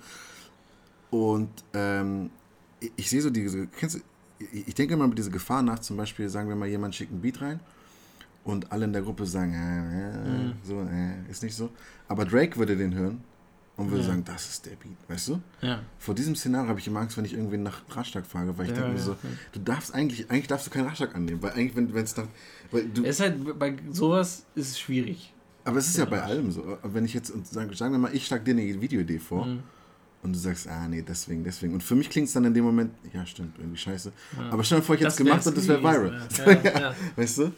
Und 1.11 1.51
ähm, 1.75 2.31
ich, 2.81 2.93
ich 2.97 3.11
sehe 3.11 3.21
so 3.23 3.31
diese, 3.31 3.67
kennst 3.67 3.97
du, 3.97 4.01
ich, 4.39 4.69
ich 4.69 4.75
denke 4.75 4.95
immer 4.95 5.07
mit 5.07 5.19
dieser 5.19 5.31
Gefahr 5.31 5.63
nach, 5.63 5.79
zum 5.79 5.97
Beispiel, 5.97 6.29
sagen 6.29 6.49
wir 6.49 6.57
mal, 6.57 6.69
jemand 6.69 6.95
schickt 6.95 7.13
ein 7.13 7.21
Beat 7.21 7.41
rein 7.41 7.61
und 8.45 8.73
alle 8.73 8.85
in 8.87 8.93
der 8.93 9.03
Gruppe 9.03 9.27
sagen, 9.27 9.55
äh, 9.55 9.59
äh, 9.59 10.29
Mhm. 10.47 10.53
so, 10.63 10.81
äh, 10.81 11.31
ist 11.31 11.43
nicht 11.43 11.55
so. 11.55 11.71
Aber 12.09 12.25
Drake 12.25 12.57
würde 12.59 12.77
den 12.77 12.95
hören 12.95 13.23
und 13.77 13.91
würde 13.91 14.03
Ja. 14.03 14.09
sagen, 14.11 14.25
das 14.25 14.49
ist 14.49 14.67
der 14.67 14.73
Beat, 14.77 14.97
weißt 15.09 15.29
du? 15.29 15.41
Ja. 15.61 15.81
Vor 15.99 16.15
diesem 16.15 16.35
Szenario 16.37 16.69
habe 16.69 16.81
ich 16.81 16.87
immer 16.87 17.01
Angst, 17.01 17.17
wenn 17.17 17.25
ich 17.25 17.35
irgendwen 17.35 17.63
nach 17.63 17.83
Ratschlag 17.91 18.27
frage, 18.27 18.57
weil 18.59 18.67
ich 18.67 18.71
Ja, 18.73 18.77
denke 18.79 18.91
mir 18.93 18.97
ja, 18.99 19.03
so, 19.05 19.17
du 19.53 19.61
darfst 19.61 19.95
eigentlich, 19.95 20.31
eigentlich 20.31 20.49
darfst 20.49 20.67
du 20.67 20.71
keinen 20.71 20.87
Ratschlag 20.89 21.15
annehmen, 21.15 21.43
weil 21.43 21.53
eigentlich, 21.53 21.77
wenn 21.77 22.05
es 22.05 22.17
nach, 22.17 22.27
weil 22.71 22.89
du, 22.89 23.03
Es 23.05 23.11
ist 23.17 23.21
halt, 23.21 23.59
bei 23.59 23.77
sowas 23.91 24.45
ist 24.55 24.71
es 24.71 24.81
schwierig. 24.81 25.33
Aber 25.65 25.79
es 25.79 25.87
ist 25.87 25.97
ja 25.97 26.05
bei 26.07 26.21
allem 26.23 26.51
so. 26.51 26.77
Wenn 26.83 27.05
ich 27.05 27.15
jetzt, 27.15 27.31
und 27.31 27.47
sagen, 27.47 27.73
sagen 27.75 27.93
wir 27.93 27.99
mal, 27.99 28.13
ich 28.15 28.27
schlage 28.27 28.43
dir 28.43 28.51
eine 28.51 28.81
Videoidee 28.81 29.21
vor 29.21 29.47
Mhm. 29.47 29.63
und 30.23 30.33
du 30.35 30.39
sagst, 30.39 30.67
ah 30.67 30.89
nee, 30.89 31.03
deswegen, 31.03 31.45
deswegen. 31.45 31.73
Und 31.75 31.85
für 31.85 31.95
mich 31.95 32.11
klingt 32.11 32.27
es 32.27 32.35
dann 32.35 32.45
in 32.45 32.53
dem 32.53 32.65
Moment, 32.65 32.91
ja 33.13 33.25
stimmt, 33.25 33.57
irgendwie 33.59 33.79
scheiße. 33.79 34.11
Aber 34.51 34.65
stell 34.65 34.79
dir 34.81 34.85
vor, 34.85 34.97
ich 34.97 35.01
hätte 35.03 35.11
es 35.11 35.17
gemacht 35.17 35.47
und 35.47 35.57
das 35.57 35.69
wäre 35.69 35.81
viral. 35.81 36.97
Weißt 37.17 37.39
du? 37.39 37.53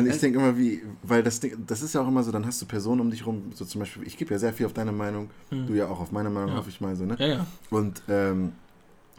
Und 0.00 0.06
ich 0.08 0.14
Es- 0.14 0.20
denke 0.20 0.38
immer, 0.38 0.56
wie, 0.58 0.82
weil 1.02 1.22
das 1.22 1.40
Ding, 1.40 1.52
das 1.66 1.82
ist 1.82 1.94
ja 1.94 2.00
auch 2.02 2.08
immer 2.08 2.22
so, 2.22 2.32
dann 2.32 2.46
hast 2.46 2.60
du 2.62 2.66
Personen 2.66 3.00
um 3.00 3.10
dich 3.10 3.24
rum, 3.26 3.52
so 3.54 3.64
zum 3.64 3.80
Beispiel, 3.80 4.06
ich 4.06 4.16
gebe 4.16 4.32
ja 4.32 4.38
sehr 4.38 4.52
viel 4.52 4.66
auf 4.66 4.72
deine 4.72 4.92
Meinung, 4.92 5.30
Hm. 5.50 5.66
du 5.66 5.74
ja 5.74 5.88
auch 5.88 6.00
auf 6.00 6.12
meine 6.12 6.30
Meinung, 6.30 6.50
Ja. 6.50 6.56
hoffe 6.56 6.68
ich 6.70 6.80
mal 6.80 6.94
so, 6.96 7.04
ne? 7.04 7.16
ja, 7.18 7.26
ja. 7.26 7.46
Und 7.70 8.02
ähm, 8.08 8.52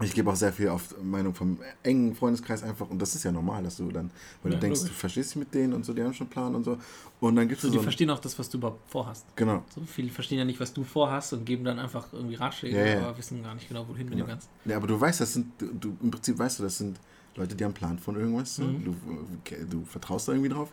ich 0.03 0.15
gebe 0.15 0.31
auch 0.31 0.35
sehr 0.35 0.51
viel 0.51 0.67
auf 0.69 0.95
Meinung 1.03 1.35
vom 1.35 1.59
engen 1.83 2.15
Freundeskreis 2.15 2.63
einfach. 2.63 2.89
Und 2.89 2.99
das 2.99 3.13
ist 3.13 3.23
ja 3.23 3.31
normal, 3.31 3.61
dass 3.61 3.77
du 3.77 3.91
dann, 3.91 4.09
weil 4.41 4.51
Ja, 4.51 4.57
du 4.57 4.61
denkst, 4.61 4.79
logisch. 4.79 4.93
du 4.95 4.99
verstehst 4.99 5.29
dich 5.29 5.35
mit 5.35 5.53
denen 5.53 5.73
und 5.73 5.85
so, 5.85 5.93
die 5.93 6.01
haben 6.01 6.11
schon 6.15 6.25
einen 6.25 6.31
Plan 6.31 6.55
und 6.55 6.63
so. 6.63 6.77
Und 7.19 7.35
dann 7.35 7.47
gibst 7.47 7.61
So, 7.61 7.67
du 7.67 7.73
die 7.73 7.77
so. 7.77 7.83
verstehen 7.83 8.09
auch 8.09 8.17
das, 8.17 8.39
was 8.39 8.49
du 8.49 8.57
überhaupt 8.57 8.89
vorhast. 8.89 9.25
Genau. 9.35 9.63
So 9.75 9.81
viele 9.85 10.09
verstehen 10.09 10.39
ja 10.39 10.45
nicht, 10.45 10.59
was 10.59 10.73
du 10.73 10.83
vorhast 10.83 11.33
und 11.33 11.45
geben 11.45 11.63
dann 11.65 11.77
einfach 11.77 12.07
irgendwie 12.13 12.33
Ratschläge, 12.33 12.75
Ja, 12.79 12.85
ja. 12.87 13.07
aber 13.09 13.17
wissen 13.19 13.43
gar 13.43 13.53
nicht 13.53 13.67
genau, 13.67 13.87
wohin 13.87 14.09
mit 14.09 14.17
Ja. 14.17 14.23
dem 14.25 14.29
Ganzen. 14.29 14.47
Ja, 14.65 14.77
aber 14.77 14.87
du 14.87 14.99
weißt, 14.99 15.21
das 15.21 15.33
sind, 15.33 15.51
du, 15.59 15.95
im 16.01 16.09
Prinzip 16.09 16.39
weißt 16.39 16.57
du, 16.57 16.63
das 16.63 16.79
sind 16.79 16.97
Leute, 17.35 17.55
die 17.55 17.63
haben 17.63 17.69
einen 17.71 17.75
Plan 17.75 17.99
von 17.99 18.15
irgendwas. 18.15 18.55
So. 18.55 18.63
Mhm. 18.63 18.83
Du, 18.85 18.95
okay, 19.39 19.65
du 19.69 19.85
vertraust 19.85 20.27
da 20.27 20.33
irgendwie 20.33 20.49
drauf. 20.49 20.69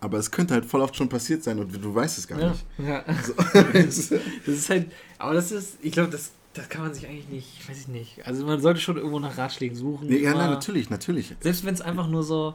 Aber 0.00 0.18
es 0.18 0.30
könnte 0.30 0.54
halt 0.54 0.64
voll 0.64 0.80
oft 0.80 0.94
schon 0.94 1.08
passiert 1.08 1.42
sein 1.42 1.58
und 1.58 1.72
du 1.82 1.94
weißt 1.94 2.18
es 2.18 2.28
gar 2.28 2.40
Ja, 2.40 2.50
nicht. 2.50 2.64
ja. 2.78 3.04
So. 3.22 3.32
das 3.72 4.10
ist 4.46 4.70
halt, 4.70 4.92
aber 5.18 5.34
das 5.34 5.50
ist, 5.50 5.78
ich 5.82 5.90
glaube, 5.92 6.10
das, 6.10 6.30
das 6.54 6.68
kann 6.68 6.82
man 6.82 6.94
sich 6.94 7.06
eigentlich 7.08 7.28
nicht, 7.28 7.68
weiß 7.68 7.80
ich 7.80 7.88
nicht. 7.88 8.24
Also 8.26 8.46
man 8.46 8.60
sollte 8.60 8.80
schon 8.80 8.96
irgendwo 8.96 9.18
nach 9.18 9.36
Ratschlägen 9.36 9.76
suchen. 9.76 10.06
nee, 10.08 10.18
ja, 10.18 10.34
nein, 10.34 10.50
natürlich, 10.50 10.88
natürlich. 10.90 11.34
Selbst 11.40 11.64
wenn 11.64 11.74
es 11.74 11.80
einfach 11.80 12.06
nur 12.06 12.22
so, 12.22 12.54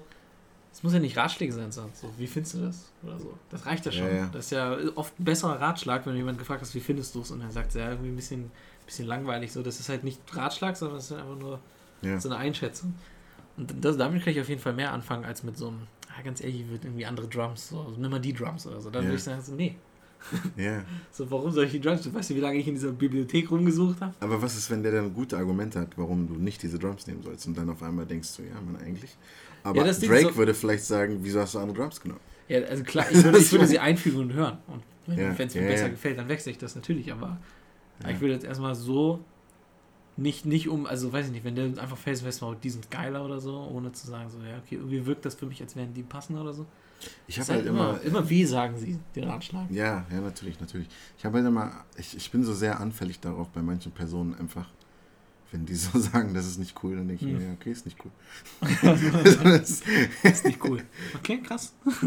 es 0.71 0.83
muss 0.83 0.93
ja 0.93 0.99
nicht 0.99 1.17
Ratschläge 1.17 1.51
sein, 1.51 1.71
sondern 1.71 1.93
so, 1.95 2.09
wie 2.17 2.27
findest 2.27 2.55
du 2.55 2.59
das? 2.59 2.89
Oder 3.03 3.19
so. 3.19 3.33
Das 3.49 3.65
reicht 3.65 3.85
ja 3.85 3.91
schon. 3.91 4.07
Ja, 4.07 4.13
ja. 4.13 4.29
Das 4.31 4.45
ist 4.45 4.51
ja 4.51 4.77
oft 4.95 5.19
ein 5.19 5.25
besserer 5.25 5.59
Ratschlag, 5.59 6.05
wenn 6.05 6.13
du 6.13 6.19
jemand 6.19 6.37
gefragt 6.39 6.61
hast, 6.61 6.73
wie 6.75 6.79
findest 6.79 7.13
du 7.13 7.21
es? 7.21 7.31
Und 7.31 7.41
er 7.41 7.51
sagt, 7.51 7.75
ja, 7.75 7.89
irgendwie 7.89 8.09
ein 8.09 8.15
bisschen, 8.15 8.51
bisschen 8.85 9.05
langweilig. 9.05 9.51
So, 9.51 9.61
das 9.63 9.79
ist 9.81 9.89
halt 9.89 10.03
nicht 10.05 10.19
Ratschlag, 10.33 10.77
sondern 10.77 10.97
das 10.97 11.11
ist 11.11 11.17
einfach 11.17 11.37
nur 11.37 11.59
Ja. 12.01 12.19
so 12.21 12.29
eine 12.29 12.37
Einschätzung. 12.37 12.95
Und 13.57 13.73
das, 13.83 13.97
damit 13.97 14.23
kann 14.23 14.33
ich 14.33 14.41
auf 14.41 14.49
jeden 14.49 14.61
Fall 14.61 14.73
mehr 14.73 14.91
anfangen 14.93 15.25
als 15.25 15.43
mit 15.43 15.57
so 15.57 15.67
einem, 15.67 15.81
ah, 16.09 16.21
ganz 16.23 16.41
ehrlich, 16.41 16.61
ich 16.61 16.69
würde 16.69 16.87
irgendwie 16.87 17.05
andere 17.05 17.27
Drums, 17.27 17.69
so, 17.69 17.79
also 17.81 17.99
nimm 17.99 18.09
mal 18.11 18.19
die 18.19 18.33
Drums 18.33 18.65
oder 18.65 18.81
so. 18.81 18.89
Dann 18.89 19.03
Ja. 19.03 19.09
würde 19.09 19.17
ich 19.17 19.23
sagen, 19.23 19.41
so, 19.41 19.53
nee. 19.53 19.75
ja. 20.57 20.83
So, 21.11 21.29
warum 21.29 21.51
soll 21.51 21.65
ich 21.65 21.71
die 21.71 21.81
Drums? 21.81 22.11
Weißt 22.11 22.29
du, 22.29 22.35
wie 22.35 22.39
lange 22.39 22.57
ich 22.57 22.67
in 22.67 22.75
dieser 22.75 22.91
Bibliothek 22.91 23.51
rumgesucht 23.51 23.99
habe? 24.01 24.13
Aber 24.21 24.41
was 24.41 24.55
ist, 24.57 24.71
wenn 24.71 24.81
der 24.81 24.93
dann 24.93 25.13
gute 25.13 25.37
Argumente 25.37 25.79
hat, 25.81 25.89
warum 25.97 26.27
du 26.27 26.35
nicht 26.35 26.63
diese 26.63 26.79
Drums 26.79 27.05
nehmen 27.07 27.21
sollst 27.21 27.45
und 27.45 27.57
dann 27.57 27.69
auf 27.69 27.83
einmal 27.83 28.05
denkst 28.05 28.37
du, 28.37 28.43
ja, 28.43 28.55
man, 28.65 28.81
eigentlich. 28.81 29.11
Aber 29.63 29.85
Ja, 29.85 29.91
Drake 29.93 30.21
so- 30.31 30.35
würde 30.37 30.53
vielleicht 30.53 30.85
sagen, 30.85 31.19
wieso 31.21 31.39
hast 31.41 31.53
du 31.55 31.59
andere 31.59 31.77
Drums 31.77 31.99
genommen? 32.01 32.21
Ja, 32.47 32.61
also 32.61 32.83
klar, 32.83 33.05
ich 33.11 33.23
würde, 33.23 33.37
ich 33.39 33.51
würde 33.51 33.67
sie 33.67 33.79
einfügen 33.79 34.19
und 34.19 34.33
hören. 34.33 34.57
Und 34.67 34.83
wenn 35.07 35.17
Ja, 35.19 35.35
es 35.37 35.53
mir 35.55 35.61
ja, 35.61 35.67
besser 35.67 35.89
gefällt, 35.89 36.17
dann 36.17 36.27
wechsle 36.29 36.51
ich 36.51 36.57
das 36.57 36.75
natürlich. 36.75 37.11
Aber 37.11 37.37
ich 38.09 38.19
würde 38.19 38.33
jetzt 38.33 38.45
erstmal 38.45 38.75
so 38.75 39.19
nicht, 40.17 40.45
nicht 40.45 40.69
um, 40.69 40.85
also 40.85 41.11
weiß 41.11 41.27
ich 41.27 41.31
nicht, 41.31 41.43
wenn 41.43 41.55
der 41.55 41.65
einfach 41.81 41.97
felsenfest 41.97 42.41
war, 42.41 42.55
die 42.55 42.69
sind 42.69 42.91
geiler 42.91 43.23
oder 43.25 43.39
so, 43.39 43.55
ohne 43.73 43.91
zu 43.93 44.07
sagen, 44.07 44.29
so, 44.29 44.37
ja, 44.39 44.57
okay, 44.57 44.75
irgendwie 44.75 45.05
wirkt 45.05 45.25
das 45.25 45.35
für 45.35 45.45
mich, 45.45 45.61
als 45.61 45.75
wären 45.75 45.93
die 45.93 46.03
passen 46.03 46.37
oder 46.37 46.53
so. 46.53 46.65
Ich 47.27 47.37
habe 47.39 47.53
halt 47.53 47.65
immer, 47.65 47.99
immer, 48.01 48.29
wie 48.29 48.45
sagen 48.45 48.77
sie 48.77 48.97
den 49.15 49.25
Ratschlag. 49.25 49.69
Ja, 49.71 50.05
ja, 50.09 50.21
natürlich, 50.21 50.59
natürlich. 50.61 50.87
Ich 51.17 51.25
habe 51.25 51.37
halt 51.37 51.47
immer, 51.47 51.71
ich, 51.97 52.15
ich 52.15 52.31
bin 52.31 52.43
so 52.43 52.53
sehr 52.53 52.79
anfällig 52.79 53.19
darauf 53.19 53.49
bei 53.49 53.61
manchen 53.61 53.91
Personen 53.91 54.35
einfach, 54.35 54.67
wenn 55.51 55.65
die 55.65 55.75
so 55.75 55.99
sagen, 56.11 56.33
das 56.33 56.45
ist 56.45 56.59
nicht 56.59 56.81
cool, 56.83 56.95
dann 56.95 57.07
denke 57.07 57.25
ich 57.25 57.31
Hm. 57.31 57.37
mir, 57.39 57.45
ja, 57.47 57.53
okay, 57.53 57.71
ist 57.71 57.85
nicht 57.85 57.97
cool. 58.05 58.11
das 59.43 59.81
ist 60.23 60.45
nicht 60.45 60.63
cool. 60.63 60.81
Okay, 61.15 61.39
krass. 61.41 61.73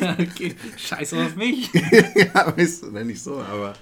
Okay, 0.00 0.54
scheiße 0.76 1.16
auf 1.24 1.36
mich. 1.36 1.70
ja, 1.72 2.56
weißt 2.56 2.84
du, 2.84 2.90
nein, 2.92 3.08
nicht 3.08 3.22
so, 3.22 3.40
aber 3.40 3.74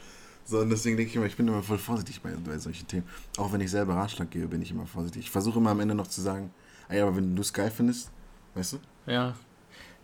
so, 0.44 0.58
und 0.58 0.70
deswegen 0.70 0.96
denke 0.96 1.10
ich 1.10 1.16
immer, 1.16 1.26
ich 1.26 1.36
bin 1.36 1.48
immer 1.48 1.62
voll 1.62 1.78
vorsichtig 1.78 2.20
bei, 2.20 2.30
bei 2.30 2.58
solchen 2.58 2.86
Themen. 2.86 3.06
Auch 3.38 3.52
wenn 3.52 3.60
ich 3.60 3.70
selber 3.70 3.94
Ratschlag 3.94 4.30
gebe, 4.30 4.46
bin 4.48 4.62
ich 4.62 4.70
immer 4.70 4.86
vorsichtig. 4.86 5.22
Ich 5.22 5.30
versuche 5.30 5.58
immer 5.58 5.70
am 5.70 5.80
Ende 5.80 5.94
noch 5.94 6.06
zu 6.06 6.20
sagen, 6.20 6.52
ey, 6.88 7.00
aber 7.00 7.16
wenn 7.16 7.34
du 7.34 7.42
es 7.42 7.52
geil 7.52 7.70
findest, 7.70 8.10
weißt 8.54 8.74
du, 8.74 8.78
Ja, 9.06 9.34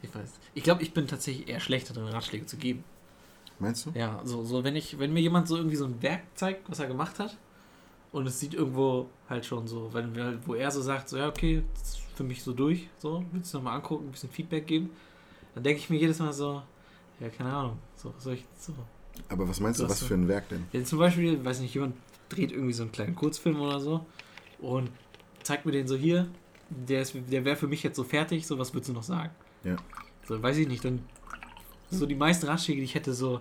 ich 0.02 0.14
weiß. 0.14 0.30
Ich 0.54 0.62
glaube, 0.62 0.82
ich 0.82 0.94
bin 0.94 1.07
tatsächlich 1.07 1.48
eher 1.48 1.61
schlechter 1.61 1.92
drin, 1.92 2.07
Ratschläge 2.07 2.46
zu 2.46 2.57
geben. 2.57 2.85
meinst 3.59 3.87
du? 3.87 3.90
Ja, 3.94 4.20
so, 4.24 4.42
so 4.44 4.64
wenn 4.64 4.76
ich, 4.76 4.98
wenn 4.98 5.12
mir 5.12 5.20
jemand 5.20 5.46
so 5.46 5.57
irgendwie 5.57 5.76
so 5.76 5.85
ein 5.85 6.00
Werk 6.03 6.22
zeigt, 6.35 6.68
was 6.70 6.79
er 6.79 6.87
gemacht 6.87 7.18
hat, 7.18 7.37
und 8.12 8.26
es 8.26 8.40
sieht 8.40 8.55
irgendwo 8.55 9.09
halt 9.29 9.46
schon 9.46 9.68
so, 9.68 9.92
wenn 9.92 10.14
wir, 10.14 10.40
wo 10.44 10.55
er 10.55 10.70
so 10.70 10.83
sagt, 10.83 11.09
so 11.09 11.16
ja, 11.16 11.29
okay, 11.29 11.62
das 11.74 11.90
ist 11.90 12.00
für 12.16 12.24
mich 12.24 12.42
so 12.42 12.53
durch, 12.53 12.88
so, 12.98 13.24
willst 13.31 13.53
du 13.55 13.59
nochmal 13.59 13.76
angucken, 13.76 14.09
ein 14.09 14.11
bisschen 14.11 14.31
Feedback 14.31 14.66
geben, 14.66 14.90
dann 15.55 15.62
denke 15.62 15.81
ich 15.81 15.90
mir 15.90 15.98
jedes 15.98 16.18
Mal 16.18 16.33
so, 16.33 16.62
ja, 17.20 17.29
keine 17.29 17.53
Ahnung, 17.53 17.79
so, 17.96 18.12
was 18.14 18.24
soll 18.24 18.35
ich, 18.35 18.44
so. 18.57 18.74
Aber 19.28 19.48
was 19.48 19.61
meinst 19.61 19.78
du, 19.80 19.85
Das 19.85 19.92
was 19.92 20.02
für 20.02 20.14
ein 20.14 20.28
Werk 20.28 20.48
denn? 20.48 20.66
Wenn 20.72 20.85
zum 20.87 20.98
Beispiel, 20.98 21.44
weiß 21.44 21.61
nicht, 21.61 21.74
jemand 21.74 21.94
dreht 22.28 22.52
irgendwie 22.52 22.72
so 22.72 22.83
einen 22.85 22.92
kleinen 22.92 23.14
Kurzfilm 23.14 23.61
oder 23.61 23.80
so 23.80 24.06
und 24.59 24.90
zeigt 25.42 25.66
mir 25.66 25.72
den 25.72 25.87
so 25.88 25.96
hier, 25.96 26.28
der, 26.70 27.02
ist- 27.02 27.14
der 27.30 27.44
wäre 27.44 27.56
für 27.56 27.66
mich 27.68 27.83
jetzt 27.83 27.96
so 27.96 28.04
fertig, 28.04 28.46
so, 28.46 28.59
was 28.59 28.72
würdest 28.72 28.90
du 28.90 28.92
noch 28.94 29.02
sagen? 29.02 29.30
Ja. 29.64 29.76
So, 30.26 30.40
weiß 30.40 30.56
ich 30.59 30.68
nicht, 30.68 30.85
dann 30.85 31.00
so 31.90 32.06
die 32.06 32.14
meisten 32.14 32.46
Ratschläge, 32.46 32.80
die 32.80 32.85
ich 32.85 32.94
hätte, 32.94 33.12
so, 33.12 33.40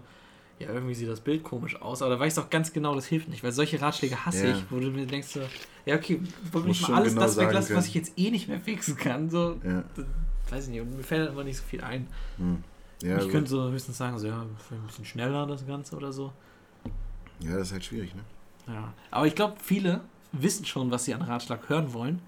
ja, 0.57 0.69
irgendwie 0.73 0.95
sieht 0.95 1.07
das 1.07 1.21
Bild 1.21 1.43
komisch 1.43 1.79
aus, 1.81 2.01
aber 2.01 2.15
da 2.15 2.19
weiß 2.19 2.35
ich 2.35 2.43
doch 2.43 2.49
ganz 2.49 2.73
genau, 2.73 2.95
das 2.95 3.05
hilft 3.05 3.29
nicht, 3.29 3.43
weil 3.43 3.51
solche 3.51 3.79
Ratschläge 3.79 4.25
hasse 4.25 4.47
Ja. 4.47 4.51
ich, 4.53 4.63
wo 4.71 4.79
du 4.79 4.89
mir 4.89 5.05
denkst, 5.05 5.27
so, 5.27 5.41
ja, 5.85 5.95
okay, 5.95 6.19
wollen 6.51 6.65
wir 6.65 6.69
nicht 6.69 6.81
mal 6.81 6.95
alles 6.95 7.13
genau 7.13 7.25
das 7.25 7.37
weglassen, 7.37 7.75
was 7.75 7.87
ich 7.87 7.93
jetzt 7.93 8.17
eh 8.17 8.31
nicht 8.31 8.47
mehr 8.47 8.59
fixen 8.59 8.97
kann, 8.97 9.29
so, 9.29 9.59
Ja, 9.63 9.83
dann, 9.95 10.07
weiß 10.49 10.63
ich 10.65 10.71
nicht, 10.71 10.81
und 10.81 10.97
mir 10.97 11.03
fällt 11.03 11.29
einfach 11.29 11.43
nicht 11.43 11.57
so 11.57 11.63
viel 11.63 11.81
ein. 11.81 12.07
hm. 12.37 12.63
Ja, 13.01 13.17
ich 13.17 13.23
gut. 13.23 13.31
könnte 13.31 13.49
so 13.49 13.69
höchstens 13.69 13.97
sagen, 13.97 14.17
so, 14.19 14.27
ja, 14.27 14.45
vielleicht 14.57 14.83
ein 14.83 14.87
bisschen 14.87 15.05
schneller 15.05 15.45
das 15.47 15.65
Ganze 15.65 15.95
oder 15.95 16.11
so. 16.11 16.33
ja, 17.39 17.53
das 17.53 17.67
ist 17.67 17.73
halt 17.73 17.85
schwierig, 17.85 18.13
ne? 18.15 18.23
Ja, 18.67 18.93
aber 19.11 19.25
ich 19.27 19.35
glaube, 19.35 19.55
viele 19.61 20.01
wissen 20.31 20.65
schon, 20.65 20.91
was 20.91 21.05
sie 21.05 21.13
an 21.13 21.21
Ratschlag 21.21 21.69
hören 21.69 21.93
wollen, 21.93 22.21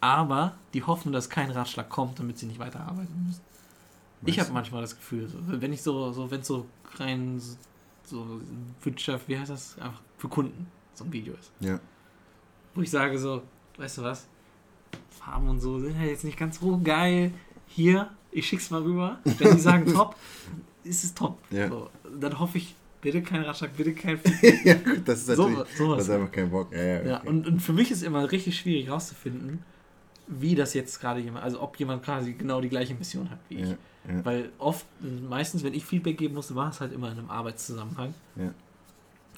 aber 0.00 0.54
die 0.72 0.82
hoffen, 0.82 1.12
dass 1.12 1.28
kein 1.28 1.50
Ratschlag 1.50 1.88
kommt, 1.90 2.18
damit 2.18 2.38
sie 2.38 2.46
nicht 2.46 2.58
weiterarbeiten 2.58 3.24
müssen. 3.26 3.42
Ich 4.22 4.36
Meinst 4.36 4.40
habe 4.40 4.52
manchmal 4.54 4.80
das 4.80 4.96
Gefühl, 4.96 5.28
so, 5.28 5.38
wenn 5.46 5.72
ich 5.72 5.82
so, 5.82 6.10
so 6.12 6.30
wenn 6.30 6.40
es 6.40 6.46
so 6.46 6.66
rein 6.96 7.38
so, 7.38 7.56
so 8.04 8.40
Wirtschaft, 8.82 9.28
wie 9.28 9.38
heißt 9.38 9.50
das, 9.50 9.78
einfach 9.78 10.00
für 10.16 10.28
Kunden 10.28 10.66
so 10.94 11.04
ein 11.04 11.12
Video 11.12 11.34
ist, 11.34 11.52
Ja, 11.60 11.78
wo 12.74 12.80
ich 12.80 12.90
sage 12.90 13.18
so, 13.18 13.42
weißt 13.76 13.98
du 13.98 14.02
was, 14.02 14.26
Farben 15.10 15.48
und 15.48 15.60
so 15.60 15.78
sind 15.78 16.00
ja 16.00 16.06
jetzt 16.06 16.24
nicht 16.24 16.38
ganz 16.38 16.58
so 16.60 16.80
geil. 16.82 17.32
Hier, 17.66 18.10
ich 18.38 18.46
schick's 18.46 18.70
mal 18.70 18.82
rüber. 18.82 19.18
Wenn 19.24 19.54
die 19.54 19.60
sagen 19.60 19.86
top, 19.92 20.16
ist 20.84 21.04
es 21.04 21.14
top. 21.14 21.38
Ja. 21.50 21.68
So, 21.68 21.90
dann 22.18 22.38
hoffe 22.38 22.58
ich, 22.58 22.74
bitte 23.00 23.22
kein 23.22 23.42
Ratschlag, 23.42 23.76
bitte 23.76 23.92
kein 23.92 24.18
ja 24.64 24.74
gut, 24.74 25.02
das 25.06 25.20
ist 25.20 25.36
so, 25.36 25.48
natürlich, 25.48 25.76
sowas. 25.76 25.98
das 25.98 26.08
ist 26.08 26.14
einfach 26.14 26.32
kein 26.32 26.50
Bock. 26.50 26.72
Ja, 26.72 26.82
ja, 26.82 27.02
Ja, 27.02 27.16
okay. 27.18 27.28
und, 27.28 27.46
und 27.46 27.60
für 27.60 27.72
mich 27.72 27.90
ist 27.90 28.02
immer 28.02 28.30
richtig 28.30 28.58
schwierig 28.58 28.90
rauszufinden, 28.90 29.62
wie 30.26 30.54
das 30.54 30.74
jetzt 30.74 31.00
gerade 31.00 31.20
jemand, 31.20 31.44
also 31.44 31.60
ob 31.62 31.78
jemand 31.78 32.02
quasi 32.02 32.32
genau 32.32 32.60
die 32.60 32.68
gleiche 32.68 32.94
Mission 32.94 33.30
hat 33.30 33.38
wie 33.48 33.56
ich. 33.56 33.70
ja, 33.70 33.76
ja. 34.08 34.24
Weil 34.24 34.50
oft, 34.58 34.86
meistens, 35.28 35.62
wenn 35.62 35.74
ich 35.74 35.84
Feedback 35.84 36.18
geben 36.18 36.34
musste, 36.34 36.54
war 36.54 36.70
es 36.70 36.80
halt 36.80 36.92
immer 36.92 37.10
in 37.10 37.18
einem 37.18 37.30
Arbeitszusammenhang. 37.30 38.14
Ja. 38.36 38.52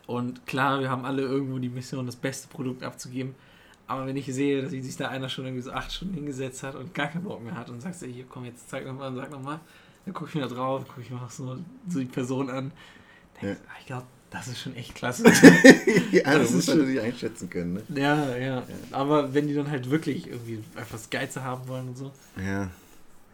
Und 0.06 0.44
klar, 0.46 0.80
wir 0.80 0.90
haben 0.90 1.04
alle 1.04 1.22
irgendwo 1.22 1.58
die 1.58 1.68
Mission, 1.68 2.06
das 2.06 2.16
beste 2.16 2.48
Produkt 2.48 2.82
abzugeben. 2.82 3.34
Aber 3.90 4.06
wenn 4.06 4.16
ich 4.16 4.26
sehe, 4.26 4.62
dass 4.62 4.70
sich 4.70 4.96
da 4.96 5.08
einer 5.08 5.28
schon 5.28 5.44
irgendwie 5.46 5.62
so 5.62 5.72
acht 5.72 5.92
Stunden 5.92 6.14
hingesetzt 6.14 6.62
hat 6.62 6.76
und 6.76 6.94
gar 6.94 7.08
keinen 7.08 7.24
Bock 7.24 7.42
mehr 7.42 7.56
hat 7.56 7.68
und 7.70 7.80
sagst, 7.80 8.02
ey, 8.04 8.12
hier 8.12 8.24
komm, 8.28 8.44
jetzt 8.44 8.70
zeig 8.70 8.86
nochmal 8.86 9.08
und 9.08 9.16
sag 9.16 9.30
nochmal, 9.30 9.58
dann 10.04 10.14
gucke 10.14 10.28
ich 10.30 10.34
mir 10.36 10.42
da 10.42 10.46
drauf, 10.48 10.86
gucke 10.86 11.00
ich 11.02 11.10
mir 11.10 11.16
noch 11.16 11.30
so, 11.30 11.58
so 11.88 11.98
die 11.98 12.04
Person 12.04 12.48
an. 12.50 12.70
Denk, 13.42 13.58
Ja. 13.58 13.64
ah, 13.68 13.76
Ich 13.80 13.86
glaube, 13.86 14.06
das 14.30 14.46
ist 14.46 14.60
schon 14.60 14.76
echt 14.76 14.94
klasse. 14.94 15.24
ja, 16.12 16.22
Das 16.22 16.34
du 16.34 16.40
ist 16.42 16.52
musst 16.54 16.68
schon- 16.68 16.78
natürlich 16.78 17.00
einschätzen 17.00 17.50
können, 17.50 17.72
ne? 17.88 18.00
Ja, 18.00 18.36
ja, 18.36 18.62
Aber 18.92 19.34
wenn 19.34 19.48
die 19.48 19.54
dann 19.54 19.68
halt 19.70 19.90
wirklich 19.90 20.28
irgendwie 20.28 20.62
einfach 20.76 20.92
das 20.92 21.10
Geize 21.10 21.42
haben 21.42 21.66
wollen 21.66 21.88
und 21.88 21.98
so. 21.98 22.12
Ja. 22.40 22.70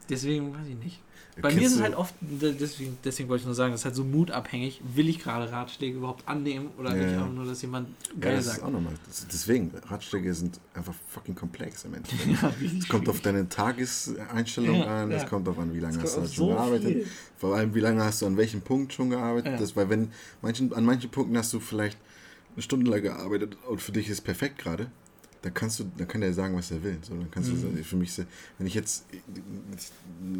Deswegen 0.08 0.54
weiß 0.54 0.66
ich 0.68 0.76
nicht. 0.76 1.00
Bei 1.38 1.50
Kennst 1.50 1.56
mir 1.58 1.66
ist 1.66 1.74
es 1.74 1.82
halt 1.82 1.94
oft, 1.94 2.14
deswegen, 2.20 2.96
deswegen 3.04 3.28
wollte 3.28 3.42
ich 3.42 3.46
nur 3.46 3.54
sagen, 3.54 3.72
das 3.72 3.82
ist 3.82 3.84
halt 3.84 3.94
so 3.94 4.04
mutabhängig. 4.04 4.80
Will 4.94 5.06
ich 5.08 5.18
gerade 5.18 5.52
Ratschläge 5.52 5.98
überhaupt 5.98 6.26
annehmen 6.26 6.70
oder 6.78 6.94
will 6.94 7.02
Ja, 7.02 7.06
ich 7.08 7.12
ja. 7.12 7.24
auch 7.26 7.30
nur, 7.30 7.44
dass 7.44 7.60
jemand 7.60 7.88
Ja, 7.88 8.14
geil 8.20 8.36
das 8.36 8.46
ist 8.46 8.52
sagt? 8.52 8.62
auch 8.64 8.70
nochmal. 8.70 8.94
Das- 9.06 9.26
Deswegen, 9.30 9.70
Ratschläge 9.86 10.32
sind 10.32 10.58
einfach 10.72 10.94
fucking 11.10 11.34
komplex 11.34 11.84
im 11.84 11.92
Endeffekt. 11.92 12.26
Ja, 12.42 12.52
Es 12.78 12.88
kommt 12.88 13.06
auf 13.10 13.20
deine 13.20 13.46
Tageseinstellung 13.50 14.76
Ja, 14.76 15.02
an, 15.02 15.10
es 15.12 15.22
ja. 15.24 15.28
kommt 15.28 15.46
darauf 15.46 15.58
an, 15.60 15.74
wie 15.74 15.80
lange 15.80 15.98
Es 15.98 16.04
hast 16.04 16.14
du 16.14 16.20
halt 16.20 16.28
auf 16.30 16.34
schon 16.34 16.48
so 16.48 16.54
gearbeitet. 16.54 16.92
viel. 16.92 17.06
Vor 17.36 17.54
allem, 17.54 17.74
wie 17.74 17.80
lange 17.80 18.02
hast 18.02 18.22
du 18.22 18.26
an 18.26 18.36
welchem 18.38 18.62
Punkt 18.62 18.92
schon 18.94 19.10
gearbeitet. 19.10 19.52
Ja. 19.52 19.58
Das, 19.58 19.76
weil 19.76 19.90
wenn 19.90 20.10
manchen, 20.40 20.72
an 20.72 20.84
manchen 20.86 21.10
Punkten 21.10 21.36
hast 21.36 21.52
du 21.52 21.60
vielleicht 21.60 21.98
eine 22.54 22.62
Stunde 22.62 22.90
lang 22.90 23.02
gearbeitet 23.02 23.58
und 23.68 23.82
für 23.82 23.92
dich 23.92 24.08
ist 24.08 24.22
perfekt 24.22 24.56
gerade, 24.58 24.90
dann 25.46 25.54
kannst 25.54 25.78
du, 25.78 25.84
dann 25.96 26.08
kann 26.08 26.20
der 26.20 26.34
sagen, 26.34 26.56
was 26.56 26.70
er 26.72 26.82
will. 26.82 26.98
So, 27.02 27.14
dann 27.14 27.30
kannst 27.30 27.50
Mhm. 27.52 27.76
du 27.76 27.84
für 27.84 27.96
mich, 27.96 28.10
wenn 28.58 28.66
ich 28.66 28.74
jetzt, 28.74 29.06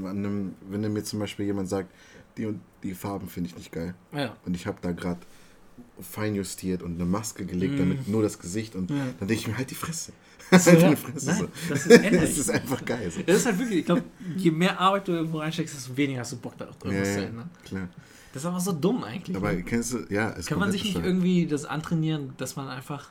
einem, 0.05 0.55
wenn 0.69 0.93
mir 0.93 1.05
zum 1.05 1.21
Beispiel 1.21 1.47
jemand 1.47 1.69
sagt, 1.69 1.91
die 2.37 2.47
und 2.47 2.61
die 2.83 2.95
Farben 2.95 3.29
finde 3.29 3.51
ich 3.51 3.57
nicht 3.57 3.73
geil 3.73 3.95
Ja, 4.13 4.37
und 4.45 4.55
ich 4.55 4.67
habe 4.67 4.79
da 4.83 4.93
gerade 4.93 5.21
fein 6.01 6.35
justiert 6.35 6.83
und 6.83 6.95
eine 6.97 7.05
Maske 7.05 7.45
gelegt, 7.47 7.75
Mhm. 7.75 7.79
damit 7.79 8.09
nur 8.09 8.23
das 8.23 8.39
Gesicht 8.39 8.75
und 8.75 8.91
Ja. 8.91 8.97
dann 9.19 9.29
denke 9.29 9.35
ich 9.35 9.47
mir 9.49 9.57
halt 9.57 9.71
die 9.71 9.75
Fresse. 9.75 10.13
So, 10.51 10.71
halt 10.71 10.81
ja. 10.83 10.97
Fresse 10.97 11.27
Nein, 11.27 11.39
so. 11.39 11.49
das 11.69 11.87
ist 11.87 12.13
das 12.13 12.39
ist 12.39 12.51
einfach 12.51 12.85
geil. 12.85 13.11
So. 13.11 13.21
Das 13.23 13.37
ist 13.39 13.47
halt 13.47 13.59
wirklich, 13.59 13.79
ich 13.81 13.85
glaube, 13.87 14.05
je 14.37 14.51
mehr 14.51 14.79
Arbeit 14.79 15.09
du 15.09 15.13
irgendwo 15.13 15.39
reinsteckst, 15.39 15.75
desto 15.77 15.97
weniger 15.97 16.21
hast 16.21 16.33
du 16.33 16.37
Bock, 16.37 16.57
da 16.59 16.67
Ja, 16.67 16.71
irgendwas 16.85 17.15
zu 17.15 17.21
ja, 17.21 17.27
ändern. 17.27 17.51
klar. 17.65 17.89
Das 18.33 18.43
ist 18.43 18.47
aber 18.47 18.61
so 18.61 18.73
dumm 18.73 19.03
eigentlich. 19.03 19.37
Aber 19.37 19.53
ne? 19.53 19.63
kennst 19.63 19.93
du, 19.95 20.05
ja, 20.11 20.31
es 20.33 20.47
Kann 20.47 20.59
man 20.59 20.71
sich 20.71 20.85
nicht 20.85 20.97
irgendwie 20.97 21.47
das 21.47 21.65
antrainieren, 21.65 22.33
dass 22.37 22.55
man 22.57 22.69
einfach, 22.69 23.11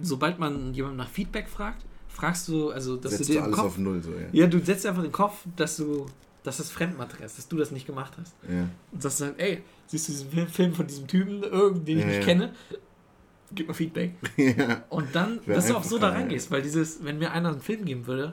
sobald 0.00 0.38
man 0.38 0.74
jemanden 0.74 0.96
nach 0.98 1.08
Feedback 1.08 1.48
fragt, 1.48 1.84
fragst 2.08 2.48
du, 2.48 2.70
also 2.70 2.96
dass 2.96 3.12
setzt 3.12 3.22
du 3.22 3.26
du 3.26 3.32
dir 3.32 3.38
im 3.38 3.44
alles 3.46 3.56
Kopf, 3.56 3.66
auf 3.66 3.78
Null 3.78 4.02
so, 4.02 4.10
ja. 4.12 4.26
ja, 4.32 4.46
du 4.46 4.58
setzt 4.64 4.86
einfach 4.86 5.02
in 5.02 5.08
den 5.08 5.12
Kopf, 5.12 5.44
dass 5.56 5.76
du, 5.76 6.06
dass 6.42 6.58
das 6.58 6.70
Fremdmaterial 6.70 7.26
ist, 7.26 7.38
dass 7.38 7.48
du 7.48 7.56
das 7.56 7.70
nicht 7.70 7.86
gemacht 7.86 8.12
hast. 8.20 8.34
Ja, 8.48 8.68
Und 8.92 9.02
sagst 9.02 9.20
dann, 9.20 9.38
ey, 9.38 9.62
siehst 9.86 10.08
du 10.08 10.12
diesen 10.12 10.48
Film- 10.48 10.72
von 10.74 10.86
diesem 10.86 11.06
Typen, 11.06 11.42
irgend- 11.42 11.86
den 11.88 11.98
ich 11.98 12.04
Ja, 12.04 12.10
nicht 12.10 12.22
kenne? 12.22 12.52
Gib 13.54 13.68
mal 13.68 13.74
Feedback. 13.74 14.14
Und 14.90 15.14
dann, 15.14 15.38
dass 15.46 15.66
du 15.68 15.76
auch 15.76 15.84
so 15.84 15.98
da 15.98 16.08
reingehst, 16.10 16.50
weil 16.50 16.62
dieses, 16.62 17.04
wenn 17.04 17.18
mir 17.18 17.30
einer 17.32 17.50
einen 17.50 17.60
Film 17.60 17.84
geben 17.84 18.06
würde 18.06 18.32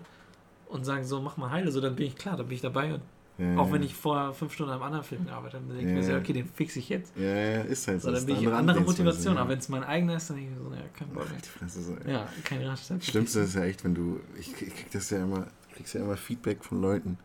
und 0.67 0.83
sagen 0.85 1.03
so, 1.05 1.21
mach 1.21 1.37
mal 1.37 1.51
heile, 1.51 1.71
so, 1.71 1.79
dann 1.81 1.95
bin 1.95 2.07
ich 2.07 2.15
klar, 2.15 2.37
dann 2.37 2.47
bin 2.47 2.55
ich 2.55 2.61
dabei 2.61 2.93
und 2.93 3.01
ja, 3.41 3.57
auch 3.57 3.71
wenn 3.71 3.81
ich 3.83 3.95
vor 3.95 4.33
fünf 4.33 4.53
Stunden 4.53 4.71
an 4.71 4.75
einem 4.77 4.85
anderen 4.85 5.03
Film 5.03 5.25
gearbeitet 5.25 5.55
habe, 5.59 5.67
dann 5.67 5.77
denke 5.77 5.91
ich 5.91 5.97
mir 5.97 6.03
so, 6.13 6.17
okay, 6.17 6.33
den 6.33 6.45
fixe 6.47 6.79
ich 6.79 6.89
jetzt. 6.89 7.11
Ja, 7.17 7.23
ja, 7.23 7.61
ist 7.61 7.87
halt 7.87 8.01
so. 8.01 8.09
So, 8.09 8.15
dann 8.15 8.25
bin 8.25 8.35
ich 8.35 8.41
andere 8.47 8.53
Herangehensweise, 8.55 9.03
Motivation, 9.03 9.37
aber 9.37 9.49
wenn 9.49 9.59
es 9.59 9.69
mein 9.69 9.83
eigener 9.83 10.15
ist, 10.17 10.29
dann 10.29 10.37
denke 10.37 10.51
ich 10.53 10.57
mir 10.57 10.63
so, 10.69 10.75
ja, 10.75 10.81
kein 10.97 11.07
Bock. 11.09 11.27
so. 11.67 12.09
Ja, 12.09 12.27
kein. 12.43 12.61
Das 12.63 13.05
Schlimmste 13.05 13.39
ist 13.41 13.55
ja 13.55 13.63
echt, 13.63 13.83
wenn 13.83 13.95
du, 13.95 14.19
ich, 14.39 14.49
ich 14.61 14.75
krieg 14.75 14.91
das 14.91 15.09
ja 15.09 15.23
immer, 15.23 15.47
kriegst 15.75 15.93
ja 15.95 16.01
immer 16.01 16.17
Feedback 16.17 16.63
von 16.63 16.81
Leuten, 16.81 17.17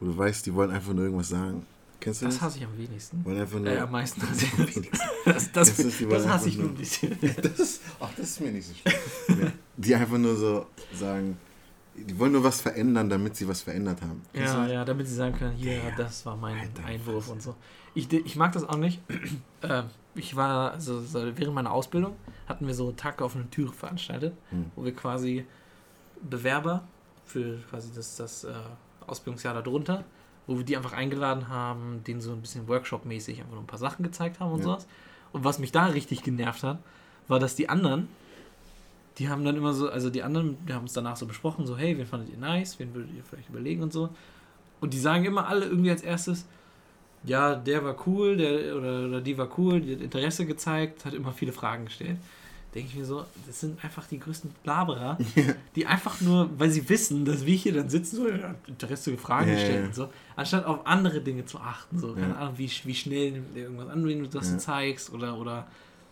wo 0.00 0.06
du 0.06 0.16
weißt, 0.16 0.46
die 0.46 0.54
wollen 0.54 0.70
einfach 0.70 0.92
nur 0.92 1.04
irgendwas 1.04 1.28
sagen. 1.30 1.66
Kennst 2.00 2.22
du 2.22 2.26
das? 2.26 2.34
Das 2.36 2.42
hasse 2.42 2.58
ich 2.58 2.64
am 2.64 2.78
wenigsten. 2.78 3.24
wollen 3.24 3.40
einfach 3.40 3.58
nur, 3.58 3.68
Äh, 3.72 3.78
am 3.78 3.90
meisten 3.90 4.22
hasse 4.28 4.44
ich 4.44 4.52
am 4.52 4.58
wenigsten. 4.60 4.98
Das, 5.24 5.52
das, 5.52 5.76
Das 5.76 5.98
das 5.98 6.28
hasse 6.28 6.48
ich 6.48 6.58
nur 6.58 6.68
ein 6.68 6.74
bisschen. 6.74 7.18
Das 7.42 7.80
ach, 8.00 8.10
das 8.16 8.28
ist 8.30 8.40
mir 8.40 8.52
nicht 8.52 8.68
so 8.68 8.74
schlimm. 8.74 9.52
Die 9.76 9.94
einfach 9.94 10.16
nur 10.18 10.36
so 10.36 10.66
sagen, 10.94 11.36
die 12.04 12.18
wollen 12.18 12.32
nur 12.32 12.44
was 12.44 12.60
verändern, 12.60 13.08
damit 13.08 13.36
sie 13.36 13.46
was 13.48 13.62
verändert 13.62 14.00
haben. 14.02 14.22
Ja, 14.34 14.66
du? 14.66 14.72
ja, 14.72 14.84
damit 14.84 15.06
sie 15.08 15.14
sagen 15.14 15.34
können, 15.36 15.56
hier, 15.56 15.74
Ja. 15.74 15.90
das 15.96 16.24
war 16.26 16.36
mein 16.36 16.58
Alter, 16.58 16.84
Einwurf 16.84 17.28
und 17.28 17.42
so. 17.42 17.54
Ich, 17.94 18.12
ich 18.12 18.36
mag 18.36 18.52
das 18.52 18.64
auch 18.64 18.76
nicht. 18.76 19.00
ähm, 19.62 19.84
ich 20.14 20.34
war, 20.36 20.72
also 20.72 21.00
so 21.00 21.20
während 21.36 21.54
meiner 21.54 21.72
Ausbildung 21.72 22.16
hatten 22.48 22.66
wir 22.66 22.74
so 22.74 22.92
Tag 22.92 23.22
auf 23.22 23.34
eine 23.36 23.48
Türe 23.50 23.72
veranstaltet, 23.72 24.34
Hm. 24.50 24.70
wo 24.76 24.84
wir 24.84 24.94
quasi 24.94 25.46
Bewerber 26.20 26.82
für 27.24 27.58
quasi 27.70 27.90
das, 27.94 28.16
das 28.16 28.44
äh, 28.44 28.52
Ausbildungsjahr 29.06 29.54
darunter, 29.62 30.04
wo 30.46 30.56
wir 30.58 30.64
die 30.64 30.76
einfach 30.76 30.92
eingeladen 30.92 31.48
haben, 31.48 32.02
denen 32.04 32.20
so 32.20 32.32
ein 32.32 32.40
bisschen 32.40 32.66
Workshop-mäßig 32.68 33.38
einfach 33.40 33.52
nur 33.52 33.62
ein 33.62 33.66
paar 33.66 33.78
Sachen 33.78 34.02
gezeigt 34.02 34.40
haben 34.40 34.52
und 34.52 34.58
Ja. 34.60 34.64
sowas. 34.64 34.86
Und 35.32 35.44
was 35.44 35.58
mich 35.58 35.72
da 35.72 35.86
richtig 35.86 36.22
genervt 36.22 36.62
hat, 36.62 36.78
war, 37.28 37.38
dass 37.38 37.54
die 37.54 37.68
anderen, 37.68 38.08
die 39.18 39.28
haben 39.28 39.44
dann 39.44 39.56
immer 39.56 39.72
so, 39.72 39.90
also 39.90 40.10
die 40.10 40.22
anderen, 40.22 40.56
wir 40.64 40.74
haben 40.74 40.84
es 40.84 40.92
danach 40.92 41.16
so 41.16 41.26
besprochen, 41.26 41.66
so, 41.66 41.76
hey, 41.76 41.98
wen 41.98 42.06
fandet 42.06 42.30
ihr 42.30 42.38
nice, 42.38 42.78
wen 42.78 42.94
würdet 42.94 43.10
ihr 43.16 43.22
vielleicht 43.24 43.48
überlegen 43.48 43.82
und 43.82 43.92
so. 43.92 44.10
Und 44.80 44.94
die 44.94 44.98
sagen 44.98 45.24
immer 45.24 45.48
alle 45.48 45.66
irgendwie 45.66 45.90
als 45.90 46.02
erstes, 46.02 46.46
ja, 47.24 47.56
der 47.56 47.84
war 47.84 47.96
cool, 48.06 48.36
der 48.36 48.76
oder, 48.76 49.06
oder 49.06 49.20
die 49.20 49.36
war 49.36 49.48
cool, 49.58 49.80
die 49.80 49.94
hat 49.94 50.02
Interesse 50.02 50.46
gezeigt, 50.46 51.04
hat 51.04 51.14
immer 51.14 51.32
viele 51.32 51.52
Fragen 51.52 51.86
gestellt. 51.86 52.16
Denke 52.74 52.90
ich 52.90 52.96
mir 52.96 53.04
so, 53.04 53.24
das 53.46 53.60
sind 53.60 53.82
einfach 53.82 54.06
die 54.06 54.20
größten 54.20 54.50
Blaberer, 54.62 55.18
die 55.74 55.86
einfach 55.86 56.20
nur, 56.20 56.50
weil 56.58 56.70
sie 56.70 56.88
wissen, 56.88 57.24
dass 57.24 57.44
wir 57.44 57.56
hier 57.56 57.72
dann 57.72 57.88
sitzen, 57.88 58.16
so 58.16 58.28
ja, 58.28 58.54
Interesse 58.68 59.16
Fragen 59.16 59.48
Ja, 59.48 59.54
gestellt 59.54 59.80
ja. 59.80 59.86
und 59.86 59.94
so, 59.94 60.08
anstatt 60.36 60.64
auf 60.64 60.86
andere 60.86 61.20
Dinge 61.22 61.44
zu 61.44 61.58
achten, 61.58 61.98
so, 61.98 62.12
keine. 62.12 62.36
Ahnung, 62.36 62.54
wie, 62.56 62.70
wie 62.84 62.94
schnell 62.94 63.42
irgendwas 63.54 63.88
an, 63.88 64.06
wenn 64.06 64.22
du 64.22 64.40
zeigst 64.58 65.12
oder, 65.12 65.38
oder 65.38 65.66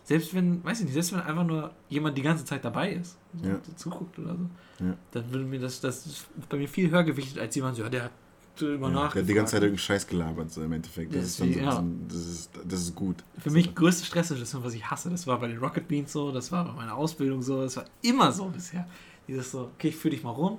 selbst 0.07 0.33
wenn, 0.35 0.65
weiß 0.65 0.79
ich 0.79 0.85
nicht, 0.87 0.95
selbst 0.95 1.13
wenn 1.13 1.21
einfach 1.21 1.45
nur 1.45 1.73
jemand 1.89 2.17
die 2.17 2.23
ganze 2.23 2.45
Zeit 2.45 2.65
dabei 2.65 2.93
ist, 2.93 3.17
so, 3.43 3.49
Ja. 3.49 3.59
zuguckt 3.77 4.19
oder 4.19 4.37
so, 4.37 4.85
Ja. 4.87 4.95
dann 5.11 5.31
würde 5.33 5.45
mir 5.45 5.59
das, 5.61 5.81
das 5.81 6.07
ist 6.07 6.27
bei 6.49 6.57
mir 6.57 6.69
viel 6.69 6.91
höher 6.91 7.03
gewichtet 7.05 7.39
als 7.41 7.55
jemand, 7.57 7.77
so, 7.77 7.83
ja, 7.83 7.89
der 7.89 8.05
hat 8.05 8.11
immer 8.61 8.89
Ja, 8.89 9.09
der 9.11 9.23
hat 9.23 9.29
die 9.29 9.35
ganze 9.35 9.53
Zeit 9.53 9.63
irgendeinen 9.63 9.79
Scheiß 9.79 10.07
gelabert, 10.07 10.51
so 10.51 10.63
im 10.63 10.73
Endeffekt. 10.73 11.15
Das, 11.15 11.25
ist, 11.27 11.41
dann 11.41 11.53
so, 11.53 11.59
ja. 11.61 11.73
so 11.73 11.79
ein- 11.79 12.07
das, 12.09 12.17
ist, 12.27 12.51
das 12.67 12.81
ist 12.83 12.95
gut. 12.95 13.17
Für 13.39 13.51
mich 13.51 13.75
größte 13.75 14.07
Stresssituation, 14.07 14.65
was 14.65 14.73
ich 14.73 14.89
hasse, 14.91 15.11
das 15.11 15.27
war 15.27 15.39
bei 15.41 15.49
den 15.49 15.59
Rocket 15.59 15.87
Beans 15.89 16.11
so, 16.13 16.31
das 16.33 16.51
war 16.53 16.65
bei 16.65 16.73
meiner 16.73 16.95
Ausbildung 16.95 17.43
so, 17.43 17.61
das 17.63 17.77
war 17.77 17.85
immer 18.01 18.33
so 18.33 18.47
bisher. 18.47 18.89
Dieses 19.29 19.51
so, 19.51 19.71
okay, 19.77 19.89
ich 19.89 19.97
führe 19.97 20.15
dich 20.15 20.23
mal 20.25 20.31
rum, 20.31 20.59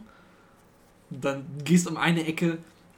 dann 1.09 1.45
gehst 1.63 1.87
um 1.87 1.97
eine 1.97 2.25
Ecke 2.27 2.57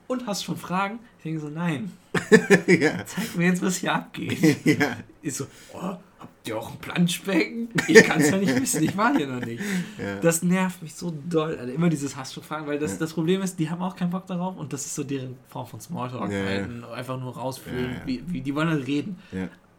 und 0.09 0.25
hast 0.25 0.43
schon 0.43 0.57
Fragen. 0.57 0.99
Ich 1.17 1.23
denke 1.23 1.39
so, 1.39 1.49
nein, 1.49 1.91
ja. 2.67 3.05
zeig 3.05 3.35
mir 3.35 3.45
jetzt, 3.45 3.61
was 3.61 3.77
hier 3.77 3.93
abgeht. 3.93 4.65
ja. 4.65 4.97
Ist 5.21 5.37
so, 5.37 5.45
oh, 5.73 5.81
habt 6.19 6.47
ihr 6.47 6.57
auch 6.57 6.71
ein 6.71 6.77
Planschbecken? 6.79 7.69
Ich 7.87 8.03
kann 8.03 8.19
es 8.19 8.31
ja 8.31 8.37
nicht 8.37 8.59
wissen, 8.59 8.83
ich 8.83 8.97
war 8.97 9.15
hier 9.15 9.27
noch 9.27 9.45
nicht. 9.45 9.63
Ja. 9.97 10.19
Das 10.19 10.41
nervt 10.41 10.81
mich 10.81 10.95
so 10.95 11.13
doll, 11.29 11.55
Alter. 11.55 11.71
Immer 11.71 11.89
dieses 11.89 12.15
hast 12.15 12.33
schon 12.33 12.43
Fragen, 12.43 12.65
weil 12.65 12.79
das, 12.79 12.97
das 12.97 13.13
Problem 13.13 13.41
ist, 13.43 13.59
die 13.59 13.69
haben 13.69 13.81
auch 13.81 13.95
keinen 13.95 14.09
Bock 14.09 14.25
darauf 14.25 14.57
und 14.57 14.73
das 14.73 14.85
ist 14.85 14.95
so 14.95 15.03
deren 15.03 15.37
Form 15.47 15.67
von 15.67 15.79
Smalltalk 15.79 16.31
halten, 16.31 16.83
einfach 16.83 17.19
nur 17.19 17.35
ja. 17.35 18.01
Wie, 18.05 18.23
wie 18.25 18.41
die 18.41 18.55
wollen 18.55 18.69
halt 18.69 18.87
reden. 18.87 19.17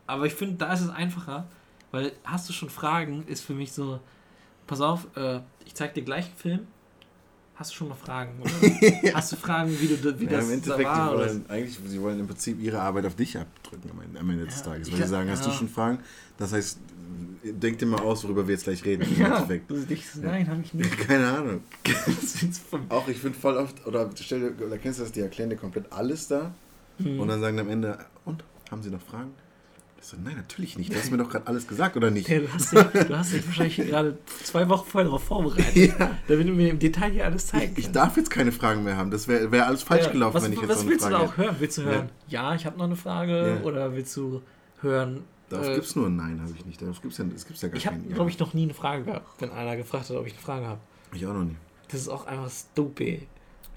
Aber 0.06 0.26
ich 0.26 0.34
finde, 0.34 0.56
da 0.56 0.72
ist 0.72 0.80
es 0.80 0.90
einfacher, 0.90 1.48
weil 1.90 2.12
hast 2.24 2.48
du 2.48 2.52
schon 2.52 2.70
Fragen, 2.70 3.24
ist 3.26 3.42
für 3.42 3.54
mich 3.54 3.72
so, 3.72 3.98
pass 4.68 4.80
auf, 4.80 5.08
äh, 5.16 5.40
ich 5.66 5.74
zeig 5.74 5.94
dir 5.94 6.02
gleich 6.02 6.26
einen 6.26 6.36
Film. 6.36 6.66
Hast 7.60 7.72
du 7.72 7.74
schon 7.76 7.88
mal 7.88 7.94
Fragen, 7.94 8.40
oder? 8.40 8.50
Hast 9.14 9.32
du 9.32 9.36
Fragen, 9.36 9.70
wie, 9.78 9.86
du, 9.86 10.18
wie 10.18 10.24
Ja, 10.24 10.30
das 10.30 10.44
im 10.44 10.48
da 10.48 10.54
Endeffekt, 10.54 10.88
war? 10.88 11.10
die 11.10 11.14
Oder? 11.14 11.26
wollen, 11.26 11.44
eigentlich, 11.50 11.78
sie 11.86 12.00
wollen 12.00 12.18
im 12.20 12.26
Prinzip 12.26 12.58
ihre 12.58 12.80
Arbeit 12.80 13.04
auf 13.04 13.14
dich 13.16 13.36
abdrücken 13.36 13.90
am 13.90 14.00
Ende, 14.00 14.18
am 14.18 14.30
Ende 14.30 14.46
des 14.46 14.56
Ja, 14.60 14.62
Tages. 14.62 14.90
Weil 14.90 14.96
sie 14.96 15.06
sagen, 15.08 15.30
hast 15.30 15.44
du 15.44 15.50
ja. 15.50 15.56
schon 15.56 15.68
Fragen? 15.68 15.98
Das 16.38 16.54
heißt, 16.54 16.78
denk 17.44 17.78
dir 17.78 17.84
mal 17.84 18.00
aus, 18.00 18.24
worüber 18.24 18.48
wir 18.48 18.54
jetzt 18.54 18.64
gleich 18.64 18.82
reden. 18.86 19.02
Im 19.02 19.14
Ja, 19.20 19.36
Endeffekt. 19.36 19.70
nein, 20.22 20.48
habe 20.48 20.62
ich 20.62 20.72
nicht. 20.72 20.98
Keine 21.06 21.28
Ahnung. 21.30 21.60
Auch 22.88 23.06
ich 23.08 23.18
finde 23.18 23.38
voll 23.38 23.58
oft, 23.58 23.86
oder 23.86 24.08
stell 24.18 24.40
dir, 24.54 24.66
oder 24.66 24.78
kennst 24.78 24.98
du 24.98 25.02
das, 25.02 25.12
die 25.12 25.20
erklären 25.20 25.50
dir 25.50 25.56
komplett 25.56 25.92
alles 25.92 26.28
da 26.28 26.54
Hm. 26.96 27.20
und 27.20 27.28
dann 27.28 27.40
sagen 27.42 27.58
am 27.58 27.68
Ende, 27.68 27.98
und, 28.24 28.42
haben 28.70 28.82
sie 28.82 28.88
noch 28.90 29.02
Fragen? 29.02 29.32
Ich 30.02 30.06
so, 30.08 30.16
nein, 30.22 30.34
natürlich 30.36 30.78
nicht. 30.78 30.92
Du 30.92 30.96
hast 30.96 31.10
mir 31.10 31.18
doch 31.18 31.28
gerade 31.28 31.46
alles 31.46 31.66
gesagt, 31.68 31.94
oder 31.96 32.10
nicht? 32.10 32.26
Ja, 32.28 32.38
du, 32.40 32.52
hast 32.52 32.72
dich, 32.72 32.80
du 33.06 33.18
hast 33.18 33.32
dich 33.34 33.46
wahrscheinlich 33.46 33.76
gerade 33.76 34.16
zwei 34.42 34.66
Wochen 34.68 34.88
vorher 34.88 35.04
darauf 35.04 35.22
vorbereitet, 35.24 35.76
Ja. 35.98 36.16
damit 36.26 36.48
du 36.48 36.52
mir 36.52 36.70
im 36.70 36.78
Detail 36.78 37.10
hier 37.12 37.26
alles 37.26 37.48
zeigen 37.48 37.72
Ich, 37.76 37.86
ich 37.86 37.92
darf 37.92 38.16
jetzt 38.16 38.30
keine 38.30 38.50
Fragen 38.50 38.82
mehr 38.82 38.96
haben. 38.96 39.10
Das 39.10 39.28
wäre 39.28 39.52
wär 39.52 39.66
alles 39.66 39.82
falsch 39.82 40.06
Ja, 40.06 40.12
gelaufen, 40.12 40.34
was, 40.36 40.44
wenn 40.44 40.52
ich 40.54 40.60
jetzt 40.60 40.70
Was 40.70 40.86
willst 40.86 41.04
du 41.04 41.10
Frage 41.10 41.14
da 41.24 41.30
auch 41.30 41.36
hätte. 41.36 41.42
hören? 41.48 41.56
Willst 41.58 41.78
du 41.78 41.82
hören, 41.82 42.08
ja, 42.28 42.54
ich 42.54 42.64
habe 42.66 42.78
noch 42.78 42.86
eine 42.86 42.96
Frage? 42.96 43.60
Oder 43.64 43.94
willst 43.94 44.16
du 44.16 44.40
hören, 44.80 45.24
Darauf 45.50 45.66
äh, 45.66 45.74
gibt 45.74 45.86
es 45.86 45.96
nur 45.96 46.06
ein 46.06 46.16
Nein, 46.16 46.40
habe 46.40 46.52
ich 46.56 46.64
nicht. 46.64 46.80
Darauf 46.80 47.02
gibt 47.02 47.12
es 47.12 47.18
ja, 47.18 47.24
es 47.34 47.44
gibt's 47.46 47.60
ja 47.60 47.68
gar 47.68 47.76
ich 47.76 47.86
habe, 47.86 47.98
glaube 47.98 48.30
ich, 48.30 48.38
noch 48.38 48.54
nie 48.54 48.62
eine 48.62 48.74
Frage 48.74 49.04
gehabt, 49.04 49.26
wenn 49.42 49.50
einer 49.50 49.76
gefragt 49.76 50.08
hat, 50.08 50.16
ob 50.16 50.26
ich 50.26 50.32
eine 50.32 50.42
Frage 50.42 50.66
habe. 50.66 50.80
Ich 51.12 51.26
auch 51.26 51.34
noch 51.34 51.44
nie. 51.44 51.56
Das 51.88 52.00
ist 52.00 52.08
auch 52.08 52.26
einfach 52.26 52.48
stupid. 52.50 53.26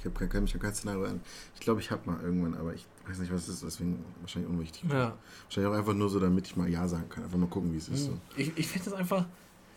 Ich 0.03 0.11
habe 0.13 0.27
kein, 0.27 0.43
ich 0.45 0.53
hab 0.53 0.61
kein 0.61 0.73
Szenario 0.73 1.05
an. 1.05 1.21
Ich 1.55 1.61
glaube, 1.61 1.79
ich 1.79 1.89
habe 1.91 2.01
mal 2.09 2.19
irgendwann, 2.21 2.55
aber 2.55 2.73
ich 2.73 2.85
weiß 3.07 3.19
nicht, 3.19 3.31
was 3.31 3.43
es 3.47 3.55
ist, 3.55 3.63
deswegen 3.63 4.03
wahrscheinlich 4.21 4.51
unwichtig. 4.51 4.83
Ja. 4.91 5.13
Wahrscheinlich 5.45 5.71
auch 5.73 5.77
einfach 5.77 5.93
nur 5.93 6.09
so, 6.09 6.19
damit 6.19 6.45
ich 6.47 6.55
mal 6.57 6.67
Ja 6.69 6.87
sagen 6.87 7.07
kann. 7.09 7.23
Einfach 7.23 7.37
mal 7.37 7.47
gucken, 7.47 7.71
wie 7.73 7.77
es 7.77 7.87
ist. 7.87 8.05
So. 8.05 8.17
Ich, 8.35 8.51
ich 8.57 8.67
finde 8.67 8.89
das 8.89 8.99
einfach, 8.99 9.25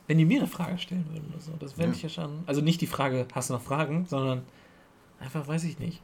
wenn 0.08 0.18
die 0.18 0.24
mir 0.24 0.40
eine 0.40 0.48
Frage 0.48 0.78
stellen 0.78 1.04
würden 1.12 1.28
oder 1.32 1.40
so, 1.40 1.52
das 1.60 1.78
wäre 1.78 1.88
Ja. 1.88 1.94
ich 1.94 2.02
ja 2.02 2.08
schon. 2.08 2.40
Also 2.46 2.60
nicht 2.60 2.80
die 2.80 2.86
Frage, 2.88 3.26
hast 3.32 3.50
du 3.50 3.54
noch 3.54 3.62
Fragen, 3.62 4.06
sondern 4.06 4.42
einfach, 5.20 5.46
weiß 5.46 5.62
ich 5.64 5.78
nicht. 5.78 6.02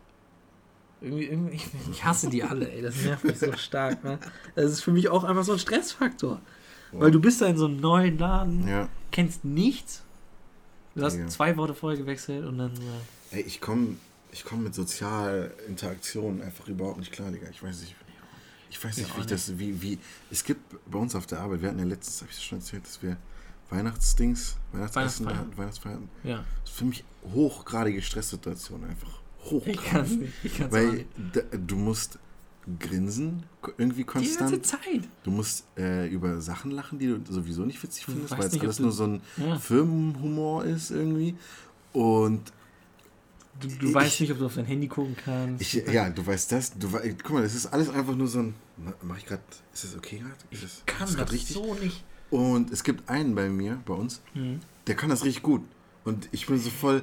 Irgendwie, 1.00 1.24
irgendwie 1.24 1.56
ich, 1.56 1.66
ich 1.90 2.04
hasse 2.04 2.30
die 2.30 2.44
alle, 2.44 2.70
ey. 2.70 2.80
Das 2.80 3.02
nervt 3.02 3.24
mich 3.24 3.38
so 3.40 3.50
stark, 3.56 4.04
ne? 4.04 4.20
Das 4.54 4.70
ist 4.70 4.82
für 4.82 4.92
mich 4.92 5.08
auch 5.08 5.24
einfach 5.24 5.42
so 5.42 5.52
ein 5.54 5.58
Stressfaktor. 5.58 6.40
Weil 6.92 7.10
du 7.10 7.20
bist 7.20 7.40
da 7.40 7.46
in 7.46 7.56
so 7.56 7.64
einem 7.66 7.78
neuen 7.80 8.18
Laden, 8.18 8.68
Ja. 8.68 8.88
kennst 9.10 9.44
nichts. 9.44 10.04
Du 10.94 11.02
hast 11.02 11.16
Ja. 11.16 11.26
zwei 11.26 11.56
Worte 11.56 11.74
vorher 11.74 11.98
gewechselt 11.98 12.44
und 12.46 12.58
dann. 12.58 12.72
Äh, 13.32 13.36
Ey, 13.36 13.40
ich 13.42 13.60
komme 13.62 13.96
ich 14.32 14.44
komm 14.44 14.64
mit 14.64 14.74
Sozialinteraktionen 14.74 16.42
einfach 16.42 16.66
überhaupt 16.68 16.98
nicht 16.98 17.12
klar, 17.12 17.30
Digga. 17.30 17.48
Ich 17.50 17.62
weiß 17.62 17.80
nicht. 17.82 17.94
Ich 18.70 18.82
weiß 18.82 18.96
Ja, 18.96 19.02
nicht, 19.02 19.12
auch 19.12 19.16
wie 19.18 19.20
ich 19.20 19.26
das, 19.26 19.58
wie, 19.58 19.82
wie. 19.82 19.98
Es 20.30 20.44
gibt 20.44 20.60
bei 20.90 20.98
uns 20.98 21.14
auf 21.14 21.26
der 21.26 21.40
Arbeit, 21.40 21.60
wir 21.60 21.68
hatten 21.68 21.78
ja 21.78 21.84
letztens, 21.84 22.22
habe 22.22 22.30
ich 22.30 22.36
das 22.38 22.44
schon 22.44 22.58
erzählt, 22.58 22.84
dass 22.86 23.02
wir 23.02 23.18
Weihnachtsdings, 23.68 24.56
Weihnachtsessen, 24.72 25.26
Weihnachtsfeiern. 25.26 25.38
hatten, 25.38 25.58
Weihnachtsfeiern. 25.58 26.08
ja. 26.24 26.44
Das 26.62 26.70
ist 26.72 26.78
für 26.78 26.84
mich 26.86 27.04
hochgradige 27.34 28.00
Stresssituation 28.02 28.84
einfach. 28.84 29.20
Ich 29.66 29.76
kann 29.82 30.04
es 30.04 30.10
Hochgradig. 30.12 30.20
nicht. 30.20 30.32
Ich 30.44 30.56
kann's 30.56 30.72
Weil 30.72 30.92
nicht. 30.92 31.06
da, 31.34 31.40
du 31.58 31.76
musst 31.76 32.18
grinsen, 32.78 33.42
irgendwie 33.76 34.04
Die 34.04 34.06
ganze 34.06 34.36
konstant. 34.38 34.66
Zeit. 34.66 35.08
Du 35.24 35.30
musst 35.32 35.64
äh, 35.76 36.06
über 36.08 36.40
Sachen 36.40 36.70
lachen, 36.70 36.98
die 36.98 37.08
du 37.08 37.20
sowieso 37.30 37.64
nicht 37.64 37.82
witzig 37.82 38.06
Du 38.06 38.12
findest, 38.12 38.30
weil 38.38 38.46
es 38.46 38.58
alles 38.60 38.78
nur 38.78 38.92
so 38.92 39.04
ein 39.04 39.20
Ja. 39.36 39.58
Firmenhumor 39.58 40.64
ist 40.64 40.90
irgendwie. 40.92 41.36
Und 41.92 42.52
Du, 43.60 43.68
du 43.68 43.88
Ich- 43.88 43.94
weißt 43.94 44.20
nicht, 44.22 44.32
ob 44.32 44.38
du 44.38 44.46
auf 44.46 44.54
dein 44.54 44.64
Handy 44.64 44.88
gucken 44.88 45.16
kannst. 45.24 45.60
ich, 45.60 45.74
ja, 45.92 46.08
du 46.10 46.26
weißt 46.26 46.52
das. 46.52 46.76
Du, 46.78 46.88
guck 47.22 47.30
mal, 47.30 47.44
es 47.44 47.54
ist 47.54 47.66
alles 47.66 47.88
einfach 47.90 48.14
nur 48.16 48.26
so 48.26 48.40
ein. 48.40 48.54
Ma- 48.78 48.94
Mach 49.02 49.18
ich 49.18 49.26
gerade. 49.26 49.42
Ist 49.74 49.84
das 49.84 49.96
okay 49.96 50.18
gerade? 50.18 50.34
Ist 50.50 50.64
das, 50.64 50.82
kann 50.86 51.06
das 51.06 51.16
grad 51.16 51.32
richtig? 51.32 51.54
so 51.54 51.74
nicht. 51.74 52.02
Und 52.30 52.72
es 52.72 52.82
gibt 52.82 53.08
einen 53.10 53.34
bei 53.34 53.48
mir, 53.50 53.78
bei 53.84 53.92
uns, 53.94 54.22
Mhm. 54.34 54.60
der 54.86 54.94
kann 54.94 55.10
das 55.10 55.24
richtig 55.24 55.42
gut. 55.42 55.62
Und 56.04 56.28
ich 56.32 56.46
bin 56.46 56.58
so 56.58 56.70
voll. 56.70 57.02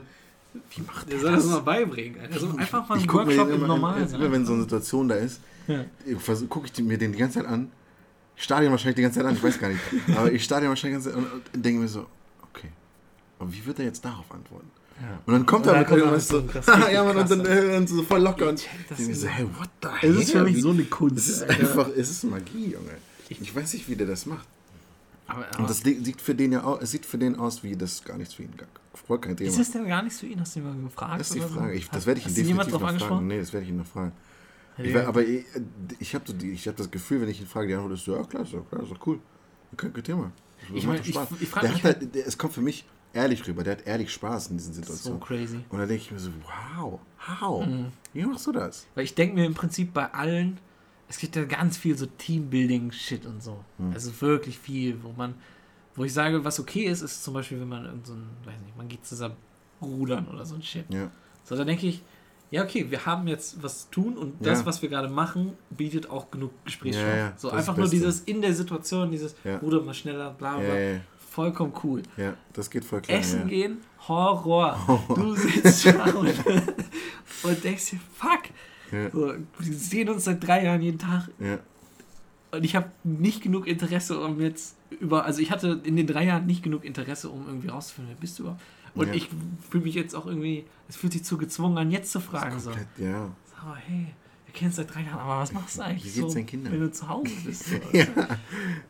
Wie 0.76 0.82
macht 0.82 1.06
Der 1.08 1.12
der 1.12 1.20
soll 1.20 1.32
das 1.34 1.44
das? 1.44 1.52
mal 1.54 1.60
beibringen. 1.60 2.20
Also 2.32 2.50
einfach 2.58 2.90
mal 2.90 2.96
ich 2.96 3.02
einen 3.04 3.08
gucke 3.08 3.26
mir 3.26 3.38
Workshop 3.38 3.50
im 3.50 3.56
immer, 3.58 3.68
Normalen. 3.68 4.12
immer, 4.12 4.32
wenn 4.32 4.46
so 4.48 4.54
eine 4.54 4.64
Situation 4.64 5.08
da 5.08 5.16
ist, 5.16 5.42
ja. 5.68 5.86
gucke 6.50 6.68
ich 6.74 6.84
mir 6.84 6.98
den 6.98 7.12
die 7.12 7.20
ganze 7.20 7.40
Zeit 7.40 7.48
an. 7.48 7.72
starre 8.36 8.66
ihn 8.66 8.72
wahrscheinlich 8.72 8.96
die 8.96 9.04
ganze 9.04 9.20
Zeit 9.20 9.28
an, 9.28 9.36
ich 9.36 9.44
weiß 9.44 9.60
gar 9.60 9.68
nicht. 9.70 9.80
Aber 10.18 10.32
ich 10.32 10.44
starre 10.44 10.64
ihn 10.64 10.70
wahrscheinlich 10.70 11.04
die 11.04 11.10
ganze 11.12 11.24
Zeit 11.24 11.32
und, 11.34 11.56
und 11.56 11.64
denke 11.64 11.82
mir 11.82 11.88
so, 11.88 12.08
okay, 12.42 12.70
aber 13.38 13.54
wie 13.54 13.64
wird 13.66 13.78
er 13.80 13.86
jetzt 13.86 14.04
darauf 14.04 14.32
antworten? 14.32 14.72
Ja. 15.02 15.20
Und 15.26 15.34
dann 15.34 15.46
kommt 15.46 15.66
Und 15.66 15.74
er 15.74 15.84
dann 15.84 15.92
mit 15.94 16.00
irgendwas 16.00 16.30
er 16.32 16.62
so, 16.64 16.72
ja, 16.92 17.04
Mann, 17.04 17.18
und 17.18 17.30
dann, 17.32 17.76
und 17.78 17.88
so 17.90 18.04
voll 18.04 18.22
locker. 18.22 18.50
Und 18.50 18.68
ich 18.98 19.18
so, 19.18 19.28
hey, 19.28 19.46
what 19.58 19.70
the 19.82 19.88
hell? 20.00 20.12
Es 20.18 20.24
ist 20.24 20.32
für 20.32 20.44
mich 20.44 20.62
so 20.62 20.72
eine 20.72 20.84
Kunst. 20.84 21.18
Es 21.18 21.30
ist 21.30 21.44
einfach, 21.44 21.88
es 21.96 22.10
ist 22.10 22.24
Magie, 22.26 22.72
Junge. 22.74 22.92
Ich 23.30 23.56
weiß 23.56 23.74
nicht, 23.74 23.88
wie 23.88 23.96
der 23.96 24.08
das 24.08 24.26
macht. 24.26 24.48
Aber, 25.28 25.46
aber 25.48 25.60
Und 25.60 25.70
das 25.70 25.82
sieht 25.82 26.22
für 26.22 26.34
den 26.36 26.52
ja 26.52 26.64
aus, 26.64 26.80
es 26.82 26.92
sieht 26.92 27.06
für 27.06 27.18
den 27.20 27.36
aus, 27.38 27.64
wie 27.64 27.76
das 27.76 28.04
gar 28.04 28.18
nichts 28.18 28.34
für 28.34 28.44
ihn 28.44 28.58
gab. 28.58 28.68
Voll 28.94 29.20
kein 29.22 29.38
Thema. 29.38 29.50
ist 29.52 29.60
das 29.60 29.72
denn 29.72 29.88
gar 29.88 30.02
nichts 30.02 30.20
für 30.20 30.26
ihn? 30.26 30.40
Hast 30.42 30.56
du 30.56 30.60
ihn 30.60 30.66
mal 30.66 30.76
gefragt? 30.84 31.20
Das 31.20 31.28
ist 31.30 31.36
die? 31.36 31.40
Frage. 31.42 31.74
Ich, 31.76 31.90
das 31.90 32.06
werde 32.08 32.20
ich 32.20 32.28
ihn 32.28 32.34
definitiv 32.36 32.68
noch 32.74 32.80
fragen. 32.80 32.86
angesprochen? 32.90 33.28
Nee, 33.28 33.40
das 33.40 33.54
werde 33.54 33.64
ich 33.66 33.70
ihn 33.72 33.78
noch 33.78 33.86
fragen. 33.86 34.12
Ich, 34.80 34.94
werd- 34.94 35.08
aber 35.08 35.24
ich, 35.24 35.46
ich 36.00 36.16
habe 36.16 36.24
so 36.28 36.34
hab 36.34 36.76
das 36.78 36.90
Gefühl, 36.90 37.22
wenn 37.22 37.30
ich 37.30 37.40
ihn 37.40 37.48
frage, 37.48 37.68
die 37.68 37.74
Antwort 37.76 37.94
ist 37.94 38.06
so, 38.06 38.16
ja 38.16 38.24
klar, 38.24 38.44
ist 38.44 38.54
doch, 38.54 38.68
klar, 38.70 38.82
ist 38.84 38.92
doch 38.92 39.08
cool. 39.08 39.20
Kein, 39.78 39.94
Thema. 40.04 40.32
Das 40.70 40.78
Ich 40.78 40.88
macht 40.88 41.04
mein, 41.06 41.14
doch 41.14 41.32
ich- 41.36 41.42
ich 41.44 41.50
frag 41.50 41.62
der 41.62 41.72
mich 41.72 41.84
halt, 41.84 42.16
der, 42.16 42.26
es 42.28 42.38
kommt 42.38 42.54
für 42.54 42.62
mich 42.62 42.86
ehrlich 43.14 43.48
rüber. 43.48 43.64
Der 43.64 43.78
hat 43.78 43.86
ehrlich 43.88 44.12
Spaß 44.14 44.48
in 44.50 44.58
diesen 44.58 44.74
so 44.74 44.82
Situationen. 44.82 45.20
crazy. 45.20 45.60
Und 45.70 45.80
dann 45.80 45.88
denke 45.88 46.04
ich 46.04 46.12
mir 46.12 46.20
so, 46.20 46.32
wow, 46.78 47.00
how? 47.28 47.66
Mhm. 47.66 47.88
Wie 48.14 48.24
machst 48.26 48.46
du 48.48 48.52
das? 48.52 48.88
Weil 48.96 49.04
ich 49.06 49.16
denke 49.16 49.36
mir 49.36 49.46
im 49.46 49.54
Prinzip 49.54 49.94
bei 49.94 50.12
allen, 50.14 50.58
es 51.08 51.18
gibt 51.18 51.36
ja 51.36 51.44
ganz 51.46 51.78
viel 51.78 51.98
so 51.98 52.06
Teambuilding-Shit 52.06 53.26
und 53.26 53.42
so. 53.42 53.64
Hm. 53.78 53.94
Also 53.94 54.12
wirklich 54.22 54.58
viel, 54.60 55.02
wo 55.04 55.12
man, 55.12 55.34
wo 55.96 56.04
ich 56.04 56.14
sage, 56.14 56.44
was 56.46 56.60
okay 56.60 56.84
ist, 56.86 57.02
ist 57.02 57.24
zum 57.24 57.34
Beispiel, 57.34 57.60
wenn 57.60 57.68
man 57.70 57.86
irgend 57.86 58.06
so 58.06 58.14
ein, 58.14 58.28
weiß 58.46 58.60
nicht, 58.64 58.78
man 58.78 58.88
geht 58.88 59.06
zusammen 59.06 59.36
rudern 59.82 60.28
oder 60.28 60.46
so 60.46 60.56
ein 60.56 60.62
Shit. 60.62 60.86
Ja, 60.90 61.10
So, 61.44 61.56
da 61.56 61.64
denke 61.64 61.88
ich, 61.88 62.04
ja, 62.52 62.64
okay, 62.64 62.90
wir 62.90 63.06
haben 63.06 63.28
jetzt 63.28 63.62
was 63.62 63.82
zu 63.86 63.92
tun 63.92 64.18
und 64.18 64.34
das, 64.46 64.60
Ja. 64.60 64.66
was 64.66 64.82
wir 64.82 64.90
gerade 64.90 65.08
machen, 65.08 65.54
bietet 65.70 66.10
auch 66.10 66.30
genug 66.32 66.52
Gesprächsstoff. 66.66 67.08
Ja, 67.08 67.16
ja, 67.16 67.34
so 67.38 67.50
einfach 67.52 67.78
nur 67.78 67.88
dieses 67.90 68.22
in 68.22 68.42
der 68.42 68.54
Situation, 68.54 69.12
dieses 69.12 69.36
Ja. 69.44 69.58
Ruder 69.58 69.82
mal 69.82 69.94
schneller, 69.94 70.32
bla 70.32 70.58
bla, 70.58 70.76
vollkommen 71.40 71.74
cool. 71.84 72.04
ja, 72.18 72.34
das 72.54 72.70
geht 72.70 72.84
voll 72.86 73.02
klar. 73.02 73.20
Essen 73.20 73.42
ja. 73.42 73.48
gehen, 73.48 73.78
Horror. 74.08 74.78
Du 75.16 75.36
sitzt 75.36 75.86
da 75.86 76.06
und, 76.06 76.34
und 77.44 77.64
denkst 77.64 77.92
dir, 77.92 78.00
fuck. 78.14 78.44
Ja, 78.92 79.10
So, 79.12 79.34
wir 79.60 79.74
sehen 79.78 80.10
uns 80.10 80.26
seit 80.26 80.46
drei 80.46 80.66
Jahren 80.66 80.82
jeden 80.82 80.98
Tag 81.00 81.30
ja, 81.40 81.60
und 82.52 82.64
ich 82.66 82.76
habe 82.76 82.90
nicht 83.04 83.42
genug 83.44 83.68
Interesse, 83.68 84.20
um 84.20 84.42
jetzt 84.42 84.76
über, 85.00 85.26
also 85.26 85.40
ich 85.42 85.52
hatte 85.52 85.80
in 85.84 85.96
den 85.96 86.08
drei 86.08 86.26
Jahren 86.26 86.46
nicht 86.48 86.64
genug 86.64 86.84
Interesse, 86.84 87.30
um 87.30 87.46
irgendwie 87.46 87.68
rauszufinden, 87.68 88.14
wer 88.16 88.20
bist 88.20 88.40
du 88.40 88.44
überhaupt. 88.44 88.62
Und 88.96 89.08
Ja. 89.10 89.14
ich 89.14 89.30
fühle 89.70 89.84
mich 89.84 89.94
jetzt 89.94 90.16
auch 90.16 90.26
irgendwie, 90.26 90.66
es 90.88 90.96
fühlt 90.96 91.14
sich 91.14 91.24
zu 91.24 91.38
gezwungen 91.38 91.78
an, 91.78 91.92
jetzt 91.92 92.12
zu 92.12 92.20
fragen. 92.20 92.60
So, 92.60 92.72
komplett, 92.72 92.88
ja. 92.98 93.30
so 93.46 93.76
hey, 93.76 94.08
wir 94.50 94.54
kennen 94.54 94.70
uns 94.70 94.78
seit 94.78 94.94
drei 94.94 95.02
Jahren, 95.02 95.20
aber 95.20 95.40
was 95.40 95.54
machst 95.54 95.78
du 95.78 95.84
eigentlich 95.84 96.06
Wie 96.06 96.22
so, 96.22 96.34
wenn 96.36 96.80
du 96.80 96.92
zu 96.92 97.08
Hause 97.08 97.32
bist? 97.46 97.66
Ja. 97.94 98.06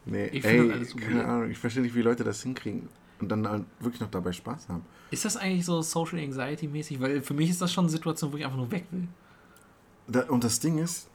Nee, 0.05 0.27
Ich 0.27 0.45
ey, 0.45 0.57
find 0.57 0.69
das 0.71 0.77
alles 0.77 0.95
keine. 0.95 1.25
Ahnung, 1.25 1.51
ich 1.51 1.57
verstehe 1.57 1.83
nicht, 1.83 1.93
wie 1.95 2.01
Leute 2.01 2.23
das 2.23 2.41
hinkriegen 2.43 2.87
und 3.19 3.29
dann 3.29 3.45
halt 3.47 3.65
wirklich 3.81 3.99
noch 3.99 4.09
dabei 4.09 4.31
Spaß 4.31 4.69
haben. 4.69 4.85
Ist 5.11 5.25
das 5.25 5.35
eigentlich 5.35 5.65
so 5.65 5.81
Social 5.81 6.19
Anxiety 6.19 6.67
mäßig? 6.67 7.01
Weil 7.01 7.21
für 7.21 7.33
mich 7.33 7.49
ist 7.49 7.61
das 7.61 7.73
schon 7.73 7.85
eine 7.85 7.91
Situation, 7.91 8.31
wo 8.31 8.37
ich 8.37 8.45
einfach 8.45 8.57
nur 8.57 8.71
weg 8.71 8.85
will. 8.91 9.07
Da, 10.07 10.21
und 10.29 10.43
das 10.45 10.59
Ding 10.61 10.77
ist, 10.77 11.07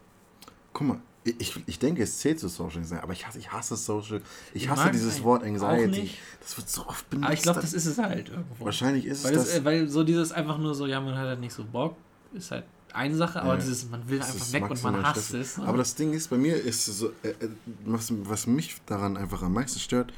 guck 0.74 0.86
mal, 0.88 0.98
ich, 1.24 1.58
ich 1.66 1.78
denke, 1.78 2.02
es 2.02 2.18
zählt 2.18 2.38
zu 2.38 2.48
Social 2.48 2.78
Anxiety, 2.78 3.02
aber 3.02 3.14
ich 3.14 3.26
hasse, 3.26 3.38
ich 3.38 3.50
hasse 3.50 3.76
Social, 3.76 4.20
ich 4.52 4.64
Ich 4.64 4.68
hasse 4.68 4.90
dieses 4.90 5.14
es 5.14 5.22
Wort 5.24 5.42
Anxiety. 5.42 6.10
Das 6.42 6.56
wird 6.58 6.68
so 6.68 6.86
oft 6.86 7.08
benutzt. 7.08 7.24
Aber 7.24 7.34
ich 7.34 7.42
glaube, 7.42 7.60
das 7.62 7.72
ist 7.72 7.86
es 7.86 7.96
halt 7.96 8.28
irgendwo. 8.28 8.66
Wahrscheinlich 8.66 9.06
ist 9.06 9.20
es 9.20 9.24
Weil, 9.24 9.34
das, 9.34 9.44
das. 9.46 9.58
äh, 9.58 9.64
weil 9.64 9.88
so 9.88 10.04
dieses 10.04 10.32
einfach 10.32 10.58
nur 10.58 10.74
so, 10.74 10.86
ja, 10.86 11.00
man 11.00 11.16
hat 11.16 11.26
halt 11.26 11.40
nicht 11.40 11.54
so 11.54 11.64
Bock, 11.64 11.96
ist 12.34 12.50
halt 12.50 12.64
eine 12.94 13.16
Sache, 13.16 13.42
aber 13.42 13.54
Ja. 13.54 13.60
dieses, 13.60 13.88
man 13.90 14.08
will 14.08 14.18
Das 14.18 14.32
einfach 14.32 14.52
weg 14.52 14.70
und 14.70 14.82
man 14.82 15.02
hasst 15.02 15.26
stressig. 15.26 15.40
es. 15.40 15.58
ne? 15.58 15.66
Aber 15.66 15.78
das 15.78 15.94
Ding 15.94 16.12
ist, 16.12 16.28
bei 16.30 16.36
mir 16.38 16.56
ist 16.56 16.84
so, 16.86 17.08
äh, 17.22 17.28
äh, 17.30 17.48
was, 17.84 18.12
was 18.24 18.46
mich 18.46 18.76
daran 18.86 19.16
einfach 19.16 19.42
am 19.42 19.52
meisten 19.54 19.78
stört, 19.80 20.12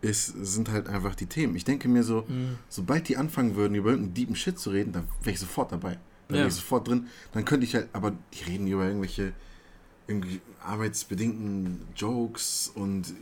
ist, 0.00 0.26
sind 0.26 0.68
halt 0.70 0.86
einfach 0.88 1.14
die 1.14 1.26
Themen. 1.26 1.56
Ich 1.56 1.64
denke 1.64 1.88
mir 1.88 2.02
so, 2.02 2.24
Mhm. 2.28 2.58
sobald 2.68 3.08
die 3.08 3.16
anfangen 3.16 3.56
würden, 3.56 3.74
über 3.74 3.90
irgendeinen 3.90 4.14
deepen 4.14 4.36
Shit 4.36 4.58
zu 4.58 4.70
reden, 4.70 4.92
dann 4.92 5.04
wäre 5.22 5.32
ich 5.34 5.40
sofort 5.40 5.72
dabei. 5.72 5.98
Dann 6.28 6.36
Ja. 6.36 6.42
wäre 6.42 6.48
ich 6.48 6.54
sofort 6.54 6.88
drin. 6.88 7.08
Dann 7.32 7.44
könnte 7.44 7.64
ich 7.66 7.74
halt, 7.74 7.88
aber 7.92 8.12
die 8.34 8.44
reden 8.44 8.66
über 8.66 8.86
irgendwelche 8.86 9.32
irgendwie 10.06 10.40
arbeitsbedingten 10.62 11.80
Jokes 11.96 12.70
und 12.74 13.14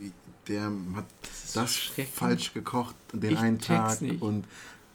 der 0.49 0.63
hat 0.95 1.05
das 1.53 1.73
schrecklich. 1.73 2.13
falsch 2.13 2.53
gekocht 2.53 2.95
den 3.13 3.31
Ich 3.33 3.39
einen 3.39 3.59
Tag 3.59 4.01
nicht. 4.01 4.21
und 4.21 4.45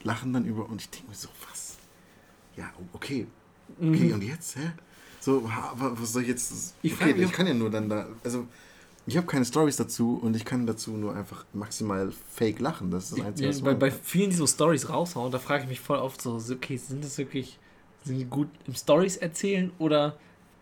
lachen 0.02 0.32
dann 0.34 0.44
über 0.44 0.68
und 0.68 0.80
ich 0.82 0.90
denke 0.90 1.08
mir 1.08 1.14
so, 1.14 1.28
was? 1.48 1.76
Ja, 2.56 2.70
okay. 2.92 3.26
Okay, 3.80 4.12
und 4.12 4.22
jetzt, 4.22 4.56
hä? 4.56 4.72
So, 5.20 5.44
was 5.74 6.12
soll 6.12 6.22
ich 6.22 6.28
jetzt? 6.28 6.74
Ich 6.82 6.92
okay, 6.94 7.14
ich 7.16 7.32
kann 7.32 7.46
ja 7.46 7.54
nur 7.54 7.70
dann 7.70 7.88
da, 7.88 8.06
also 8.24 8.46
ich 9.06 9.16
habe 9.16 9.26
keine 9.26 9.44
Stories 9.44 9.76
dazu 9.76 10.18
und 10.22 10.36
ich 10.36 10.44
kann 10.44 10.66
dazu 10.66 10.92
nur 10.92 11.14
einfach 11.16 11.44
maximal 11.54 12.12
fake 12.34 12.60
lachen. 12.60 12.90
Das 12.90 13.04
ist 13.04 13.18
das 13.18 13.26
Einzige, 13.26 13.48
was 13.48 13.62
bei, 13.62 13.74
bei 13.74 13.90
vielen, 13.90 14.30
die 14.30 14.36
so 14.36 14.46
Stories 14.46 14.88
raushauen, 14.90 15.32
da 15.32 15.38
frage 15.38 15.64
ich 15.64 15.68
mich 15.68 15.80
voll 15.80 15.98
oft 15.98 16.20
so, 16.20 16.38
so, 16.38 16.54
okay, 16.54 16.76
sind 16.76 17.02
das 17.02 17.16
wirklich, 17.18 17.58
sind 18.04 18.18
die 18.18 18.26
gut 18.26 18.48
im 18.66 18.74
Stories 18.74 19.16
erzählen 19.16 19.72
oder 19.78 20.18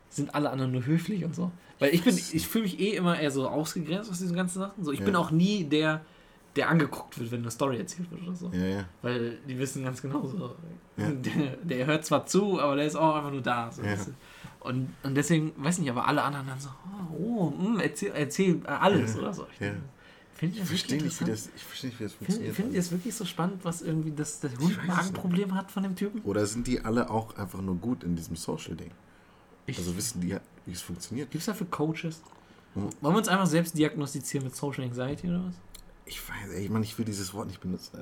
sind 0.08 0.34
alle 0.34 0.50
anderen 0.50 0.72
nur 0.72 0.86
höflich 0.86 1.24
und 1.24 1.34
so? 1.34 1.50
Weil 1.78 1.92
ich 1.94 2.02
bin, 2.04 2.16
ich 2.16 2.46
fühle 2.48 2.64
mich 2.64 2.80
eh 2.80 2.94
immer 2.94 3.18
eher 3.20 3.30
so 3.30 3.48
ausgegrenzt 3.48 4.10
aus 4.10 4.18
diesen 4.18 4.34
ganzen 4.36 4.60
Sachen. 4.60 4.82
So, 4.84 4.92
ich 4.92 5.00
Ja. 5.00 5.06
bin 5.06 5.16
auch 5.16 5.30
nie 5.30 5.64
der, 5.64 6.00
der 6.56 6.68
angeguckt 6.68 7.18
wird, 7.18 7.30
wenn 7.30 7.42
eine 7.42 7.50
Story 7.50 7.78
erzählt 7.78 8.10
wird 8.10 8.22
oder 8.22 8.34
so. 8.34 8.50
Ja, 8.52 8.64
ja. 8.64 8.84
Weil 9.02 9.38
die 9.46 9.58
wissen 9.58 9.84
ganz 9.84 10.00
genau 10.02 10.24
so. 10.26 10.56
Ja. 10.96 11.10
Der, 11.10 11.56
der 11.62 11.86
hört 11.86 12.06
zwar 12.06 12.24
zu, 12.24 12.58
aber 12.58 12.74
der 12.76 12.86
ist 12.86 12.96
auch 12.96 13.16
einfach 13.16 13.30
nur 13.30 13.42
da. 13.42 13.70
So, 13.70 13.82
und, 14.60 14.88
und 15.02 15.14
deswegen, 15.14 15.52
weiß 15.56 15.78
nicht, 15.78 15.90
aber 15.90 16.08
alle 16.08 16.22
anderen 16.22 16.46
dann 16.46 16.58
so, 16.58 16.70
oh, 17.18 17.50
mm, 17.50 17.80
erzähl, 17.80 18.12
erzähl 18.14 18.62
äh, 18.64 18.68
alles 18.68 19.14
oder 19.16 19.34
so. 19.34 19.46
Ich. 19.52 19.58
Finde 20.36 20.54
Ich 20.54 20.60
das 20.60 20.68
verstehe 20.68 21.02
nicht, 21.02 21.20
wie 21.20 21.24
das, 21.24 21.50
ich 21.56 21.64
verstehe 21.64 21.90
nicht, 21.90 22.00
wie 22.00 22.04
das 22.04 22.12
funktioniert. 22.12 22.54
Findet 22.54 22.74
ihr 22.74 22.80
es 22.80 22.90
wirklich 22.90 23.14
so 23.14 23.24
spannend, 23.24 23.64
was 23.64 23.80
irgendwie 23.80 24.10
das, 24.10 24.40
das 24.40 24.52
Hund 24.58 24.76
weiß 24.76 24.82
es 24.82 24.88
Magenproblem 24.88 25.54
hat 25.54 25.70
von 25.70 25.82
dem 25.82 25.96
Typen? 25.96 26.20
Oder 26.22 26.44
sind 26.46 26.66
die 26.66 26.84
alle 26.84 27.10
auch 27.10 27.36
einfach 27.36 27.62
nur 27.62 27.76
gut 27.76 28.04
in 28.04 28.16
diesem 28.16 28.36
Social-Ding? 28.36 28.90
Ich, 29.66 29.78
Also 29.78 29.96
wissen 29.96 30.20
die, 30.20 30.36
wie 30.66 30.72
es 30.72 30.82
funktioniert? 30.82 31.30
Gibt 31.30 31.40
es 31.40 31.46
dafür 31.46 31.66
Coaches? 31.68 32.22
Hm. 32.74 32.90
Wollen 33.00 33.14
wir 33.14 33.18
uns 33.18 33.28
einfach 33.28 33.46
selbst 33.46 33.78
diagnostizieren 33.78 34.44
mit 34.44 34.54
Social 34.54 34.84
Anxiety 34.84 35.28
oder 35.28 35.42
was? 35.46 35.54
Ich 36.06 36.20
weiß, 36.28 36.52
ich 36.58 36.70
meine, 36.70 36.84
ich 36.84 36.96
will 36.96 37.04
dieses 37.04 37.34
Wort 37.34 37.48
nicht 37.48 37.60
benutzen. 37.60 37.98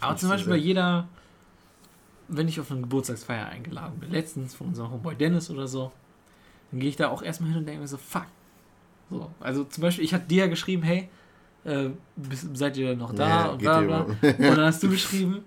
Aber 0.00 0.16
zum 0.16 0.28
Beispiel 0.28 0.52
bei 0.52 0.58
jeder, 0.58 1.08
wenn 2.28 2.48
ich 2.48 2.60
auf 2.60 2.70
eine 2.70 2.82
Geburtstagsfeier 2.82 3.46
eingeladen 3.46 3.98
bin, 3.98 4.10
letztens 4.10 4.54
von 4.54 4.68
unserem 4.68 4.90
Homeboy 4.90 5.14
Dennis 5.14 5.50
oder 5.50 5.66
so, 5.66 5.90
dann 6.70 6.80
gehe 6.80 6.90
ich 6.90 6.96
da 6.96 7.08
auch 7.08 7.22
erstmal 7.22 7.50
hin 7.50 7.58
und 7.58 7.66
denke 7.66 7.80
mir 7.80 7.88
so, 7.88 7.96
fuck. 7.96 8.26
So, 9.10 9.30
also 9.40 9.64
zum 9.64 9.82
Beispiel, 9.82 10.04
ich 10.04 10.12
hatte 10.12 10.26
dir 10.26 10.44
ja 10.44 10.46
geschrieben, 10.48 10.82
hey, 10.82 11.08
äh, 11.64 11.90
bist, 12.16 12.46
seid 12.56 12.76
ihr 12.76 12.94
noch 12.94 13.14
da 13.14 13.28
Ja, 13.28 13.46
und 13.50 13.58
bla 13.58 13.80
bla. 13.80 14.00
Und 14.02 14.40
dann 14.40 14.60
hast 14.60 14.82
du 14.82 14.88
geschrieben, 14.90 15.44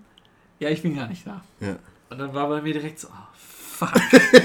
ja, 0.60 0.70
ich 0.70 0.82
bin 0.82 0.96
gar 0.96 1.08
nicht 1.08 1.26
da. 1.28 1.42
Ja. 1.60 1.78
Und 2.10 2.18
dann 2.18 2.34
war 2.34 2.50
bei 2.50 2.62
mir 2.62 2.74
direkt 2.74 3.00
so, 3.00 3.08
oh, 3.10 3.28
fuck. 3.36 3.94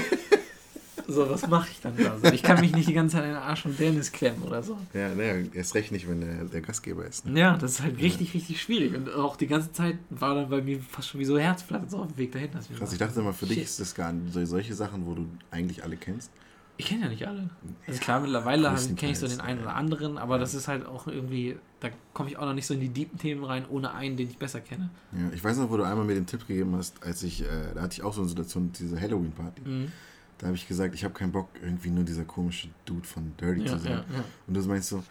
so, 1.07 1.29
was 1.29 1.47
mache 1.47 1.69
ich 1.71 1.81
dann 1.81 1.95
da? 1.97 2.17
So, 2.17 2.33
ich 2.33 2.43
kann 2.43 2.59
mich 2.59 2.73
nicht 2.73 2.87
die 2.87 2.93
ganze 2.93 3.15
Zeit 3.17 3.25
in 3.25 3.31
den 3.31 3.37
Arsch 3.37 3.61
von 3.61 3.75
Dennis 3.75 4.11
klemmen 4.11 4.41
oder 4.43 4.63
so. 4.63 4.77
Ja, 4.93 5.13
naja, 5.13 5.45
erst 5.53 5.75
recht 5.75 5.91
nicht, 5.91 6.09
wenn 6.09 6.21
der, 6.21 6.45
der 6.45 6.61
Gastgeber 6.61 7.05
ist. 7.05 7.25
Ne? 7.25 7.39
Ja, 7.39 7.57
das 7.57 7.73
ist 7.73 7.83
halt 7.83 7.99
richtig, 7.99 8.33
richtig 8.33 8.61
schwierig. 8.61 8.95
Und 8.95 9.13
auch 9.13 9.35
die 9.35 9.47
ganze 9.47 9.71
Zeit 9.71 9.97
war 10.09 10.35
dann 10.35 10.49
bei 10.49 10.61
mir 10.61 10.79
fast 10.79 11.09
schon 11.09 11.19
wie 11.19 11.25
so 11.25 11.37
Herzplatten 11.37 11.89
so 11.89 11.97
auf 11.99 12.07
dem 12.07 12.17
Weg 12.17 12.31
dahin. 12.31 12.51
Dass 12.51 12.67
Krass, 12.69 12.93
ich 12.93 12.99
dachte 12.99 13.19
immer, 13.19 13.33
für 13.33 13.45
dich 13.45 13.57
Shit. 13.57 13.65
ist 13.65 13.79
das 13.79 13.95
gar 13.95 14.11
nicht 14.11 14.33
so, 14.33 14.45
solche 14.45 14.73
Sachen, 14.73 15.05
wo 15.05 15.13
du 15.13 15.27
eigentlich 15.51 15.83
alle 15.83 15.97
kennst. 15.97 16.31
Ich 16.77 16.87
kenne 16.87 17.03
ja 17.03 17.09
nicht 17.09 17.25
alle. 17.25 17.49
Also 17.87 17.99
klar, 18.01 18.19
mittlerweile 18.19 18.75
kenne 18.97 19.13
ich 19.13 19.19
so 19.19 19.27
den 19.27 19.39
einen 19.39 19.59
ja. 19.59 19.65
oder 19.65 19.75
anderen, 19.75 20.17
aber 20.17 20.37
das 20.37 20.53
ist 20.53 20.67
halt 20.67 20.85
auch 20.85 21.07
irgendwie, 21.07 21.57
da 21.79 21.89
komme 22.13 22.29
ich 22.29 22.37
auch 22.37 22.45
noch 22.45 22.53
nicht 22.53 22.65
so 22.65 22.73
in 22.73 22.81
die 22.81 22.89
deepen 22.89 23.17
Themen 23.17 23.45
rein, 23.45 23.65
ohne 23.69 23.93
einen, 23.93 24.17
den 24.17 24.29
ich 24.29 24.37
besser 24.37 24.59
kenne. 24.59 24.89
Ja, 25.13 25.33
ich 25.33 25.41
weiß 25.41 25.57
noch, 25.57 25.69
wo 25.69 25.77
du 25.77 25.83
einmal 25.83 26.05
mir 26.05 26.15
den 26.15 26.25
Tipp 26.25 26.45
gegeben 26.45 26.75
hast, 26.75 27.01
als 27.01 27.23
ich, 27.23 27.43
äh, 27.43 27.73
da 27.73 27.81
hatte 27.81 27.93
ich 27.93 28.03
auch 28.03 28.13
so 28.13 28.21
eine 28.21 28.29
Situation, 28.29 28.73
diese 28.77 28.99
Halloween-Party. 28.99 29.61
Mhm. 29.63 29.91
Da 30.37 30.47
habe 30.47 30.55
ich 30.57 30.67
gesagt, 30.67 30.93
ich 30.93 31.03
habe 31.03 31.13
keinen 31.13 31.31
Bock, 31.31 31.49
irgendwie 31.61 31.89
nur 31.89 32.03
dieser 32.03 32.25
komische 32.25 32.67
Dude 32.85 33.07
von 33.07 33.33
Dirty 33.39 33.61
Ja, 33.61 33.67
zu 33.67 33.79
sein. 33.79 33.91
ja, 33.91 33.97
ja. 34.17 34.23
Und 34.47 34.53
du 34.53 34.61
meinst 34.63 34.89
so, 34.89 35.03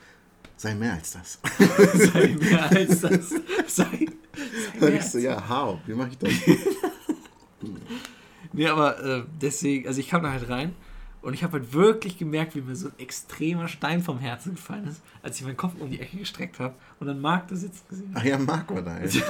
sei 0.56 0.74
mehr 0.74 0.92
als 0.94 1.12
das. 1.12 1.38
Sei 2.12 2.36
mehr 2.38 2.70
als 2.70 3.00
das. 3.00 3.30
Sei, 3.66 4.06
sei 4.78 4.88
ich 4.96 5.02
so, 5.02 5.18
ja, 5.18 5.48
how? 5.48 5.78
Wie 5.86 5.94
mache 5.94 6.10
ich 6.10 6.18
das? 6.18 6.30
Nee, 8.52 8.68
aber 8.68 9.02
äh, 9.02 9.24
deswegen, 9.40 9.88
also 9.88 9.98
ich 9.98 10.08
kam 10.08 10.22
da 10.22 10.30
halt 10.30 10.48
rein 10.48 10.74
und 11.22 11.34
ich 11.34 11.42
habe 11.42 11.54
halt 11.54 11.72
wirklich 11.72 12.18
gemerkt, 12.18 12.54
wie 12.54 12.60
mir 12.60 12.76
so 12.76 12.86
ein 12.86 12.92
extremer 12.98 13.66
Stein 13.66 14.00
vom 14.00 14.20
Herzen 14.20 14.54
gefallen 14.54 14.86
ist, 14.86 15.02
als 15.22 15.38
ich 15.40 15.44
meinen 15.44 15.56
Kopf 15.56 15.72
um 15.80 15.90
die 15.90 15.98
Ecke 16.00 16.18
gestreckt 16.18 16.60
habe 16.60 16.74
und 17.00 17.08
dann 17.08 17.20
Marc 17.20 17.48
da 17.48 17.56
sitzen 17.56 17.82
gesehen 17.88 18.10
Ach 18.14 18.22
ja, 18.22 18.38
Marc 18.38 18.72
war 18.72 18.82
da. 18.82 18.96
Ja, 19.02 19.22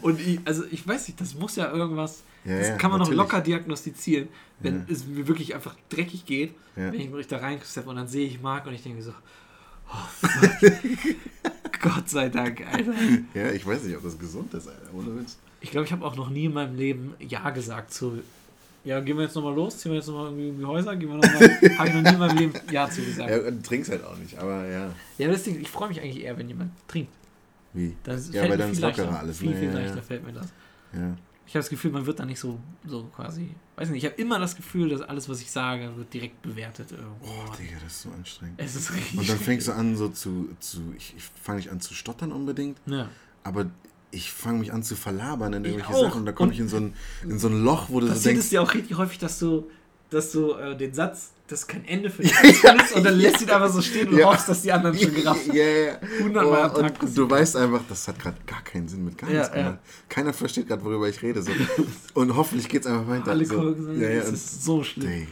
und 0.00 0.18
ich, 0.20 0.40
also 0.44 0.64
ich 0.70 0.84
weiß 0.86 1.06
nicht, 1.06 1.20
das 1.20 1.34
muss 1.34 1.54
ja 1.54 1.70
irgendwas, 1.70 2.24
ja, 2.44 2.58
das 2.58 2.68
ja, 2.68 2.76
kann 2.76 2.90
man 2.90 3.00
natürlich. 3.00 3.16
noch 3.18 3.24
locker 3.26 3.40
diagnostizieren, 3.40 4.28
wenn 4.60 4.76
Ja. 4.80 4.84
es 4.88 5.06
mir 5.06 5.26
wirklich 5.28 5.54
einfach 5.54 5.76
dreckig 5.88 6.24
geht, 6.26 6.54
Ja. 6.76 6.92
wenn 6.92 7.00
ich 7.00 7.10
mich 7.10 7.26
da 7.28 7.38
reinsteppe 7.38 7.88
und 7.88 7.96
dann 7.96 8.08
sehe 8.08 8.26
ich 8.26 8.40
Marc 8.40 8.66
und 8.66 8.74
ich 8.74 8.82
denke 8.82 8.98
mir 8.98 9.04
so, 9.04 9.12
oh 9.88 10.28
Gott 11.82 12.08
sei 12.08 12.28
Dank, 12.28 12.60
Alter. 12.66 12.92
ja, 13.34 13.50
ich 13.50 13.66
weiß 13.66 13.82
nicht, 13.84 13.96
ob 13.96 14.02
das 14.04 14.18
gesund 14.18 14.52
ist, 14.54 14.68
Alter. 14.68 14.94
Ohne 14.94 15.18
Witz. 15.20 15.36
Ich 15.60 15.70
glaube, 15.70 15.86
ich 15.86 15.92
habe 15.92 16.04
auch 16.04 16.16
noch 16.16 16.30
nie 16.30 16.44
in 16.46 16.54
meinem 16.54 16.76
Leben 16.76 17.14
Ja 17.20 17.50
gesagt 17.50 17.92
zu 17.92 18.22
ja, 18.84 18.98
gehen 18.98 19.16
wir 19.16 19.22
jetzt 19.22 19.36
nochmal 19.36 19.54
los? 19.54 19.78
Ziehen 19.78 19.92
wir 19.92 19.98
jetzt 19.98 20.08
nochmal 20.08 20.26
irgendwie 20.32 20.48
um 20.50 20.58
die 20.58 20.64
Häuser? 20.64 20.96
Gehen 20.96 21.08
wir 21.08 21.14
noch 21.14 21.22
mal, 21.22 21.78
habe 21.78 21.88
ich 21.88 21.94
noch 21.94 22.02
nie 22.02 22.08
in 22.14 22.18
meinem 22.18 22.36
Leben 22.36 22.52
Ja 22.72 22.90
zugesagt. 22.90 23.30
Ja, 23.30 23.38
und 23.46 23.64
trinkst 23.64 23.92
halt 23.92 24.04
auch 24.04 24.16
nicht, 24.16 24.36
aber 24.36 24.66
ja. 24.66 24.92
Ja, 25.18 25.28
das 25.28 25.44
Ding, 25.44 25.60
ich 25.60 25.68
freue 25.70 25.88
mich 25.88 26.00
eigentlich 26.00 26.24
eher, 26.24 26.36
wenn 26.36 26.48
jemand 26.48 26.72
trinkt. 26.88 27.12
Wie? 27.74 27.94
Das 28.02 28.32
Ja, 28.32 28.42
weil 28.48 28.58
dann 28.58 28.72
ist 28.72 28.80
lockerer 28.80 29.20
alles, 29.20 29.38
Viel, 29.38 29.50
ne? 29.50 29.56
viel 29.56 29.68
Ja, 29.68 29.74
leichter 29.74 29.96
ja. 29.96 30.02
fällt 30.02 30.24
mir 30.26 30.32
das. 30.32 30.48
Ja. 30.94 31.16
Ich 31.46 31.54
habe 31.54 31.62
das 31.62 31.70
Gefühl, 31.70 31.90
man 31.90 32.06
wird 32.06 32.18
da 32.20 32.24
nicht 32.24 32.38
so, 32.38 32.58
so 32.86 33.04
quasi. 33.14 33.50
Weiß 33.76 33.90
nicht, 33.90 34.04
ich 34.04 34.10
habe 34.10 34.20
immer 34.20 34.38
das 34.38 34.56
Gefühl, 34.56 34.88
dass 34.88 35.02
alles, 35.02 35.28
was 35.28 35.40
ich 35.40 35.50
sage, 35.50 35.90
wird 35.96 36.12
direkt 36.14 36.40
bewertet 36.42 36.92
irgendwo. 36.92 37.26
Oh, 37.26 37.52
Digga, 37.58 37.76
das 37.82 37.92
ist 37.94 38.02
so 38.02 38.10
anstrengend. 38.10 38.54
es 38.60 38.74
ist 38.76 38.92
richtig. 38.94 39.18
Und 39.18 39.28
dann 39.28 39.38
fängst 39.38 39.68
du 39.68 39.72
an, 39.72 39.96
so 39.96 40.08
zu. 40.08 40.48
zu 40.60 40.80
ich 40.96 41.14
ich 41.16 41.24
fange 41.42 41.58
nicht 41.58 41.70
an 41.70 41.80
zu 41.80 41.94
stottern 41.94 42.32
unbedingt, 42.32 42.78
Ja. 42.86 43.08
aber 43.44 43.66
ich 44.12 44.30
fange 44.32 44.60
mich 44.60 44.72
an 44.72 44.82
zu 44.82 44.94
verlabern 44.94 45.52
in 45.54 45.64
irgendwelche. 45.64 45.92
Sachen 46.00 46.20
und 46.20 46.26
da 46.26 46.32
komme 46.32 46.52
ich 46.52 46.60
in 46.60 46.68
so, 46.68 46.76
ein, 46.76 46.94
in 47.24 47.38
so 47.38 47.48
ein 47.48 47.64
Loch, 47.64 47.88
wo 47.88 47.98
du 48.00 48.06
so 48.06 48.12
Passiert 48.12 48.32
denkst. 48.34 48.44
es 48.44 48.50
dir 48.50 48.62
auch 48.62 48.74
richtig 48.74 48.96
häufig, 48.98 49.18
dass 49.18 49.38
du, 49.38 49.70
dass 50.10 50.32
du 50.32 50.52
äh, 50.52 50.76
den 50.76 50.92
Satz, 50.94 51.32
das 51.52 51.60
ist 51.60 51.68
kein 51.68 51.84
Ende 51.84 52.10
für 52.10 52.22
den 52.22 52.30
Satz 52.32 52.58
findest 52.58 52.96
und 52.96 53.04
dann 53.04 53.14
lässt 53.18 53.40
du 53.40 53.44
ihn 53.44 53.50
einfach 53.50 53.68
so 53.70 53.80
stehen 53.82 54.08
und 54.08 54.18
Ja. 54.18 54.26
hoffst, 54.32 54.48
dass 54.48 54.62
die 54.62 54.72
anderen 54.72 54.98
schon 54.98 55.14
gerafft 55.14 55.46
Ja, 55.54 55.64
ja. 55.64 55.92
Hundertmal 56.22 56.70
Oh, 56.74 56.78
und 56.78 56.94
passiert. 56.98 57.18
du 57.18 57.30
weißt 57.30 57.56
einfach, 57.56 57.82
das 57.88 58.08
hat 58.08 58.18
gerade 58.18 58.36
gar 58.46 58.62
keinen 58.62 58.88
Sinn 58.88 59.04
mit 59.04 59.18
gar 59.18 59.30
Ja, 59.30 59.38
nichts 59.40 59.54
ja. 59.54 59.62
gemacht. 59.62 59.78
Keiner 60.08 60.32
versteht 60.32 60.68
gerade, 60.68 60.84
worüber 60.84 61.08
ich 61.08 61.22
rede. 61.22 61.42
So. 61.42 61.52
Und 62.14 62.34
hoffentlich 62.36 62.68
geht's 62.68 62.86
einfach 62.86 63.06
weiter. 63.08 63.30
Alle 63.30 63.44
so. 63.44 63.74
so, 63.74 63.92
ja, 63.92 64.08
ja, 64.10 64.20
das 64.20 64.30
ist 64.32 64.64
so 64.64 64.82
schlimm. 64.82 65.26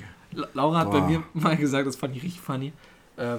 Laura 0.54 0.78
hat 0.80 0.90
bei 0.92 1.00
Boah. 1.00 1.08
mir 1.08 1.22
mal 1.34 1.56
gesagt, 1.56 1.86
das 1.88 1.96
fand 1.96 2.14
ich 2.16 2.22
richtig 2.22 2.40
funny. 2.40 2.72
Äh, 3.16 3.36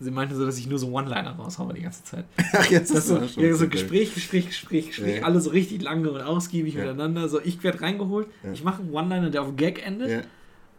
sie 0.00 0.10
meinte 0.10 0.34
so, 0.34 0.44
dass 0.44 0.58
ich 0.58 0.66
nur 0.66 0.78
so 0.78 0.88
One-Liner 0.92 1.32
raushaue 1.36 1.72
die 1.74 1.82
ganze 1.82 2.04
Zeit. 2.04 2.24
Ach, 2.52 2.66
jetzt 2.66 2.90
Das 2.90 2.98
ist 2.98 3.06
so, 3.08 3.16
es 3.18 3.34
schon 3.34 3.42
ja, 3.44 3.54
so. 3.54 3.68
Gespräch, 3.68 4.14
Gespräch, 4.14 4.46
Gespräch, 4.48 4.88
Gespräch, 4.88 5.16
Ja. 5.18 5.22
alle 5.24 5.40
so 5.40 5.50
richtig 5.50 5.80
lange 5.82 6.10
und 6.10 6.20
ausgiebig 6.20 6.74
Ja. 6.74 6.80
miteinander. 6.82 7.28
So, 7.28 7.40
ich 7.40 7.62
werde 7.62 7.80
reingeholt, 7.80 8.26
Ja. 8.42 8.52
ich 8.52 8.64
mache 8.64 8.82
einen 8.82 8.92
One-Liner, 8.92 9.30
der 9.30 9.42
auf 9.42 9.56
Gag 9.56 9.86
endet 9.86 10.10
Ja. 10.10 10.20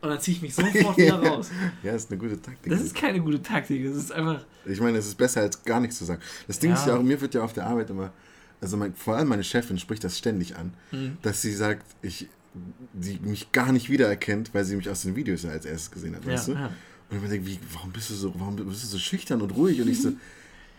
Und 0.01 0.09
dann 0.09 0.19
ziehe 0.19 0.35
ich 0.37 0.41
mich 0.41 0.53
sofort 0.55 0.97
wieder 0.97 1.21
raus. 1.21 1.49
ja, 1.83 1.93
ist 1.93 2.09
eine 2.11 2.19
gute 2.19 2.41
Taktik. 2.41 2.71
Das 2.71 2.81
ist 2.81 2.95
keine 2.95 3.19
gute 3.21 3.41
Taktik, 3.41 3.85
das 3.85 3.95
ist 3.95 4.11
einfach. 4.11 4.43
Ich 4.65 4.79
meine, 4.79 4.97
es 4.97 5.07
ist 5.07 5.15
besser 5.15 5.41
als 5.41 5.63
gar 5.63 5.79
nichts 5.79 5.97
zu 5.97 6.05
sagen. 6.05 6.21
Das 6.47 6.59
Ding 6.59 6.71
Ja. 6.71 6.75
ist 6.77 6.87
ja 6.87 6.95
auch, 6.97 7.03
mir 7.03 7.19
wird 7.21 7.33
ja 7.33 7.41
auf 7.43 7.53
der 7.53 7.65
Arbeit 7.67 7.89
immer, 7.89 8.11
also 8.59 8.77
mein, 8.77 8.93
vor 8.95 9.15
allem 9.15 9.27
meine 9.27 9.43
Chefin 9.43 9.77
spricht 9.79 10.03
das 10.03 10.17
ständig 10.17 10.55
an, 10.57 10.73
Hm. 10.91 11.17
dass 11.21 11.41
sie 11.41 11.53
sagt, 11.53 11.85
ich, 12.01 12.27
sie 12.99 13.19
mich 13.23 13.51
gar 13.51 13.71
nicht 13.71 13.89
wiedererkennt, 13.89 14.53
weil 14.53 14.65
sie 14.65 14.75
mich 14.75 14.89
aus 14.89 15.01
den 15.03 15.15
Videos 15.15 15.43
ja 15.43 15.51
als 15.51 15.65
erstes 15.65 15.89
gesehen 15.91 16.15
hat, 16.15 16.25
Ja, 16.25 16.33
weißt 16.33 16.49
du? 16.49 16.51
ja. 16.53 16.67
Und 17.09 17.17
ich 17.17 17.21
mir 17.23 17.29
denke, 17.29 17.47
wie, 17.47 17.59
warum 17.73 17.91
bist 17.91 18.09
du 18.09 18.13
so, 18.13 18.33
warum 18.37 18.55
bist 18.55 18.83
du 18.83 18.87
so 18.87 18.97
schüchtern 18.97 19.41
und 19.41 19.51
ruhig? 19.51 19.81
Und 19.81 19.87
ich 19.89 20.01
so, 20.01 20.09
hey, 20.09 20.17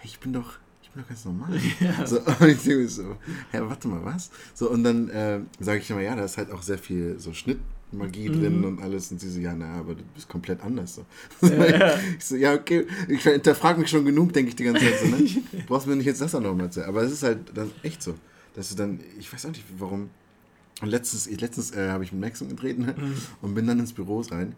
ich 0.04 0.18
bin 0.18 0.32
doch, 0.32 0.54
ich 0.82 0.90
bin 0.90 1.02
doch 1.02 1.08
ganz 1.08 1.24
normal. 1.24 1.50
Ja. 1.80 2.06
So, 2.06 2.20
und 2.40 2.48
ich 2.48 2.62
denke 2.62 2.88
so, 2.88 3.16
hä, 3.50 3.58
warte 3.60 3.88
mal, 3.88 4.04
was? 4.04 4.30
So, 4.54 4.70
und 4.70 4.84
dann 4.84 5.08
äh, 5.10 5.40
sage 5.60 5.80
ich 5.80 5.90
immer, 5.90 6.00
ja, 6.00 6.14
da 6.16 6.24
ist 6.24 6.38
halt 6.38 6.50
auch 6.50 6.62
sehr 6.62 6.78
viel 6.78 7.18
so 7.18 7.32
Schnittmagie 7.92 8.28
Mhm. 8.28 8.40
drin 8.40 8.64
und 8.64 8.82
alles. 8.82 9.10
Und 9.10 9.20
sie 9.20 9.30
so, 9.30 9.40
ja, 9.40 9.54
na, 9.54 9.74
aber 9.74 9.94
du 9.94 10.02
bist 10.14 10.28
komplett 10.28 10.62
anders. 10.62 11.00
So. 11.40 11.46
Ja, 11.46 11.66
ja. 11.78 11.94
Ich 12.18 12.24
so, 12.24 12.36
ja, 12.36 12.54
okay, 12.54 12.86
ich 13.08 13.22
hinterfrage 13.22 13.80
mich 13.80 13.90
schon 13.90 14.04
genug, 14.04 14.32
denke 14.32 14.50
ich 14.50 14.56
die 14.56 14.64
ganze 14.64 14.82
Zeit 14.84 14.98
so, 15.00 15.06
ne? 15.08 15.18
Du 15.52 15.58
brauchst 15.66 15.86
mir 15.86 15.96
nicht 15.96 16.06
jetzt 16.06 16.20
das 16.20 16.34
auch 16.34 16.40
nochmal 16.40 16.66
erzählen. 16.66 16.86
Aber 16.88 17.02
es 17.02 17.12
ist 17.12 17.22
halt 17.22 17.38
dann 17.54 17.70
echt 17.82 18.02
so, 18.02 18.14
dass 18.54 18.70
du 18.70 18.74
dann, 18.76 19.00
ich 19.18 19.32
weiß 19.32 19.46
auch 19.46 19.50
nicht, 19.50 19.64
warum. 19.78 20.10
Und 20.80 20.88
letztens, 20.88 21.30
letztens 21.40 21.70
äh, 21.72 21.90
habe 21.90 22.02
ich 22.04 22.12
mit 22.12 22.20
Maxim 22.20 22.48
gedreht 22.48 22.78
ne? 22.78 22.94
Mhm. 22.98 23.14
und 23.42 23.54
bin 23.54 23.66
dann 23.66 23.78
ins 23.78 23.92
Büro 23.92 24.20
rein 24.30 24.54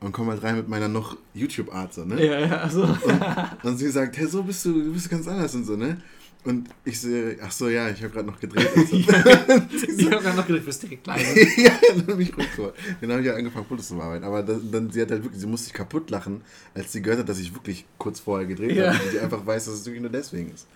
und 0.00 0.12
komme 0.12 0.32
halt 0.32 0.42
rein 0.42 0.56
mit 0.56 0.68
meiner 0.68 0.88
noch 0.88 1.16
YouTube-Art 1.32 1.94
so, 1.94 2.04
ne? 2.04 2.24
Ja, 2.24 2.38
ja, 2.40 2.56
also. 2.58 2.82
Und 3.62 3.78
sie 3.78 3.88
sagt, 3.90 4.16
hey, 4.18 4.26
so 4.26 4.42
bist 4.42 4.64
du, 4.66 4.72
du 4.72 4.92
bist 4.92 5.08
ganz 5.08 5.26
anders 5.26 5.54
und 5.54 5.64
so, 5.64 5.76
ne? 5.76 5.96
Und 6.44 6.68
ich 6.84 7.00
so, 7.00 7.08
ach 7.42 7.50
so, 7.50 7.68
ja, 7.70 7.88
ich 7.88 8.02
habe 8.02 8.12
gerade 8.12 8.26
noch 8.26 8.38
gedreht. 8.38 8.68
Und 8.76 8.86
so. 8.88 8.96
ich 8.98 9.08
habe 9.08 10.22
gerade 10.22 10.36
noch 10.36 10.46
gedacht, 10.46 10.48
du 10.48 10.60
bist 10.60 10.82
direkt 10.82 11.06
leise. 11.06 11.40
ja, 11.60 11.72
dann 11.88 12.04
bin 12.04 12.20
ich 12.20 12.36
ruhig 12.36 12.52
geworden. 12.54 12.74
Dann 13.00 13.10
habe 13.12 13.20
ich 13.22 13.26
ja 13.26 13.34
angefangen, 13.34 13.66
Fotos 13.66 13.88
zu 13.88 13.96
bearbeiten. 13.96 14.24
Aber 14.24 14.42
das, 14.42 14.58
dann, 14.70 14.90
sie 14.90 15.00
hat 15.00 15.10
halt 15.10 15.22
wirklich, 15.24 15.40
sie 15.40 15.46
musste 15.46 15.64
sich 15.66 15.72
kaputt 15.72 16.10
lachen, 16.10 16.42
als 16.74 16.92
sie 16.92 17.00
gehört 17.00 17.20
hat, 17.20 17.28
dass 17.28 17.38
ich 17.40 17.54
wirklich 17.54 17.86
kurz 17.96 18.20
vorher 18.20 18.46
gedreht 18.46 18.76
Ja. 18.76 18.92
habe. 18.92 19.02
Und 19.04 19.10
sie 19.10 19.20
einfach 19.20 19.46
weiß, 19.46 19.64
dass 19.64 19.74
es 19.74 19.86
wirklich 19.86 20.02
nur 20.02 20.10
deswegen 20.10 20.52
ist. 20.52 20.66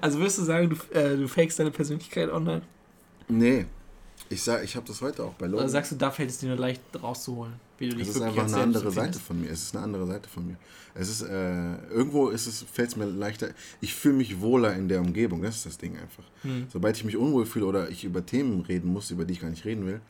Also 0.00 0.18
würdest 0.18 0.38
du 0.38 0.42
sagen, 0.44 0.70
du, 0.70 0.98
äh, 0.98 1.16
du 1.16 1.26
fakest 1.28 1.58
deine 1.58 1.70
Persönlichkeit 1.72 2.30
online? 2.30 2.62
nee, 3.28 3.66
ich 4.30 4.42
sag, 4.42 4.62
ich 4.64 4.76
habe 4.76 4.86
das 4.86 5.02
heute 5.02 5.24
auch 5.24 5.34
bei 5.34 5.46
Oder 5.46 5.56
Logan. 5.56 5.68
sagst 5.68 5.92
du, 5.92 5.96
da 5.96 6.10
fällt 6.10 6.30
es 6.30 6.38
dir 6.38 6.46
nur 6.48 6.56
leicht 6.56 6.80
rauszuholen? 7.02 7.52
Wie 7.78 7.88
du 7.88 7.96
dich 7.96 8.08
Es 8.08 8.14
ist 8.14 8.22
einfach 8.22 8.44
eine 8.46 8.56
andere 8.58 8.90
Seite 8.90 9.18
von 9.18 9.40
mir. 9.40 9.50
Es 9.50 9.62
ist 9.62 9.74
eine 9.74 9.84
andere 9.84 10.06
Seite 10.06 10.28
von 10.28 10.46
mir. 10.46 10.56
Es 10.94 11.08
ist, 11.08 11.22
äh, 11.22 11.76
irgendwo 11.88 12.28
ist 12.28 12.46
es, 12.46 12.62
fällt 12.62 12.90
es 12.90 12.96
mir 12.96 13.06
leichter. 13.06 13.50
Ich 13.80 13.94
fühle 13.94 14.14
mich 14.14 14.40
wohler 14.40 14.74
in 14.74 14.88
der 14.88 15.00
Umgebung. 15.00 15.42
Das 15.42 15.56
ist 15.56 15.66
das 15.66 15.78
Ding 15.78 15.98
einfach. 15.98 16.24
Hm. 16.42 16.66
Sobald 16.72 16.96
ich 16.96 17.04
mich 17.04 17.16
unwohl 17.16 17.44
fühle 17.44 17.66
oder 17.66 17.90
ich 17.90 18.04
über 18.04 18.24
Themen 18.24 18.60
reden 18.60 18.92
muss, 18.92 19.10
über 19.10 19.24
die 19.24 19.32
ich 19.34 19.40
gar 19.40 19.50
nicht 19.50 19.64
reden 19.64 19.84
will. 19.86 20.00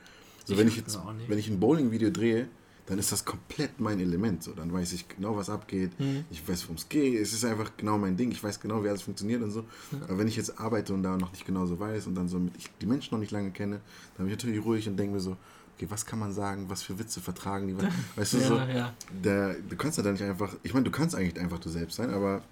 So, 0.44 0.52
Ich 0.52 0.58
wenn 0.58 0.68
ich 0.68 0.76
jetzt, 0.76 0.96
das 0.96 1.02
wenn 1.26 1.38
ich 1.38 1.48
ein 1.48 1.58
Bowling-Video 1.58 2.10
drehe, 2.10 2.48
dann 2.90 2.98
ist 2.98 3.12
das 3.12 3.24
komplett 3.24 3.78
mein 3.78 4.00
Element. 4.00 4.42
So, 4.42 4.50
dann 4.50 4.72
weiß 4.72 4.92
ich 4.94 5.08
genau, 5.08 5.36
was 5.36 5.48
abgeht. 5.48 5.92
Hm. 5.98 6.24
Ich 6.28 6.46
weiß, 6.46 6.64
worum 6.64 6.74
es 6.74 6.88
geht. 6.88 7.20
Es 7.20 7.32
ist 7.32 7.44
einfach 7.44 7.70
genau 7.76 7.98
mein 7.98 8.16
Ding. 8.16 8.32
Ich 8.32 8.42
weiß 8.42 8.58
genau, 8.58 8.82
wie 8.82 8.88
alles 8.88 9.02
funktioniert 9.02 9.40
und 9.42 9.52
so. 9.52 9.64
Aber 10.08 10.18
wenn 10.18 10.26
ich 10.26 10.34
jetzt 10.34 10.58
arbeite 10.58 10.92
und 10.92 11.04
da 11.04 11.16
noch 11.16 11.30
nicht 11.30 11.46
genau 11.46 11.66
so 11.66 11.78
weiß 11.78 12.08
und 12.08 12.16
dann 12.16 12.28
so 12.28 12.40
mit 12.40 12.52
ich 12.58 12.68
die 12.80 12.86
Menschen 12.86 13.14
noch 13.14 13.20
nicht 13.20 13.30
lange 13.30 13.52
kenne, 13.52 13.76
dann 14.16 14.26
bin 14.26 14.34
ich 14.34 14.42
natürlich 14.42 14.64
ruhig 14.64 14.88
und 14.88 14.96
denke 14.96 15.14
mir 15.14 15.20
so, 15.20 15.36
okay, 15.76 15.86
was 15.88 16.04
kann 16.04 16.18
man 16.18 16.32
sagen, 16.32 16.68
was 16.68 16.82
für 16.82 16.98
Witze 16.98 17.20
vertragen 17.20 17.68
die? 17.68 17.76
Weißt 18.16 18.32
du, 18.32 18.40
so, 18.40 18.56
Ja, 18.56 18.68
ja. 18.68 18.94
der, 19.22 19.54
du 19.54 19.76
kannst 19.76 19.96
ja 19.96 20.02
da 20.02 20.10
nicht 20.10 20.24
einfach, 20.24 20.52
ich 20.64 20.74
meine, 20.74 20.84
du 20.84 20.90
kannst 20.90 21.14
eigentlich 21.14 21.38
einfach 21.38 21.60
du 21.60 21.68
selbst 21.68 21.94
sein, 21.94 22.10
aber 22.10 22.42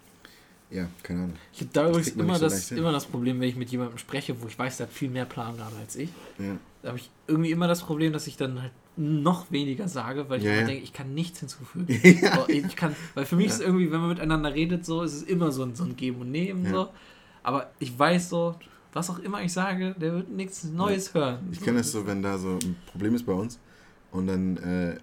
ja, 0.71 0.87
keine 1.03 1.25
Ahnung. 1.25 1.37
Ich 1.53 1.63
habe 1.63 1.71
da 1.73 1.89
übrigens 1.89 2.09
immer 2.11 2.37
so 2.37 2.45
das, 2.45 2.71
immer 2.71 2.93
das 2.93 3.07
Problem, 3.07 3.41
wenn 3.41 3.49
ich 3.49 3.57
mit 3.57 3.71
jemandem 3.71 3.99
spreche, 3.99 4.41
wo 4.41 4.47
ich 4.47 4.57
weiß, 4.57 4.77
der 4.77 4.87
hat 4.87 4.95
viel 4.95 5.11
mehr 5.11 5.25
Plan 5.25 5.57
gerade 5.57 5.75
als 5.75 5.97
ich. 5.97 6.11
Ja. 6.39 6.59
Da 6.83 6.89
habe 6.91 6.99
ich 6.99 7.11
irgendwie 7.27 7.51
immer 7.51 7.67
das 7.67 7.83
Problem, 7.83 8.13
dass 8.13 8.29
ich 8.29 8.37
dann 8.37 8.63
halt 8.63 8.73
noch 8.99 9.51
weniger 9.53 9.87
sage, 9.89 10.29
weil 10.29 10.41
ich 10.41 10.45
Ja, 10.45 10.53
immer 10.53 10.61
ja. 10.63 10.67
denke, 10.67 10.83
ich 10.83 10.93
kann 10.93 11.15
nichts 11.15 11.39
hinzufügen. 11.41 11.87
ja. 12.23 12.45
Ich 12.49 12.75
kann, 12.77 12.97
weil 13.15 13.25
für 13.25 13.37
mich 13.37 13.47
ist 13.47 13.55
es 13.55 13.61
irgendwie, 13.61 13.91
wenn 13.93 14.01
man 14.01 14.09
miteinander 14.11 14.53
redet, 14.53 14.85
so 14.85 15.03
ist 15.03 15.15
es 15.15 15.23
immer 15.23 15.53
so 15.53 15.63
ein, 15.63 15.75
so 15.75 15.85
ein 15.85 15.97
Geben 15.97 16.21
und 16.21 16.31
Nehmen. 16.33 16.69
So. 16.69 16.89
Aber 17.43 17.71
ich 17.79 17.97
weiß 17.97 18.29
so, 18.29 18.57
was 18.93 19.09
auch 19.11 19.21
immer 19.21 19.43
ich 19.43 19.53
sage, 19.53 19.95
der 20.01 20.15
wird 20.15 20.31
nichts 20.31 20.65
Neues 20.65 21.15
hören. 21.15 21.49
Ich 21.53 21.61
kenne 21.61 21.81
es 21.81 21.93
so, 21.93 22.07
wenn 22.07 22.23
da 22.23 22.37
so 22.39 22.59
ein 22.61 22.77
Problem 22.91 23.15
ist 23.15 23.25
bei 23.25 23.33
uns 23.33 23.59
und 24.11 24.27
dann 24.27 24.57
äh, 24.57 24.99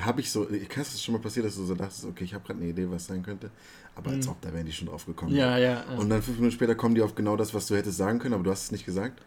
habe 0.00 0.20
ich 0.20 0.30
so, 0.32 0.50
ich 0.50 0.68
kann 0.68 0.82
es 0.82 1.00
schon 1.00 1.14
mal 1.14 1.20
passiert, 1.20 1.46
dass 1.46 1.54
du 1.54 1.64
so 1.64 1.74
dachtest, 1.76 2.04
okay, 2.06 2.24
ich 2.24 2.34
habe 2.34 2.44
gerade 2.44 2.58
eine 2.58 2.68
Idee, 2.70 2.88
was 2.90 3.06
sein 3.06 3.22
könnte, 3.22 3.50
aber 3.94 4.10
als 4.10 4.26
Mhm. 4.26 4.32
ob, 4.32 4.40
da 4.40 4.52
wären 4.52 4.66
die 4.66 4.72
schon 4.72 4.88
drauf 4.88 5.06
gekommen. 5.06 5.32
Ja, 5.32 5.56
ja. 5.58 5.84
ja. 5.88 5.98
Und 5.98 6.08
dann 6.10 6.20
fünf 6.22 6.38
Minuten 6.38 6.54
später 6.54 6.74
kommen 6.74 6.96
die 6.96 7.02
auf 7.02 7.14
genau 7.14 7.36
das, 7.36 7.54
was 7.54 7.68
du 7.68 7.76
hättest 7.76 7.96
sagen 7.98 8.18
können, 8.18 8.34
aber 8.34 8.42
du 8.42 8.50
hast 8.50 8.64
es 8.64 8.72
nicht 8.72 8.84
gesagt. 8.84 9.22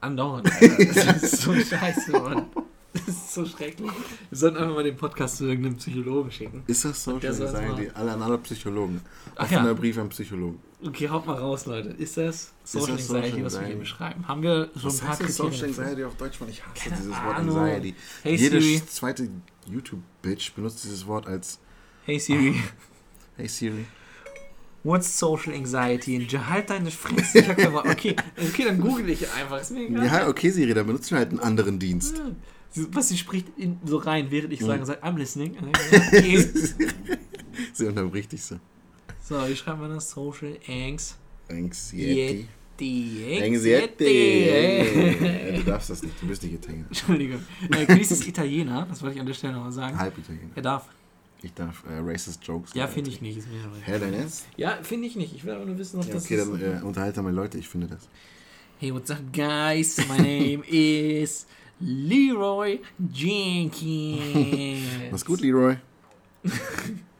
Andauernd. 0.00 0.48
Alter. 0.60 1.12
Das 1.14 1.22
ist 1.24 1.42
so 1.42 1.52
scheiße, 1.54 2.12
Mann. 2.12 2.46
Das 3.06 3.14
ist 3.16 3.34
so 3.34 3.44
schrecklich. 3.44 3.90
Wir 4.30 4.38
sollten 4.38 4.56
einfach 4.56 4.74
mal 4.74 4.84
den 4.84 4.96
Podcast 4.96 5.36
zu 5.38 5.46
irgendeinem 5.46 5.76
Psychologen 5.76 6.30
schicken. 6.30 6.62
Ist 6.66 6.84
das 6.84 7.04
so? 7.04 7.12
Machen. 7.12 7.76
die 7.80 7.90
alle 7.90 8.12
an 8.12 8.22
alle 8.22 8.38
Psychologen. 8.38 9.00
Ach 9.36 9.44
Offener 9.44 9.66
ja. 9.66 9.72
Brief 9.74 9.98
an 9.98 10.08
Psychologen. 10.08 10.58
Okay, 10.86 11.08
haut 11.08 11.26
mal 11.26 11.36
raus, 11.36 11.66
Leute. 11.66 11.90
Ist 11.90 12.16
das 12.16 12.52
Social 12.62 12.96
das 12.96 13.06
Social 13.06 13.22
Anxiety, 13.24 13.44
was 13.44 13.52
wir 13.54 13.58
hier 13.60 13.74
Anxiety? 13.74 13.80
beschreiben? 13.80 14.28
Haben 14.28 14.42
wir 14.42 14.70
schon 14.74 14.84
Was 14.84 14.94
ein 14.94 15.00
paar 15.00 15.10
heißt 15.10 15.22
das 15.22 15.36
Social? 15.36 15.64
Anxiety 15.68 16.04
auf 16.04 16.16
Deutsch? 16.16 16.40
Mann, 16.40 16.48
ich 16.50 16.64
hasse 16.64 16.74
Keine 16.84 16.96
dieses 16.96 17.10
Wort 17.12 17.36
Ahnung. 17.36 17.56
Anxiety. 17.58 17.94
Hey 18.22 18.34
Jede 18.36 18.60
Siri. 18.60 18.82
zweite 18.86 19.28
YouTube-Bitch 19.66 20.54
benutzt 20.54 20.84
dieses 20.84 21.06
Wort 21.06 21.26
als 21.26 21.58
Hey 22.04 22.18
Siri. 22.18 22.54
Hey 23.36 23.48
Siri. 23.48 23.86
What's 24.82 25.18
Social 25.18 25.54
Anxiety? 25.54 26.18
Und 26.18 26.48
halt 26.48 26.68
deine 26.68 26.90
Fresse. 26.90 27.38
Ich 27.38 27.48
hab 27.48 27.56
gesagt, 27.56 27.88
okay, 27.88 28.14
okay, 28.36 28.64
dann 28.66 28.78
google 28.78 29.08
ich 29.08 29.26
einfach. 29.32 29.58
Ist 29.58 29.70
mir 29.70 29.86
egal. 29.88 30.04
Ja, 30.04 30.28
okay, 30.28 30.50
Siri, 30.50 30.74
da 30.74 30.82
benutzt 30.82 31.10
du 31.10 31.16
halt 31.16 31.30
einen 31.30 31.40
anderen 31.40 31.78
Dienst. 31.78 32.20
Was 32.92 33.08
sie 33.08 33.16
spricht 33.18 33.46
in, 33.56 33.78
so 33.84 33.98
rein, 33.98 34.30
während 34.30 34.52
ich 34.52 34.60
Mhm. 34.60 34.66
sage, 34.66 34.86
sag, 34.86 35.04
I'm 35.04 35.16
listening. 35.16 35.56
Okay. 35.62 36.48
Sie 37.72 37.86
unterbricht 37.86 38.32
dich 38.32 38.42
so. 38.42 38.56
so, 39.22 39.36
wie 39.48 39.54
schreiben 39.54 39.80
wir 39.80 39.88
das? 39.88 40.10
Social 40.10 40.56
Anxiety. 40.68 41.14
Anxiety. 41.48 42.48
Die 42.80 43.40
Anxiety. 43.42 44.48
Ja, 44.48 45.56
Du 45.56 45.62
darfst 45.62 45.90
das 45.90 46.02
nicht, 46.02 46.20
du 46.20 46.26
bist 46.26 46.42
nicht 46.42 46.54
Italiener. 46.54 46.86
Entschuldigung. 46.88 47.40
Äh, 47.70 47.86
Chris 47.86 48.10
ist 48.10 48.26
Italiener, 48.26 48.86
das 48.88 49.00
wollte 49.02 49.14
ich 49.14 49.20
an 49.20 49.26
der 49.26 49.34
Stelle 49.34 49.52
nochmal 49.54 49.70
sagen. 49.72 49.96
Halb 49.98 50.18
Italiener. 50.18 50.50
Er 50.56 50.62
darf. 50.62 50.88
Ich 51.42 51.52
darf 51.54 51.84
äh, 51.88 51.98
racist 52.00 52.44
Jokes. 52.44 52.72
Ja, 52.74 52.88
finde 52.88 53.10
ich 53.10 53.20
nicht. 53.20 53.36
Ist 53.38 53.48
mir 53.48 53.60
Hä, 53.84 53.98
dein 54.00 54.14
Ernst? 54.14 54.46
Ja, 54.56 54.78
finde 54.82 55.06
ich 55.06 55.14
nicht. 55.14 55.34
Ich 55.34 55.44
will 55.44 55.52
aber 55.54 55.66
nur 55.66 55.78
wissen, 55.78 56.00
ob 56.00 56.06
Ja, 56.06 56.14
das 56.14 56.24
okay, 56.24 56.36
ist. 56.36 56.48
dann 56.50 56.80
äh, 56.80 56.82
unterhalte 56.82 57.22
mal 57.22 57.32
Leute, 57.32 57.58
ich 57.58 57.68
finde 57.68 57.86
das. 57.86 58.08
Hey, 58.80 58.92
what's 58.92 59.10
up, 59.10 59.20
guys? 59.32 59.98
My 60.08 60.16
name 60.18 60.64
is 60.68 61.46
Leroy 61.80 62.80
Jenkins. 63.12 64.86
Mach's 65.10 65.24
gut, 65.24 65.40
Leroy. 65.40 65.76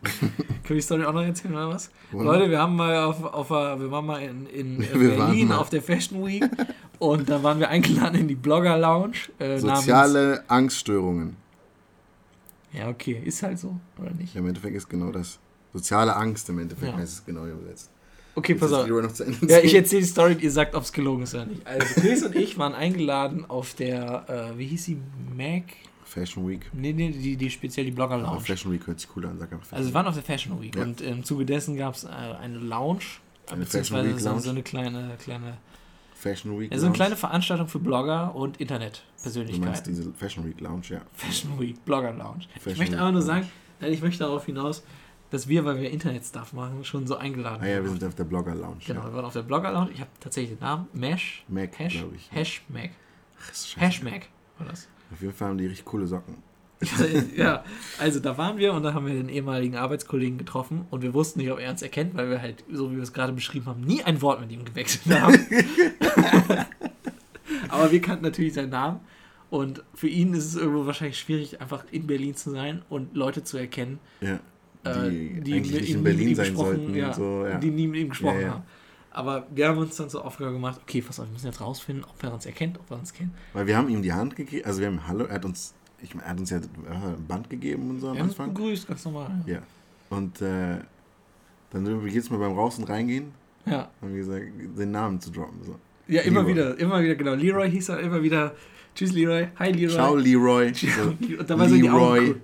Können 0.04 0.68
wir 0.68 0.76
die 0.76 0.82
Story 0.82 1.04
auch 1.04 1.14
noch 1.14 1.22
erzählen, 1.22 1.54
oder 1.54 1.70
was? 1.70 1.90
Wollen 2.12 2.26
Leute, 2.26 2.50
wir 2.50 2.58
haben 2.58 2.76
mal 2.76 3.04
auf, 3.04 3.22
auf 3.24 3.48
wir 3.50 3.90
waren 3.90 4.04
mal 4.04 4.22
in, 4.22 4.46
in 4.46 4.78
Wir 4.92 5.16
Berlin 5.16 5.50
auf 5.52 5.70
der 5.70 5.80
Fashion 5.82 6.24
Week 6.26 6.44
und 6.98 7.28
da 7.30 7.42
waren 7.42 7.58
wir 7.58 7.70
eingeladen 7.70 8.16
in 8.20 8.28
die 8.28 8.34
Blogger 8.34 8.76
Lounge. 8.76 9.16
Äh, 9.38 9.58
Soziale 9.58 10.44
Angststörungen. 10.48 11.36
ja, 12.72 12.88
okay, 12.88 13.20
ist 13.24 13.42
halt 13.42 13.58
so, 13.58 13.76
oder 13.98 14.10
nicht? 14.12 14.34
Ja, 14.34 14.40
im 14.40 14.48
Endeffekt 14.48 14.76
ist 14.76 14.88
genau 14.90 15.10
das. 15.10 15.38
Soziale 15.72 16.14
Angst 16.14 16.48
im 16.50 16.58
Endeffekt 16.58 16.92
Ja. 16.92 16.98
heißt 16.98 17.12
es 17.14 17.24
genau 17.24 17.46
übersetzt. 17.46 17.90
Okay, 18.36 18.52
Jetzt 18.52 18.60
pass 18.60 18.72
auf. 18.72 18.86
Leroy 18.86 19.02
noch 19.02 19.12
zu 19.12 19.24
Ende 19.24 19.46
Ja, 19.46 19.58
ich 19.60 19.74
erzähle 19.74 20.02
die 20.02 20.08
Story 20.08 20.32
und 20.32 20.42
ihr 20.42 20.50
sagt, 20.50 20.74
ob 20.74 20.82
es 20.82 20.92
gelogen 20.92 21.22
ist 21.22 21.34
oder 21.34 21.46
nicht. 21.46 21.62
Also, 21.66 22.00
Chris 22.00 22.22
und 22.24 22.34
ich 22.34 22.58
waren 22.58 22.74
eingeladen 22.74 23.44
auf 23.48 23.74
der, 23.74 24.52
äh, 24.54 24.58
wie 24.58 24.66
hieß 24.66 24.84
sie, 24.84 24.98
Mac? 25.36 25.64
Fashion 26.04 26.46
Week. 26.48 26.68
Nee, 26.72 26.92
nee, 26.92 27.10
die, 27.10 27.36
die 27.36 27.50
speziell 27.50 27.86
die 27.86 27.90
Blogger 27.92 28.14
Aber 28.14 28.22
Lounge. 28.24 28.40
Fashion 28.40 28.72
Week 28.72 28.86
hört 28.86 29.00
sich 29.00 29.08
cool 29.16 29.26
an, 29.26 29.38
sag 29.38 29.52
einfach 29.52 29.72
Also, 29.76 29.88
wir 29.90 29.94
waren 29.94 30.06
auf 30.06 30.14
der 30.14 30.22
Fashion 30.22 30.60
Week 30.60 30.74
Ja. 30.76 30.82
und 30.82 31.00
im 31.00 31.24
Zuge 31.24 31.44
dessen 31.44 31.76
gab 31.76 31.94
es 31.94 32.04
äh, 32.04 32.08
eine 32.08 32.58
Lounge, 32.58 33.00
Eine 33.48 33.60
beziehungsweise 33.60 34.02
Fashion 34.10 34.14
Week 34.16 34.20
so, 34.20 34.28
Lounge? 34.30 34.40
so 34.42 34.50
eine 34.50 34.62
kleine, 34.62 35.16
kleine, 35.22 35.56
Fashion 36.14 36.58
Week 36.58 36.72
ja, 36.72 36.78
so 36.78 36.86
eine 36.86 36.94
kleine 36.94 37.16
Veranstaltung 37.16 37.68
für 37.68 37.78
Blogger 37.80 38.34
und 38.34 38.58
Du 38.60 38.64
meinst 38.64 38.72
Internetpersönlichkeiten. 39.24 39.94
diese 39.94 40.12
Fashion 40.14 40.44
Week 40.46 40.60
Lounge, 40.60 40.82
ja. 40.90 41.00
Fashion 41.14 41.58
Week, 41.60 41.84
Blogger 41.84 42.12
Lounge. 42.12 42.44
ich 42.54 42.62
Fashion 42.62 42.78
möchte 42.78 42.94
Week 42.94 43.00
aber 43.00 43.12
nur 43.12 43.22
sagen, 43.22 43.48
nein, 43.80 43.92
ich 43.92 44.00
möchte 44.02 44.20
darauf 44.24 44.46
hinaus, 44.46 44.84
dass 45.34 45.48
wir, 45.48 45.64
weil 45.64 45.80
wir 45.80 45.90
Internet-Stuff 45.90 46.52
machen, 46.52 46.84
schon 46.84 47.06
so 47.06 47.16
eingeladen 47.16 47.62
Ah 47.62 47.66
ja, 47.68 47.82
wir 47.82 47.90
sind 47.90 48.02
auf 48.04 48.14
der 48.14 48.24
Blogger 48.24 48.54
Lounge. 48.54 48.78
Genau, 48.86 49.00
Ja. 49.00 49.06
wir 49.08 49.14
waren 49.14 49.24
auf 49.26 49.32
der 49.32 49.42
Blogger 49.42 49.72
Lounge. 49.72 49.90
Ich 49.92 50.00
habe 50.00 50.10
tatsächlich 50.20 50.56
den 50.58 50.64
Namen. 50.64 50.86
Mesh. 50.92 51.44
Mac, 51.48 51.78
Hash. 51.78 51.94
glaube 51.98 52.14
ich. 52.16 52.30
Hash 52.32 52.62
Mac. 52.68 52.90
Ach. 53.40 53.80
Hash 53.80 54.02
Mac 54.02 54.28
war 54.58 54.66
das. 54.68 54.88
Auf 55.12 55.20
jeden 55.20 55.34
Fall 55.34 55.48
haben 55.50 55.58
die 55.58 55.66
richtig 55.66 55.84
coole 55.84 56.06
Socken. 56.06 56.36
ja, 57.36 57.64
also 57.98 58.20
da 58.20 58.36
waren 58.36 58.58
wir 58.58 58.72
und 58.74 58.82
da 58.82 58.92
haben 58.94 59.06
wir 59.06 59.14
den 59.14 59.28
ehemaligen 59.30 59.76
Arbeitskollegen 59.76 60.36
getroffen 60.38 60.86
und 60.90 61.02
wir 61.02 61.14
wussten 61.14 61.38
nicht, 61.40 61.50
ob 61.50 61.58
er 61.58 61.70
uns 61.70 61.80
erkennt, 61.82 62.14
weil 62.14 62.28
wir 62.28 62.42
halt, 62.42 62.62
so 62.70 62.90
wie 62.90 62.96
wir 62.96 63.02
es 63.02 63.12
gerade 63.12 63.32
beschrieben 63.32 63.66
haben, 63.66 63.80
nie 63.80 64.02
ein 64.02 64.20
Wort 64.22 64.40
mit 64.40 64.50
ihm 64.52 64.64
gewechselt 64.64 65.18
haben. 65.20 65.38
Aber 67.68 67.90
wir 67.90 68.00
kannten 68.00 68.24
natürlich 68.24 68.54
seinen 68.54 68.70
Namen 68.70 69.00
und 69.50 69.82
für 69.94 70.08
ihn 70.08 70.34
ist 70.34 70.44
es 70.46 70.56
irgendwo 70.56 70.86
wahrscheinlich 70.86 71.18
schwierig, 71.18 71.60
einfach 71.60 71.84
in 71.90 72.06
Berlin 72.06 72.34
zu 72.34 72.50
sein 72.50 72.82
und 72.88 73.14
Leute 73.16 73.44
zu 73.44 73.56
erkennen, 73.56 73.98
Ja. 74.20 74.40
Äh, 74.84 75.10
Die, 75.10 75.40
die, 75.40 75.54
eigentlich 75.54 75.80
nicht 75.80 75.90
in 75.90 76.02
Berlin 76.04 76.34
sein 76.34 76.56
sollten. 76.56 76.94
ja, 76.94 77.08
und 77.08 77.14
so, 77.14 77.46
ja. 77.46 77.58
die 77.58 77.70
nie 77.70 77.86
mit 77.86 78.00
ihm 78.00 78.08
gesprochen 78.10 78.40
Ja, 78.40 78.50
haben. 78.50 78.62
Aber 79.10 79.46
wir 79.54 79.68
haben 79.68 79.78
uns 79.78 79.94
dann 79.96 80.08
zur 80.10 80.24
Aufgabe 80.24 80.52
gemacht, 80.52 80.80
okay, 80.82 81.00
pass 81.00 81.20
auf, 81.20 81.26
wir 81.26 81.32
müssen 81.32 81.46
jetzt 81.46 81.60
rausfinden, 81.60 82.04
ob 82.04 82.20
er 82.22 82.34
uns 82.34 82.46
erkennt, 82.46 82.78
ob 82.80 82.90
er 82.90 82.98
uns 82.98 83.12
kennt. 83.12 83.30
Weil 83.52 83.66
wir 83.66 83.76
haben 83.76 83.88
ihm 83.88 84.02
die 84.02 84.12
Hand 84.12 84.34
gegeben, 84.34 84.64
also 84.66 84.80
wir 84.80 84.88
haben 84.88 85.06
Hallo, 85.06 85.24
er 85.26 85.36
hat 85.36 85.44
uns, 85.44 85.72
ich 86.02 86.14
meine, 86.14 86.24
er 86.26 86.30
hat 86.30 86.40
uns 86.40 86.50
ja 86.50 86.56
ein 86.58 87.24
Band 87.28 87.48
gegeben 87.48 87.90
und 87.90 88.00
so 88.00 88.08
am 88.08 88.16
uns 88.16 88.30
Anfang. 88.32 88.52
begrüßt, 88.54 88.88
ganz 88.88 89.04
normal. 89.04 89.30
Ja. 89.46 89.58
Und 90.10 90.42
äh, 90.42 90.78
dann 91.70 91.86
sind 91.86 92.02
wir 92.04 92.10
jedes 92.10 92.28
Mal 92.30 92.38
beim 92.38 92.52
Raus- 92.52 92.78
und 92.78 92.88
Reingehen, 92.88 93.32
Ja, 93.66 93.88
haben 94.02 94.10
wir 94.12 94.16
gesagt, 94.18 94.46
den 94.78 94.90
Namen 94.90 95.20
zu 95.20 95.30
droppen. 95.30 95.62
So. 95.64 95.76
Ja 96.08 96.22
immer 96.22 96.40
Leroy. 96.40 96.52
wieder, 96.52 96.78
immer 96.78 97.02
wieder, 97.02 97.14
genau. 97.14 97.34
Leroy 97.34 97.70
hieß 97.70 97.88
er 97.90 98.00
immer 98.00 98.22
wieder, 98.22 98.54
tschüss 98.94 99.12
Leroy, 99.12 99.48
hi 99.58 99.70
Leroy. 99.72 99.94
Ciao, 99.94 100.14
Leroy. 100.16 100.72
Ciao, 100.72 100.90
So, 100.90 101.14
Leroy. 101.26 101.44
Dabei 101.46 101.68
so 101.68 101.74
in 101.74 101.82
die 101.82 101.88
Leroy. 101.88 102.34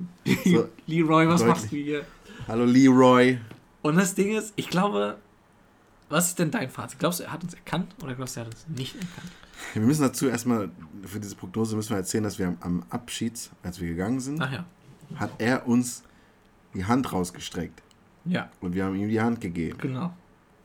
So 0.45 0.69
Leroy, 0.87 1.29
was 1.29 1.41
deutlich. 1.41 1.47
machst 1.57 1.73
du 1.73 1.77
hier? 1.77 2.05
Hallo, 2.49 2.65
Leroy. 2.65 3.39
Und 3.83 3.97
das 3.97 4.15
Ding 4.15 4.37
ist, 4.37 4.53
ich 4.57 4.69
glaube, 4.69 5.17
was 6.09 6.29
ist 6.29 6.39
denn 6.39 6.51
dein 6.51 6.69
Fazit? 6.71 6.99
Glaubst 6.99 7.21
du, 7.21 7.25
er 7.25 7.33
hat 7.33 7.43
uns 7.45 7.55
erkannt 7.55 7.95
oder 8.03 8.15
glaubst 8.15 8.37
du, 8.37 8.41
er 8.41 8.47
hat 8.47 8.53
uns 8.55 8.67
nicht 8.77 8.95
erkannt? 8.95 9.31
Wir 9.75 9.83
müssen 9.83 10.03
dazu 10.03 10.27
erstmal, 10.27 10.71
für 11.05 11.21
diese 11.21 11.37
Prognose 11.37 11.77
müssen 11.77 11.91
wir 11.91 11.99
erzählen, 11.99 12.25
dass 12.25 12.39
wir 12.39 12.57
am, 12.61 12.83
Abschied, 12.91 13.51
als 13.63 13.81
wir 13.81 13.89
gegangen 13.89 14.19
sind, 14.21 14.39
ja. 14.41 14.65
hat 15.17 15.31
er 15.39 15.67
uns 15.69 16.03
die 16.75 16.85
Hand 16.85 17.13
rausgestreckt. 17.13 17.83
Ja, 18.25 18.51
Und 18.61 18.75
wir 18.75 18.85
haben 18.85 18.97
ihm 18.97 19.09
die 19.09 19.21
Hand 19.21 19.41
gegeben. 19.41 19.79
genau. 19.81 20.15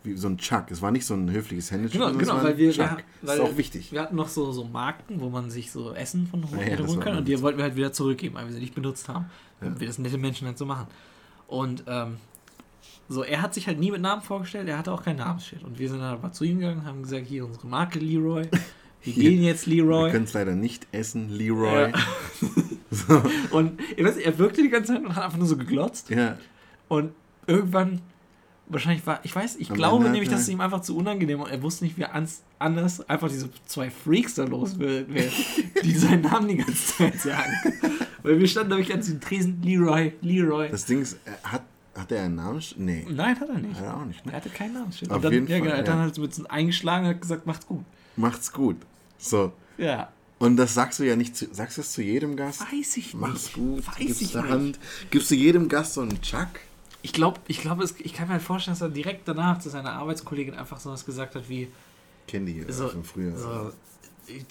Wie 0.05 0.15
so 0.15 0.27
ein 0.27 0.37
Chuck. 0.37 0.65
Es 0.69 0.81
war 0.81 0.91
nicht 0.91 1.05
so 1.05 1.13
ein 1.15 1.29
höfliches 1.31 1.71
Händedruck, 1.71 1.93
Genau, 2.13 2.17
genau, 2.17 2.43
weil 2.43 2.57
wir- 2.57 2.71
Chuck. 2.71 2.97
wir- 3.21 3.27
weil- 3.29 3.37
ist 3.39 3.43
auch 3.43 3.57
wichtig. 3.57 3.91
Wir 3.91 4.01
hatten 4.01 4.15
noch 4.15 4.27
so, 4.29 4.51
so 4.51 4.63
Marken, 4.65 5.19
wo 5.19 5.29
man 5.29 5.49
sich 5.49 5.71
so 5.71 5.93
Essen 5.93 6.27
von 6.27 6.43
hoch 6.43 6.51
Ja, 6.53 6.77
holen 6.85 6.99
können 6.99 7.17
und 7.19 7.27
die 7.27 7.41
wollten 7.41 7.57
wir 7.57 7.63
halt 7.65 7.75
wieder 7.75 7.91
zurückgeben, 7.91 8.35
weil 8.35 8.45
wir 8.47 8.53
sie 8.53 8.59
nicht 8.59 8.75
benutzt 8.75 9.09
haben. 9.09 9.25
Ja. 9.61 9.67
Und 9.67 9.79
wir 9.79 9.87
das 9.87 9.97
nette 9.99 10.17
Menschen 10.17 10.47
halt 10.47 10.57
so 10.57 10.65
machen. 10.65 10.87
Und 11.47 11.83
ähm, 11.87 12.17
so, 13.07 13.23
er 13.23 13.41
hat 13.41 13.53
sich 13.53 13.67
halt 13.67 13.79
nie 13.79 13.91
mit 13.91 14.01
Namen 14.01 14.21
vorgestellt, 14.21 14.67
er 14.67 14.77
hatte 14.77 14.91
auch 14.91 15.03
kein 15.03 15.17
Namensschild. 15.17 15.63
Und 15.63 15.77
wir 15.79 15.89
sind 15.89 15.99
dann 15.99 16.13
aber 16.13 16.31
zu 16.31 16.43
ihm 16.43 16.59
gegangen, 16.59 16.85
haben 16.85 17.03
gesagt, 17.03 17.27
hier 17.27 17.45
unsere 17.45 17.67
Marke 17.67 17.99
Leroy, 17.99 18.43
wir 19.03 19.13
gehen 19.13 19.43
jetzt 19.43 19.67
Wir 19.67 19.83
Leroy. 19.83 20.11
können 20.11 20.25
es 20.25 20.33
leider 20.33 20.55
nicht 20.55 20.87
essen, 20.91 21.29
Leroy. 21.29 21.91
Ja. 21.91 23.23
Und 23.51 23.79
ihr 23.97 24.05
wisst, 24.05 24.19
er 24.19 24.37
wirkte 24.37 24.61
die 24.61 24.69
ganze 24.69 24.93
Zeit 24.93 25.03
und 25.03 25.15
hat 25.15 25.23
einfach 25.25 25.37
nur 25.37 25.47
so 25.47 25.57
geglotzt. 25.57 26.09
Ja, 26.09 26.37
Und 26.87 27.11
irgendwann, 27.45 28.01
wahrscheinlich 28.67 29.05
war, 29.05 29.19
ich 29.23 29.35
weiß, 29.35 29.57
ich 29.57 29.69
Am 29.69 29.75
glaube 29.75 29.95
Ende 29.97 30.07
hat 30.07 30.13
nämlich, 30.13 30.29
er- 30.29 30.33
dass 30.35 30.41
es 30.43 30.49
ihm 30.49 30.61
einfach 30.61 30.81
zu 30.81 30.95
unangenehm 30.97 31.39
war. 31.39 31.49
Er 31.51 31.61
wusste 31.61 31.83
nicht, 31.85 31.97
wie 31.97 32.05
anders 32.05 33.07
einfach 33.09 33.29
diese 33.29 33.49
zwei 33.65 33.89
Freaks 33.89 34.35
da 34.35 34.43
los 34.45 34.75
wer- 34.79 35.03
die 35.83 35.91
seinen 35.93 36.21
Namen 36.21 36.47
die 36.47 36.57
ganze 36.57 36.97
Zeit 36.97 37.19
sagen. 37.19 37.51
Weil 38.23 38.39
wir 38.39 38.47
standen 38.47 38.69
nämlich 38.71 38.91
an 38.93 38.99
diesem 39.01 39.21
Tresen, 39.21 39.61
Leroy, 39.61 40.13
Leroy. 40.21 40.69
das 40.69 40.85
Ding 40.85 41.01
ist, 41.01 41.17
er 41.25 41.51
hat, 41.51 41.61
hat 41.95 42.11
er 42.11 42.23
einen 42.23 42.35
Namen? 42.35 42.61
Nee, 42.77 43.05
Nein, 43.09 43.39
hat 43.39 43.47
er 43.49 43.59
nicht. 43.59 43.75
hat 43.79 43.85
er 43.85 43.97
auch 43.97 44.05
nicht. 44.05 44.21
Er 44.25 44.31
Ne? 44.31 44.33
hatte 44.37 44.49
keinen 44.49 44.73
Namensschild. 44.73 45.11
Auf 45.11 45.21
dann, 45.21 45.31
jeden 45.31 45.47
ja, 45.47 45.57
Fall, 45.57 45.61
genau, 45.61 45.73
er 45.73 45.79
hat 45.79 45.87
ja. 45.87 45.93
dann 45.93 46.01
halt 46.01 46.17
mit 46.17 46.33
so 46.33 46.47
eingeschlagen 46.47 47.05
und 47.05 47.11
hat 47.13 47.21
gesagt, 47.21 47.45
macht's 47.45 47.67
gut. 47.67 47.83
Macht's 48.15 48.51
gut. 48.51 48.77
So. 49.19 49.53
Ja. 49.77 50.09
Und 50.39 50.57
das 50.57 50.73
sagst 50.73 50.99
du 50.99 51.03
ja 51.03 51.15
nicht 51.15 51.35
zu, 51.35 51.47
sagst 51.53 51.77
du 51.77 51.81
es 51.81 51.93
zu 51.93 52.01
jedem 52.01 52.35
Gast? 52.35 52.61
Weiß 52.61 52.97
ich 52.97 53.13
nicht. 53.13 53.15
Mach's 53.15 53.53
gut, 53.53 53.87
Weiß 53.87 53.95
gibst 53.97 54.21
ich 54.21 54.33
nicht. 54.35 54.49
Hand. 54.49 54.79
Gibst 55.11 55.31
du 55.31 55.35
jedem 55.35 55.69
Gast 55.69 55.93
so 55.93 56.01
einen 56.01 56.19
Chuck? 56.21 56.47
Ich 57.05 57.13
glaube, 57.13 57.39
ich, 57.47 57.61
glaub, 57.61 57.79
es- 57.81 57.93
ich 57.99 58.13
kann 58.13 58.27
mir 58.27 58.33
halt 58.33 58.41
vorstellen, 58.41 58.73
dass 58.73 58.81
er 58.81 58.89
direkt 58.89 59.27
danach 59.27 59.59
zu 59.59 59.69
seiner 59.69 59.93
Arbeitskollegin 59.93 60.55
einfach 60.55 60.79
so 60.79 60.89
was 60.91 61.05
gesagt 61.05 61.35
hat 61.35 61.47
wie, 61.47 61.67
die 62.31 62.65
So- 62.69 62.87
von 62.89 63.03
früher. 63.03 63.37
so, 63.37 63.71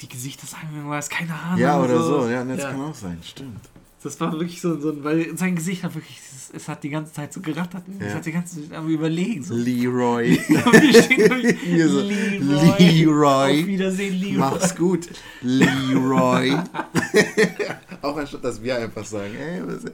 die 0.00 0.08
Gesichter 0.08 0.46
sagen 0.46 0.68
mir 0.72 0.88
was, 0.88 1.10
keine 1.10 1.34
Ahnung. 1.34 1.58
ja, 1.58 1.82
oder 1.82 2.00
so. 2.00 2.28
Ja, 2.28 2.44
das 2.44 2.58
Ja. 2.58 2.70
kann 2.70 2.80
auch 2.82 2.94
sein. 2.94 3.18
Stimmt. 3.24 3.58
Das 4.04 4.20
war 4.20 4.30
wirklich 4.32 4.60
so, 4.60 4.78
so 4.78 4.90
ein, 4.90 5.02
weil 5.02 5.36
sein 5.36 5.56
Gesicht 5.56 5.82
hat 5.82 5.94
wirklich, 5.96 6.18
es, 6.20 6.50
es 6.54 6.68
hat 6.68 6.84
die 6.84 6.90
ganze 6.90 7.12
Zeit 7.12 7.32
so 7.32 7.40
gerattert. 7.40 7.82
Es 7.98 8.06
Ja. 8.08 8.14
hat 8.14 8.26
die 8.26 8.32
ganze 8.32 8.62
Zeit 8.68 8.78
am 8.78 8.86
überlegen. 8.88 9.42
So. 9.42 9.54
Leroy. 9.54 10.36
Hier 11.64 11.88
so, 11.88 12.00
Leroy. 12.02 12.68
Auf 12.70 12.78
Leroy. 12.78 13.66
Wiedersehen, 13.66 14.14
Leroy. 14.20 14.36
Mach's 14.38 14.76
gut. 14.76 15.08
Leroy. 15.40 16.52
auch 18.02 18.16
anstatt, 18.16 18.44
dass 18.44 18.62
wir 18.62 18.76
einfach 18.76 19.04
sagen, 19.04 19.34
ey, 19.34 19.62
was 19.66 19.84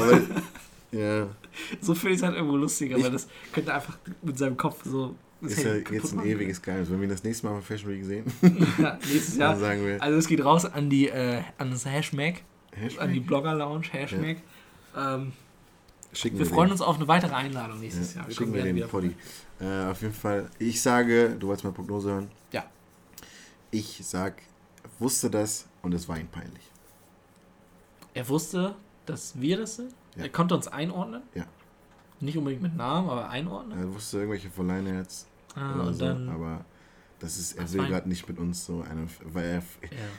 Aber, 0.00 0.20
ja, 0.92 1.28
So 1.80 1.94
finde 1.94 2.14
ich 2.14 2.20
es 2.20 2.22
halt 2.22 2.34
irgendwo 2.36 2.56
lustiger, 2.56 2.96
Ich- 2.96 3.04
weil 3.04 3.10
das 3.12 3.28
könnte 3.52 3.74
einfach 3.74 3.98
mit 4.22 4.38
seinem 4.38 4.56
Kopf 4.56 4.84
so. 4.84 5.14
das 5.40 5.52
ist 5.52 5.62
ja 5.64 5.74
jetzt 5.74 6.12
ein 6.12 6.16
machen. 6.16 6.28
ewiges 6.28 6.60
Geheimnis. 6.62 6.90
Wenn 6.90 7.00
wir 7.00 7.08
das 7.08 7.22
nächste 7.24 7.46
Mal 7.46 7.58
auf 7.58 7.64
Fashion 7.66 7.90
Week 7.90 8.04
sehen, 8.04 8.24
Ja, 8.78 8.94
nächstes 8.94 9.32
dann 9.32 9.40
Jahr. 9.40 9.56
sagen 9.58 9.84
wir, 9.84 10.02
Also 10.02 10.18
es 10.18 10.26
geht 10.26 10.44
raus 10.44 10.64
an 10.64 10.88
die 10.90 11.08
äh, 11.08 11.42
an 11.58 11.70
das 11.70 11.84
Hashmag, 11.86 12.34
an 12.98 13.12
die 13.12 13.20
Blogger 13.20 13.54
Lounge, 13.54 13.86
Hashmag. 13.92 14.36
Ähm, 14.96 15.32
schicken 16.12 16.38
wir 16.38 16.46
wir 16.46 16.52
freuen 16.54 16.70
uns 16.72 16.80
auf 16.80 16.96
eine 16.96 17.06
weitere 17.08 17.34
Einladung 17.34 17.80
nächstes 17.80 18.14
Ja, 18.14 18.22
Jahr. 18.22 18.30
schicken 18.30 18.52
kommen 18.52 18.54
wir 18.54 18.64
den 18.72 18.88
Poddy. 18.88 19.14
Äh, 19.60 19.90
auf 19.90 20.00
jeden 20.02 20.14
Fall, 20.14 20.48
ich 20.58 20.80
sage, 20.80 21.36
du 21.38 21.48
wolltest 21.48 21.64
mal 21.64 21.72
Prognose 21.72 22.10
hören? 22.10 22.28
Ja. 22.52 22.64
Ich 23.70 24.00
sag, 24.02 24.40
wusste 24.98 25.28
das 25.30 25.66
und 25.82 25.92
es 25.92 26.08
war 26.08 26.18
ihm 26.18 26.28
peinlich. 26.28 26.62
Er 28.14 28.28
wusste, 28.28 28.74
dass 29.06 29.40
wir 29.40 29.58
das 29.58 29.76
sind. 29.76 29.92
Ja. 30.18 30.24
Er 30.24 30.28
konnte 30.30 30.54
uns 30.54 30.68
einordnen. 30.68 31.22
Ja. 31.34 31.44
Nicht 32.20 32.36
unbedingt 32.36 32.62
mit 32.62 32.76
Namen, 32.76 33.08
aber 33.08 33.30
einordnen. 33.30 33.78
Er 33.78 33.94
wusste 33.94 34.18
irgendwelche 34.18 34.50
von 34.50 34.66
Leineherz 34.66 35.26
ah, 35.54 35.74
oder 35.76 35.92
so, 35.94 36.04
dann. 36.04 36.28
aber 36.28 36.64
das 37.20 37.38
ist, 37.38 37.52
er 37.58 37.72
will 37.72 37.86
gerade 37.86 38.08
nicht 38.08 38.28
mit 38.28 38.38
uns 38.38 38.66
so 38.66 38.82
eine, 38.88 39.06
weil 39.24 39.44
er 39.44 39.54
ja. 39.56 39.62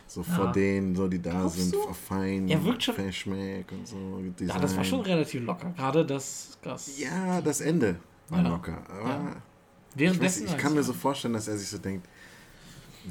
so 0.07 0.21
Ja. 0.21 0.33
vor 0.35 0.51
denen, 0.51 0.95
so 0.95 1.07
die 1.07 1.21
da 1.21 1.31
Glaubst 1.31 1.57
sind, 1.57 1.73
du? 1.75 1.93
fein, 1.93 2.47
Er 2.47 2.63
wirkt 2.63 2.83
schon- 2.83 2.95
Verschmack 2.95 3.71
und 3.71 3.87
so. 3.87 4.21
ja, 4.39 4.45
das 4.47 4.55
war 4.55 4.61
Design. 4.61 4.85
schon 4.85 5.01
relativ 5.01 5.43
locker. 5.43 5.73
Gerade 5.75 6.05
das. 6.05 6.57
das 6.61 6.97
Ja, 6.99 7.41
das 7.41 7.61
Ende 7.61 7.97
war 8.29 8.41
Ja. 8.43 8.49
locker. 8.49 8.81
Aber 8.89 9.35
ich, 9.95 10.21
weiß, 10.21 10.41
ich 10.41 10.57
kann 10.57 10.73
mir 10.73 10.83
so 10.83 10.93
vorstellen, 10.93 11.33
dass 11.33 11.47
er 11.47 11.57
sich 11.57 11.67
so 11.69 11.77
denkt, 11.77 12.07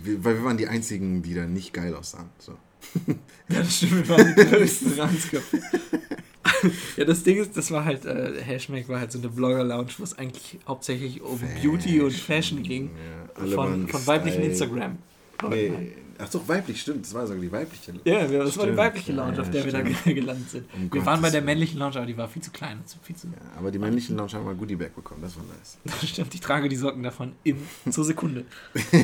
weil 0.04 0.36
wir 0.36 0.44
waren 0.44 0.56
die 0.56 0.68
einzigen, 0.68 1.22
die 1.22 1.34
da 1.34 1.46
nicht 1.46 1.72
geil 1.72 1.94
aussahen. 1.94 2.28
So. 2.38 2.56
Ja, 3.50 3.60
das 3.60 3.76
stimmt, 3.78 4.06
wir 4.06 4.08
waren 4.10 4.34
die 4.36 4.44
größten 4.44 4.92
Ranzköpfe. 5.00 5.58
ja, 6.98 7.04
das 7.06 7.22
Ding 7.22 7.38
ist, 7.38 7.56
das 7.56 7.70
war 7.70 7.82
halt, 7.84 8.04
äh, 8.04 8.42
Hashmag 8.42 8.88
war 8.88 9.00
halt 9.00 9.10
so 9.10 9.18
eine 9.18 9.28
Blogger-Lounge, 9.30 9.88
wo 9.96 10.04
es 10.04 10.18
eigentlich 10.18 10.58
hauptsächlich 10.68 11.22
um 11.22 11.40
Beauty 11.62 12.00
und 12.02 12.12
Fashion 12.12 12.62
ging. 12.62 12.90
Ja, 13.38 13.46
Von, 13.54 13.88
von 13.88 14.06
weiblichen. 14.06 14.42
Instagram. 14.42 14.98
Nee, 15.48 15.72
ach 16.18 16.28
doch, 16.28 16.46
weiblich, 16.46 16.80
stimmt. 16.82 17.06
Das 17.06 17.14
war 17.14 17.26
sogar 17.26 17.40
die 17.40 17.50
weibliche. 17.50 17.92
Ja, 18.04 18.28
wir- 18.30 18.40
das 18.44 18.48
war 18.58 18.66
die 18.66 18.72
Stimmt, 18.72 18.76
weibliche 18.76 19.12
ja, 19.12 19.16
Lounge, 19.18 19.36
ja, 19.36 19.42
auf 19.42 19.50
der 19.50 19.64
wir 19.64 19.72
da 19.72 19.80
stimmt. 19.80 20.04
ge- 20.04 20.14
gelandet 20.14 20.50
sind. 20.50 20.66
Um 20.74 20.92
wir 20.92 21.06
waren 21.06 21.14
bei 21.22 21.28
Gottes 21.28 21.32
der 21.32 21.42
männlichen 21.42 21.78
Lounge, 21.78 21.96
aber 21.96 22.06
die 22.06 22.16
war 22.18 22.28
viel 22.28 22.42
zu 22.42 22.50
klein. 22.50 22.78
und 22.78 23.04
Viel 23.06 23.16
zu, 23.16 23.28
Ja, 23.28 23.32
aber 23.58 23.70
die 23.70 23.78
männlichen 23.78 24.14
Lounge 24.16 24.32
haben 24.34 24.44
mal 24.44 24.54
Goodie 24.56 24.76
Bag 24.76 24.94
bekommen, 24.94 25.22
das 25.22 25.36
war 25.36 25.44
nice. 25.44 25.78
das 25.84 26.06
stimmt, 26.06 26.34
ich 26.34 26.40
trage 26.40 26.68
die 26.68 26.76
Socken 26.76 27.02
davon 27.02 27.32
in, 27.44 27.56
zur 27.88 28.04
Sekunde. 28.04 28.44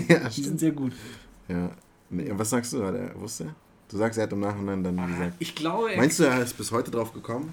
ja, 0.08 0.28
Die 0.28 0.42
sind 0.42 0.60
sehr 0.60 0.72
gut. 0.72 0.92
ja. 1.48 1.70
Was 2.38 2.50
sagst 2.50 2.72
du, 2.72 2.80
er, 2.82 3.18
wusste? 3.20 3.54
Du 3.88 3.96
sagst, 3.96 4.18
er 4.18 4.24
hat 4.24 4.32
im 4.32 4.40
Nachhinein 4.40 4.82
dann 4.82 4.96
gesagt. 4.96 5.34
Ich 5.38 5.54
glaube, 5.54 5.92
er 5.92 5.96
Meinst 5.98 6.18
du, 6.18 6.24
er 6.24 6.42
ist 6.42 6.56
bis 6.56 6.70
heute 6.72 6.90
drauf 6.90 7.12
gekommen? 7.12 7.52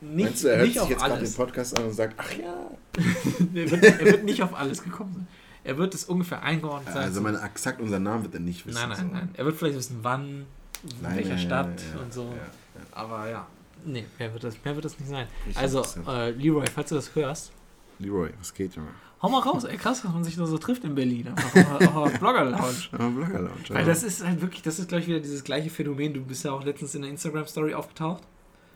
nicht, 0.00 0.24
Meinst 0.24 0.44
du, 0.44 0.48
er 0.48 0.56
hört 0.58 0.66
nicht 0.68 0.80
sich 0.80 0.88
jetzt 0.90 1.04
gerade 1.04 1.24
den. 1.24 1.32
Podcast 1.34 1.78
an 1.78 1.84
und 1.84 1.92
sagt, 1.92 2.14
ach 2.18 2.32
ja. 2.32 2.54
er, 3.54 3.70
wird, 3.70 3.82
er 3.84 4.04
wird 4.04 4.24
nicht 4.24 4.42
auf 4.42 4.54
alles 4.54 4.82
gekommen 4.82 5.12
sein. 5.14 5.26
Er 5.64 5.76
wird 5.76 5.94
es 5.94 6.04
ungefähr 6.04 6.42
eingeordnet 6.42 6.94
sein. 6.94 7.04
Also, 7.04 7.20
meine, 7.20 7.42
exakt 7.42 7.80
unseren 7.80 8.02
Namen 8.04 8.22
wird 8.22 8.34
er 8.34 8.40
nicht 8.40 8.64
wissen. 8.66 8.78
nein, 8.78 8.88
nein, 8.88 8.98
so. 9.08 9.14
nein. 9.14 9.28
Er 9.34 9.44
wird 9.44 9.56
vielleicht 9.56 9.76
wissen, 9.76 9.98
wann, 10.02 10.46
in 10.82 11.02
Nein, 11.02 11.16
welcher 11.16 11.30
nein, 11.30 11.38
Stadt 11.38 11.82
ja, 11.94 12.00
und 12.00 12.12
so. 12.12 12.22
ja, 12.22 12.28
ja. 12.36 12.80
Aber 12.92 13.28
ja, 13.28 13.46
nee, 13.84 14.06
mehr 14.18 14.32
wird 14.32 14.44
das, 14.44 14.54
mehr 14.64 14.74
wird 14.74 14.84
das 14.84 14.98
nicht 14.98 15.08
sein. 15.10 15.26
Ich 15.48 15.56
Also, 15.58 15.84
äh, 16.06 16.30
Leroy, 16.30 16.64
falls 16.72 16.88
du 16.90 16.94
das 16.94 17.14
hörst, 17.14 17.50
Leroy, 17.98 18.30
was 18.38 18.54
geht, 18.54 18.76
Junge? 18.76 18.90
Hau 19.20 19.28
mal 19.28 19.40
raus, 19.40 19.64
ey, 19.64 19.76
krass, 19.76 20.02
dass 20.02 20.12
man 20.12 20.22
sich 20.22 20.36
da 20.36 20.46
so 20.46 20.58
trifft 20.58 20.84
in 20.84 20.94
Berlin. 20.94 21.28
Einfach 21.28 21.96
auf 21.96 22.18
Blogger 22.18 22.44
Lounge. 22.44 22.74
Ja, 22.92 23.08
Blogger 23.08 23.40
Lounge. 23.40 23.68
Weil 23.70 23.84
das 23.84 24.04
ist 24.04 24.24
halt 24.24 24.40
wirklich, 24.40 24.62
das 24.62 24.78
ist, 24.78 24.88
glaube 24.88 25.02
ich, 25.02 25.08
wieder 25.08 25.18
dieses 25.20 25.42
gleiche 25.42 25.70
Phänomen. 25.70 26.14
Du 26.14 26.20
bist 26.20 26.44
ja 26.44 26.52
auch 26.52 26.64
letztens 26.64 26.94
in 26.94 27.02
der 27.02 27.10
Instagram-Story 27.10 27.74
aufgetaucht. 27.74 28.22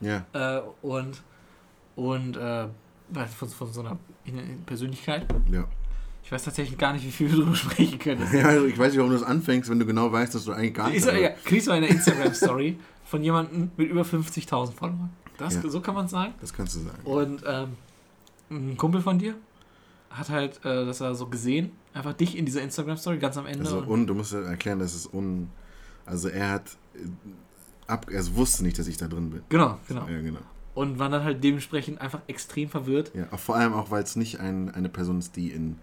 Ja. 0.01 0.25
Äh, 0.33 0.61
und 0.81 1.21
und 1.95 2.35
äh, 2.37 2.67
von, 3.37 3.49
von 3.49 3.71
so 3.71 3.81
einer 3.81 3.97
Persönlichkeit. 4.65 5.27
Ja. 5.51 5.65
Ich 6.23 6.31
weiß 6.31 6.43
tatsächlich 6.43 6.77
gar 6.77 6.93
nicht, 6.93 7.05
wie 7.05 7.11
viel 7.11 7.29
wir 7.29 7.37
darüber 7.37 7.55
sprechen 7.55 7.99
können. 7.99 8.27
Ja, 8.33 8.45
also 8.45 8.65
ich 8.65 8.77
weiß 8.77 8.91
nicht, 8.91 8.97
warum 8.99 9.11
du 9.11 9.17
das 9.19 9.27
anfängst, 9.27 9.69
wenn 9.69 9.79
du 9.79 9.85
genau 9.85 10.11
weißt, 10.11 10.33
dass 10.35 10.45
du 10.45 10.51
eigentlich 10.53 10.73
gar 10.73 10.87
nicht. 10.89 10.97
Ist, 10.97 11.05
ja, 11.11 11.29
kriegst 11.29 11.67
du 11.67 11.71
eine 11.71 11.87
Instagram-Story 11.87 12.77
von 13.05 13.23
jemandem 13.23 13.71
mit 13.77 13.89
über 13.89 14.01
50.000 14.01 14.71
Followern. 14.73 15.09
Das, 15.37 15.55
Ja. 15.55 15.69
So 15.69 15.81
kann 15.81 15.95
man 15.95 16.05
es 16.05 16.11
sagen. 16.11 16.33
Das 16.41 16.53
kannst 16.53 16.75
du 16.75 16.79
sagen. 16.79 16.99
Und 17.03 17.43
ähm, 17.45 17.69
ein 18.49 18.77
Kumpel 18.77 19.01
von 19.01 19.19
dir 19.19 19.35
hat 20.13 20.29
halt 20.29 20.57
äh, 20.65 20.85
das 20.85 21.01
er 21.01 21.15
so 21.15 21.27
gesehen, 21.27 21.71
einfach 21.93 22.13
dich 22.13 22.37
in 22.37 22.45
dieser 22.45 22.61
Instagram-Story 22.61 23.17
ganz 23.17 23.37
am 23.37 23.45
Ende. 23.45 23.65
Also, 23.65 23.79
und, 23.79 24.07
du 24.07 24.13
musst 24.13 24.33
ja 24.33 24.41
erklären, 24.41 24.79
dass 24.79 24.93
es 24.93 25.05
un. 25.05 25.49
Also, 26.05 26.29
er 26.29 26.51
hat. 26.51 26.77
äh, 26.95 26.99
Ab, 27.85 28.07
er 28.09 28.23
wusste 28.37 28.63
nicht, 28.63 28.79
dass 28.79 28.87
ich 28.87 28.95
da 28.95 29.09
drin 29.09 29.29
bin. 29.29 29.41
genau, 29.49 29.77
genau. 29.89 30.07
Ja, 30.07 30.21
genau. 30.21 30.39
Und 30.73 30.99
war 30.99 31.09
dann 31.09 31.25
halt 31.25 31.43
dementsprechend 31.43 31.99
einfach 31.99 32.21
extrem 32.27 32.69
verwirrt. 32.69 33.11
Ja, 33.13 33.25
vor 33.37 33.57
allem 33.57 33.73
auch, 33.73 33.91
weil 33.91 34.03
es 34.03 34.15
nicht 34.15 34.39
ein, 34.39 34.73
eine 34.73 34.87
Person 34.87 35.19
ist, 35.19 35.35
die 35.35 35.49
in 35.49 35.75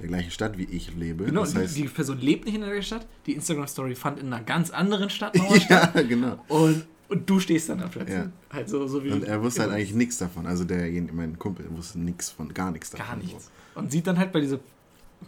der 0.00 0.08
gleichen 0.08 0.32
Stadt 0.32 0.58
wie 0.58 0.64
ich 0.64 0.94
lebe. 0.96 1.24
Genau, 1.24 1.42
das 1.42 1.54
heißt, 1.54 1.76
die, 1.76 1.82
die 1.82 1.88
Person 1.88 2.18
lebt 2.18 2.46
nicht 2.46 2.56
in 2.56 2.62
der 2.62 2.82
Stadt. 2.82 3.06
Die 3.26 3.32
Instagram-Story 3.32 3.94
fand 3.94 4.18
in 4.18 4.32
einer 4.32 4.42
ganz 4.42 4.70
anderen 4.70 5.08
Stadt 5.08 5.36
ja, 5.68 5.86
genau. 6.02 6.44
Und, 6.48 6.84
und 7.08 7.28
du 7.30 7.38
stehst 7.40 7.68
dann 7.68 7.78
da 7.78 7.88
plötzlich. 7.88 8.16
Ja. 8.18 8.30
Halt 8.50 8.68
so, 8.68 8.86
so 8.86 9.02
wie 9.04 9.10
Und 9.12 9.24
er 9.24 9.42
wusste 9.42 9.62
halt 9.62 9.72
eigentlich 9.72 9.94
nichts 9.94 10.18
davon. 10.18 10.46
Also 10.46 10.64
der, 10.64 10.88
mein 11.12 11.38
Kumpel 11.38 11.66
wusste 11.70 11.98
nichts 12.00 12.30
von, 12.30 12.52
gar 12.52 12.70
nichts 12.70 12.90
davon. 12.90 13.06
gar 13.06 13.16
nichts. 13.16 13.50
Und 13.74 13.92
sieht 13.92 14.06
dann 14.06 14.18
halt 14.18 14.32
bei 14.32 14.40
dieser 14.40 14.58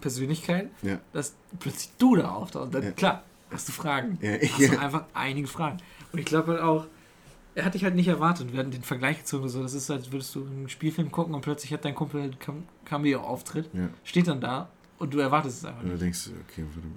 Persönlichkeit, 0.00 0.70
So. 0.82 0.88
Ja, 0.88 1.00
dass 1.12 1.34
plötzlich 1.58 1.90
du 1.98 2.16
da 2.16 2.30
auftauchst. 2.30 2.66
Und 2.66 2.74
dann, 2.74 2.82
Ja. 2.84 2.90
klar, 2.92 3.22
hast 3.50 3.68
du 3.68 3.72
Fragen. 3.72 4.18
ja, 4.20 4.32
Hast 4.48 4.72
du 4.72 4.78
einfach 4.80 5.04
einige 5.14 5.48
Fragen. 5.48 5.78
Und 6.12 6.18
ich 6.18 6.24
glaube 6.26 6.52
halt 6.52 6.60
auch, 6.60 6.86
er 7.54 7.64
hat 7.64 7.74
dich 7.74 7.84
halt 7.84 7.94
nicht 7.96 8.08
erwartet. 8.08 8.52
Wir 8.52 8.60
hatten 8.60 8.70
den 8.70 8.82
Vergleich 8.82 9.18
gezogen, 9.18 9.48
so, 9.48 9.62
das 9.62 9.74
ist, 9.74 9.90
als 9.90 10.12
würdest 10.12 10.34
du 10.34 10.44
einen 10.46 10.68
Spielfilm 10.68 11.10
gucken 11.10 11.34
und 11.34 11.40
plötzlich 11.40 11.72
hat 11.72 11.84
dein 11.84 11.94
Kumpel 11.94 12.20
einen 12.22 12.38
Cam- 12.38 12.64
Cameo-Auftritt, 12.84 13.68
steht 14.04 14.28
dann 14.28 14.40
da 14.40 14.68
und 14.98 15.12
du 15.14 15.18
erwartest 15.18 15.58
es 15.58 15.64
einfach 15.64 15.80
Und 15.82 15.86
du 15.88 15.92
nicht. 15.92 16.02
denkst, 16.02 16.30
okay, 16.48 16.64
warte 16.74 16.86
mal, 16.86 16.94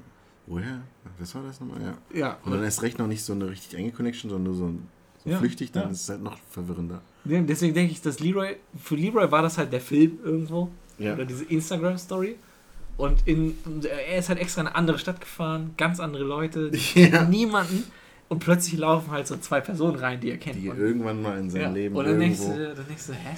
woher? 0.48 0.82
Was 1.20 1.34
war 1.36 1.44
das 1.44 1.60
nochmal? 1.60 1.82
Ja. 1.82 2.18
Ja, 2.20 2.38
Und 2.44 2.52
dann 2.54 2.64
erst 2.64 2.82
recht 2.82 3.00
noch 3.00 3.08
nicht 3.08 3.24
so 3.24 3.34
eine 3.34 3.50
richtig 3.50 3.78
enge 3.78 3.92
Connection, 3.92 4.30
sondern 4.30 4.44
nur 4.52 4.56
so, 4.56 4.66
ein, 4.68 4.88
so 5.24 5.30
Ja, 5.30 5.38
flüchtig, 5.38 5.72
dann 5.72 5.84
ja. 5.84 5.90
ist 5.90 6.02
es 6.02 6.10
halt 6.10 6.22
noch 6.24 6.38
verwirrender. 6.50 7.02
Deswegen 7.24 7.74
denke 7.74 7.92
ich, 7.92 8.02
dass 8.02 8.20
Leroy, 8.20 8.56
für 8.82 8.96
Leroy 8.96 9.32
war 9.32 9.42
das 9.44 9.58
halt 9.58 9.72
der 9.72 9.82
Film 9.82 10.20
irgendwo. 10.24 10.70
Ja. 10.98 11.14
Oder 11.14 11.26
diese 11.26 11.44
Instagram-Story. 11.46 12.36
Und, 12.98 13.28
in, 13.28 13.56
er 13.84 14.18
ist 14.18 14.30
halt 14.30 14.40
extra 14.40 14.62
in 14.62 14.68
eine 14.68 14.76
andere 14.76 15.00
Stadt 15.00 15.22
gefahren, 15.22 15.74
ganz 15.78 16.00
andere 16.00 16.24
Leute, 16.24 16.72
niemanden. 17.30 17.84
Und 18.30 18.40
plötzlich 18.40 18.80
laufen 18.80 19.12
halt 19.12 19.28
so 19.28 19.38
zwei 19.38 19.60
Personen 19.62 19.98
rein, 19.98 20.20
die 20.20 20.30
er 20.32 20.38
kennt. 20.38 20.56
Die 20.56 20.70
Und- 20.70 20.78
irgendwann 20.78 21.22
mal 21.22 21.38
in 21.38 21.50
seinem. 21.50 21.74
Leben 21.74 21.96
und 21.96 22.06
dann 22.06 22.20
denkst, 22.20 22.40
irgendwo... 22.40 22.58
du, 22.60 22.76
dann 22.76 22.88
denkst 22.88 23.08
du, 23.08 23.14
hä? 23.14 23.36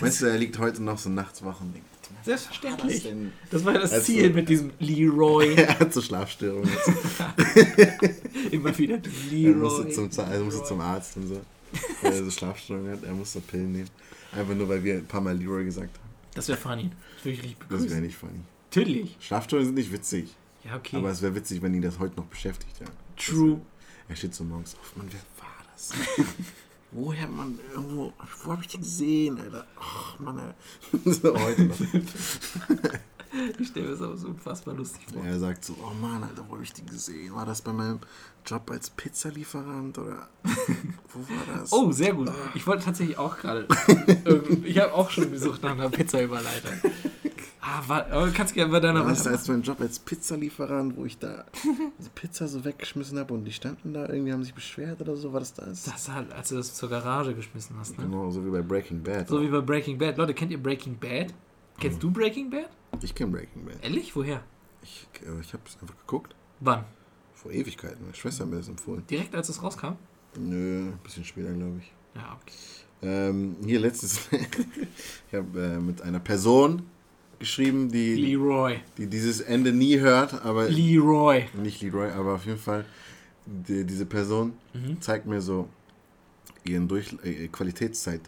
Meinst 0.00 0.20
du, 0.22 0.26
er 0.26 0.38
liegt 0.38 0.58
heute 0.58 0.82
noch 0.82 0.98
so 0.98 1.08
nachts 1.10 1.44
wach 1.44 1.60
und 1.60 1.74
denkt, 1.74 1.86
Selbstverständlich. 2.24 3.02
denn? 3.02 3.32
Das 3.50 3.64
war 3.64 3.74
ja 3.74 3.80
das 3.80 3.92
Also- 3.92 4.06
Ziel 4.06 4.30
mit 4.30 4.48
diesem 4.48 4.72
Leroy. 4.78 5.54
Er 5.56 5.78
hat 5.78 5.92
so 5.92 6.02
Schlafstörungen. 6.02 6.68
Immer 8.50 8.76
wieder 8.78 8.96
Er 8.96 9.02
Leroy. 9.30 9.54
musste 9.54 9.88
zum, 9.90 10.10
er 10.24 10.40
musste 10.40 10.64
zum 10.64 10.80
Arzt 10.80 11.16
und 11.16 11.28
so. 11.28 11.40
Weil 12.02 12.12
er 12.12 12.24
so 12.24 12.30
Schlafstörungen 12.30 12.92
hat. 12.92 13.04
Er 13.04 13.12
musste 13.12 13.40
Pillen 13.40 13.72
nehmen. 13.72 13.90
Einfach 14.32 14.54
nur, 14.54 14.68
weil 14.68 14.82
wir 14.84 14.94
ein 14.94 15.06
paar 15.06 15.20
Mal 15.20 15.36
Leroy 15.36 15.64
gesagt 15.64 15.96
haben. 15.98 16.10
Das 16.34 16.48
wäre 16.48 16.58
funny. 16.58 16.90
Das 17.16 17.24
würde 17.24 17.36
ich 17.38 17.42
richtig 17.42 17.56
Das 17.60 17.68
wäre 17.70 17.78
begrüßen. 17.82 18.02
nicht 18.02 18.16
funny. 18.16 18.40
Natürlich. 18.70 19.16
Schlafstörungen 19.20 19.66
sind 19.68 19.74
nicht 19.76 19.92
witzig. 19.92 20.34
Ja, 20.64 20.76
okay. 20.76 20.96
Aber 20.96 21.10
es 21.10 21.22
wäre 21.22 21.34
witzig, 21.34 21.62
wenn 21.62 21.74
ihn 21.74 21.82
das 21.82 21.98
heute 21.98 22.16
noch 22.16 22.26
beschäftigt. 22.26 22.78
Ja. 22.80 22.86
True. 23.16 23.60
Er 24.08 24.16
steht 24.16 24.34
so 24.34 24.44
morgens 24.44 24.76
auf. 24.80 24.96
Mann, 24.96 25.06
wer 25.10 25.20
war 25.44 25.56
das? 25.72 25.92
Woher, 26.92 27.28
Mann? 27.28 27.58
Irgendwo. 27.72 28.12
Wo 28.44 28.52
habe 28.52 28.62
ich 28.62 28.68
den 28.68 28.80
gesehen, 28.80 29.40
Alter? 29.40 29.66
Ach, 29.78 30.18
Mann, 30.18 30.38
ey. 30.38 31.12
so 31.12 31.38
heute 31.38 31.64
noch. 31.64 31.76
Ich 33.60 33.68
stelle 33.68 33.86
mir 33.86 33.92
das 33.92 34.02
aber 34.02 34.16
so 34.16 34.26
unfassbar 34.28 34.74
lustig 34.74 35.02
vor. 35.12 35.24
Er 35.24 35.38
sagt 35.38 35.64
so, 35.64 35.76
oh 35.80 35.94
Mann, 35.94 36.24
Alter, 36.24 36.44
wo 36.48 36.54
habe 36.54 36.64
ich 36.64 36.72
die 36.72 36.84
gesehen? 36.84 37.32
War 37.32 37.46
das 37.46 37.62
bei 37.62 37.72
meinem 37.72 38.00
Job 38.44 38.68
als 38.72 38.90
Pizzalieferant 38.90 39.98
oder 39.98 40.28
wo 41.12 41.20
war 41.20 41.58
das? 41.58 41.72
Oh, 41.72 41.92
sehr 41.92 42.12
gut. 42.12 42.28
Ich 42.54 42.66
wollte 42.66 42.86
tatsächlich 42.86 43.18
auch 43.18 43.36
gerade. 43.36 43.68
ähm, 44.26 44.64
ich 44.64 44.78
habe 44.78 44.92
auch 44.94 45.10
schon 45.10 45.30
gesucht 45.30 45.62
nach 45.62 45.72
einer 45.72 45.90
Pizza-Überleitung. 45.90 46.72
Ah, 47.62 47.82
war, 47.86 48.30
kannst 48.32 48.54
gerne 48.54 48.72
bei 48.72 48.80
deiner 48.80 49.04
das 49.04 49.26
als 49.26 49.46
mein 49.48 49.60
Job 49.62 49.80
als 49.80 49.98
Pizzalieferant, 49.98 50.96
wo 50.96 51.04
ich 51.04 51.18
da 51.18 51.44
die 51.62 52.08
Pizza 52.14 52.48
so 52.48 52.64
weggeschmissen 52.64 53.18
habe 53.18 53.34
und 53.34 53.44
die 53.44 53.52
standen 53.52 53.92
da, 53.92 54.08
irgendwie 54.08 54.32
haben 54.32 54.42
sich 54.42 54.54
beschwert 54.54 55.00
oder 55.02 55.14
so, 55.14 55.32
war 55.32 55.40
das 55.40 55.52
das? 55.52 55.84
Das 55.84 56.08
halt, 56.08 56.32
als 56.32 56.48
du 56.48 56.56
das 56.56 56.74
zur 56.74 56.88
Garage 56.88 57.34
geschmissen 57.34 57.76
hast, 57.78 57.98
ne? 57.98 58.04
Genau, 58.04 58.30
so 58.30 58.44
wie 58.46 58.50
bei 58.50 58.62
Breaking 58.62 59.02
Bad. 59.02 59.28
So 59.28 59.42
wie 59.42 59.48
bei 59.48 59.60
Breaking 59.60 59.98
Bad. 59.98 60.16
Leute, 60.16 60.32
kennt 60.32 60.50
ihr 60.52 60.62
Breaking 60.62 60.98
Bad? 60.98 61.34
Kennst 61.78 62.02
du 62.02 62.10
Breaking 62.10 62.50
Bad? 62.50 62.70
ich 63.02 63.14
kenne 63.14 63.32
Breaking 63.32 63.64
Bad. 63.64 63.76
Ehrlich? 63.82 64.16
Woher? 64.16 64.42
Ich, 64.82 65.06
äh, 65.22 65.40
ich 65.40 65.52
habe 65.52 65.62
es 65.66 65.78
einfach 65.80 65.96
geguckt. 65.98 66.34
Wann? 66.60 66.84
Vor 67.34 67.52
Ewigkeiten. 67.52 68.02
Meine 68.02 68.14
Schwester 68.14 68.44
hat 68.44 68.50
mir 68.50 68.56
das 68.56 68.68
empfohlen. 68.68 69.04
Direkt 69.08 69.34
als 69.34 69.48
es 69.48 69.62
rauskam? 69.62 69.96
Nö, 70.38 70.88
ein 70.88 70.98
bisschen 71.02 71.24
später, 71.24 71.52
glaube 71.52 71.78
ich. 71.78 71.92
Ja, 72.14 72.38
okay. 72.40 72.54
Ähm, 73.02 73.56
hier 73.64 73.80
letztes, 73.80 74.28
ich 74.30 75.34
habe 75.34 75.60
äh, 75.60 75.78
mit 75.78 76.02
einer 76.02 76.20
Person 76.20 76.82
geschrieben, 77.44 77.90
die, 77.90 78.14
Leroy. 78.14 78.78
die 78.96 79.06
dieses 79.08 79.40
Ende 79.40 79.72
nie 79.72 79.98
hört, 79.98 80.44
aber 80.44 80.68
Leroy. 80.68 81.46
nicht 81.54 81.82
Leroy, 81.82 82.10
aber 82.12 82.34
auf 82.34 82.46
jeden 82.46 82.58
Fall 82.58 82.84
die, 83.46 83.84
diese 83.84 84.06
Person 84.06 84.52
Mhm. 84.74 85.00
zeigt 85.00 85.26
mir 85.26 85.40
so 85.40 85.68
ihren 86.64 86.86
Durch 86.86 87.16
äh, 87.24 87.48
Qualitätszeit 87.48 88.20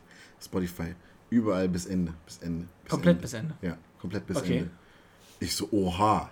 Spotify 0.43 0.95
überall 1.31 1.69
bis 1.69 1.87
Ende, 1.87 2.13
bis 2.27 2.39
Ende. 2.39 2.67
Bis 2.83 2.91
Komplett 2.91 3.13
Ende. 3.17 3.23
bis 3.23 3.33
Ende. 3.35 3.55
Ja, 3.63 3.79
komplett 4.01 4.27
bis 4.27 4.37
Okay. 4.39 4.59
Ende. 4.59 4.71
Ich 5.39 5.55
so, 5.55 5.69
oha. 5.71 6.31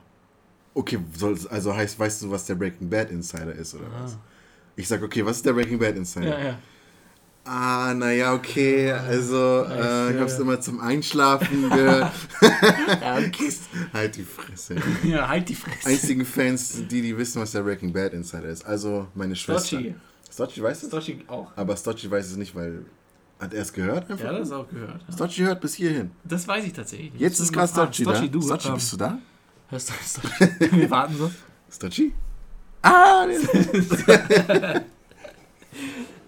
Okay, 0.74 0.98
soll, 1.16 1.38
also 1.50 1.74
heißt, 1.74 1.98
weißt 1.98 2.22
du, 2.22 2.30
was 2.30 2.46
der 2.46 2.54
Breaking 2.54 2.88
Bad 2.88 3.10
Insider 3.10 3.52
ist 3.52 3.74
oder 3.74 3.86
was? 3.92 4.16
Ich 4.76 4.88
sag, 4.88 5.02
okay, 5.02 5.24
was 5.24 5.36
ist 5.38 5.46
der 5.46 5.52
Breaking 5.52 5.78
Bad 5.78 5.96
Insider? 5.96 6.38
Ja, 6.38 6.44
ja. 6.50 6.58
Ah, 7.44 7.94
naja, 7.94 8.34
okay, 8.34 8.92
also 8.92 9.64
äh, 9.64 10.14
ich 10.14 10.20
hab's 10.20 10.34
ja. 10.34 10.42
immer 10.42 10.60
zum 10.60 10.80
Einschlafen 10.80 11.70
gehört. 11.70 12.12
Ja, 13.00 13.16
okay. 13.16 13.52
halt 13.92 14.16
die 14.16 14.24
Fresse. 14.24 14.76
ja 15.04 15.26
halt 15.26 15.48
die 15.48 15.54
Fresse. 15.54 15.88
Einzigen 15.88 16.24
Fans 16.24 16.86
die, 16.88 17.02
die 17.02 17.16
wissen, 17.16 17.40
was 17.40 17.52
der 17.52 17.62
Breaking 17.62 17.92
Bad 17.92 18.12
Insider 18.12 18.48
ist. 18.48 18.64
Also 18.64 19.08
meine 19.14 19.34
Schwester. 19.36 19.78
Stotchi. 19.78 19.94
Stotchi 20.30 20.62
weiß 20.62 20.82
es? 20.82 20.88
Stotchi 20.88 21.24
auch. 21.28 21.50
Aber 21.56 21.76
Stotchi 21.76 22.10
weiß 22.10 22.26
es 22.26 22.36
nicht, 22.36 22.54
weil. 22.54 22.84
Hat 23.38 23.54
er 23.54 23.62
es 23.62 23.72
gehört 23.72 24.10
einfach? 24.10 24.24
Ja, 24.24 24.38
das 24.38 24.52
auch 24.52 24.68
gehört. 24.68 25.00
Ja. 25.08 25.14
Stotchi 25.14 25.42
hört 25.42 25.60
bis 25.62 25.74
hierhin. 25.74 26.10
Das 26.24 26.46
weiß 26.46 26.64
ich 26.64 26.74
tatsächlich 26.74 27.12
nicht. 27.12 27.22
Jetzt 27.22 27.40
ist 27.40 27.52
gerade. 27.52 27.68
Stotchi 27.68 28.04
da. 28.04 28.14
Stotchi, 28.14 28.30
du. 28.30 28.42
Stotchi, 28.42 28.68
ähm, 28.68 28.74
bist 28.74 28.92
du 28.92 28.96
da? 28.98 29.18
Hörst 29.68 29.88
du 29.88 29.94
Stotchi? 29.94 30.76
Wir 30.76 30.90
warten 30.90 31.16
so. 31.16 31.30
Stotchi? 31.70 32.12
Ah, 32.82 33.26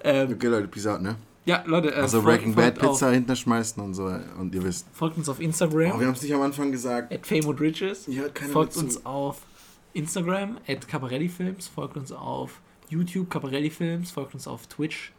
Ähm, 0.04 0.32
Okay, 0.32 0.46
Leute, 0.48 0.68
peace 0.68 0.86
out, 0.86 1.00
ne? 1.02 1.16
ja, 1.44 1.62
Leute. 1.66 1.90
Äh, 1.94 2.00
Also 2.00 2.22
Breaking 2.22 2.54
Bad 2.54 2.74
folgt 2.78 2.84
auf- 2.84 2.92
Pizza 2.98 3.10
hinterschmeißen 3.10 3.82
und 3.82 3.94
so. 3.94 4.04
Und 4.38 4.54
ihr 4.54 4.62
wisst. 4.64 4.86
Folgt 4.92 5.16
uns 5.18 5.28
auf 5.28 5.36
Oh, 5.36 5.40
wir 5.40 5.46
Instagram. 5.46 5.92
haben 5.92 6.12
es 6.12 6.22
nicht 6.22 6.34
am 6.34 6.42
Anfang 6.42 6.70
gesagt. 6.72 7.12
at 7.12 7.26
Fame 7.26 7.46
und 7.46 7.60
Riches. 7.60 8.06
Hört 8.08 8.34
keiner 8.34 8.52
Folgt 8.52 8.76
uns 8.76 9.04
auf 9.06 9.42
Instagram, 9.94 10.58
at 10.66 10.86
Caparelli 10.88 11.28
Films. 11.28 11.68
Folgt 11.68 11.96
uns 11.96 12.12
auf 12.12 12.60
YouTube, 12.88 13.28
Caparelli 13.30 13.70
Films. 13.70 14.10
Folgt 14.10 14.34
uns 14.34 14.46
auf 14.46 14.66
Twitch, 14.66 15.12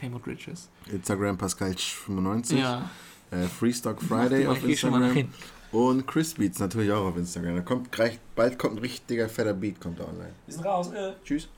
Fame 0.00 0.14
und 0.14 0.26
Riches. 0.26 0.68
Instagram 0.92 1.36
Pascal95. 1.36 2.56
Ja. 2.56 2.90
Äh, 3.30 3.42
Freestock 3.46 4.00
Friday 4.02 4.46
auf 4.46 4.62
Instagram. 4.64 5.12
hinten. 5.12 5.34
Und 5.70 6.06
Chris 6.06 6.32
Beats 6.34 6.58
natürlich 6.60 6.90
auch 6.92 7.04
auf 7.04 7.16
Instagram. 7.18 7.56
Da 7.56 7.60
kommt 7.60 7.92
gleich, 7.92 8.18
bald 8.34 8.58
kommt 8.58 8.76
ein 8.76 8.78
richtiger 8.78 9.28
fetter 9.28 9.52
Beat 9.52 9.78
kommt 9.80 10.00
da 10.00 10.04
online. 10.04 10.32
Wir 10.46 10.54
sind 10.54 10.64
raus. 10.64 10.90
Äh. 10.92 11.12
Tschüss. 11.24 11.48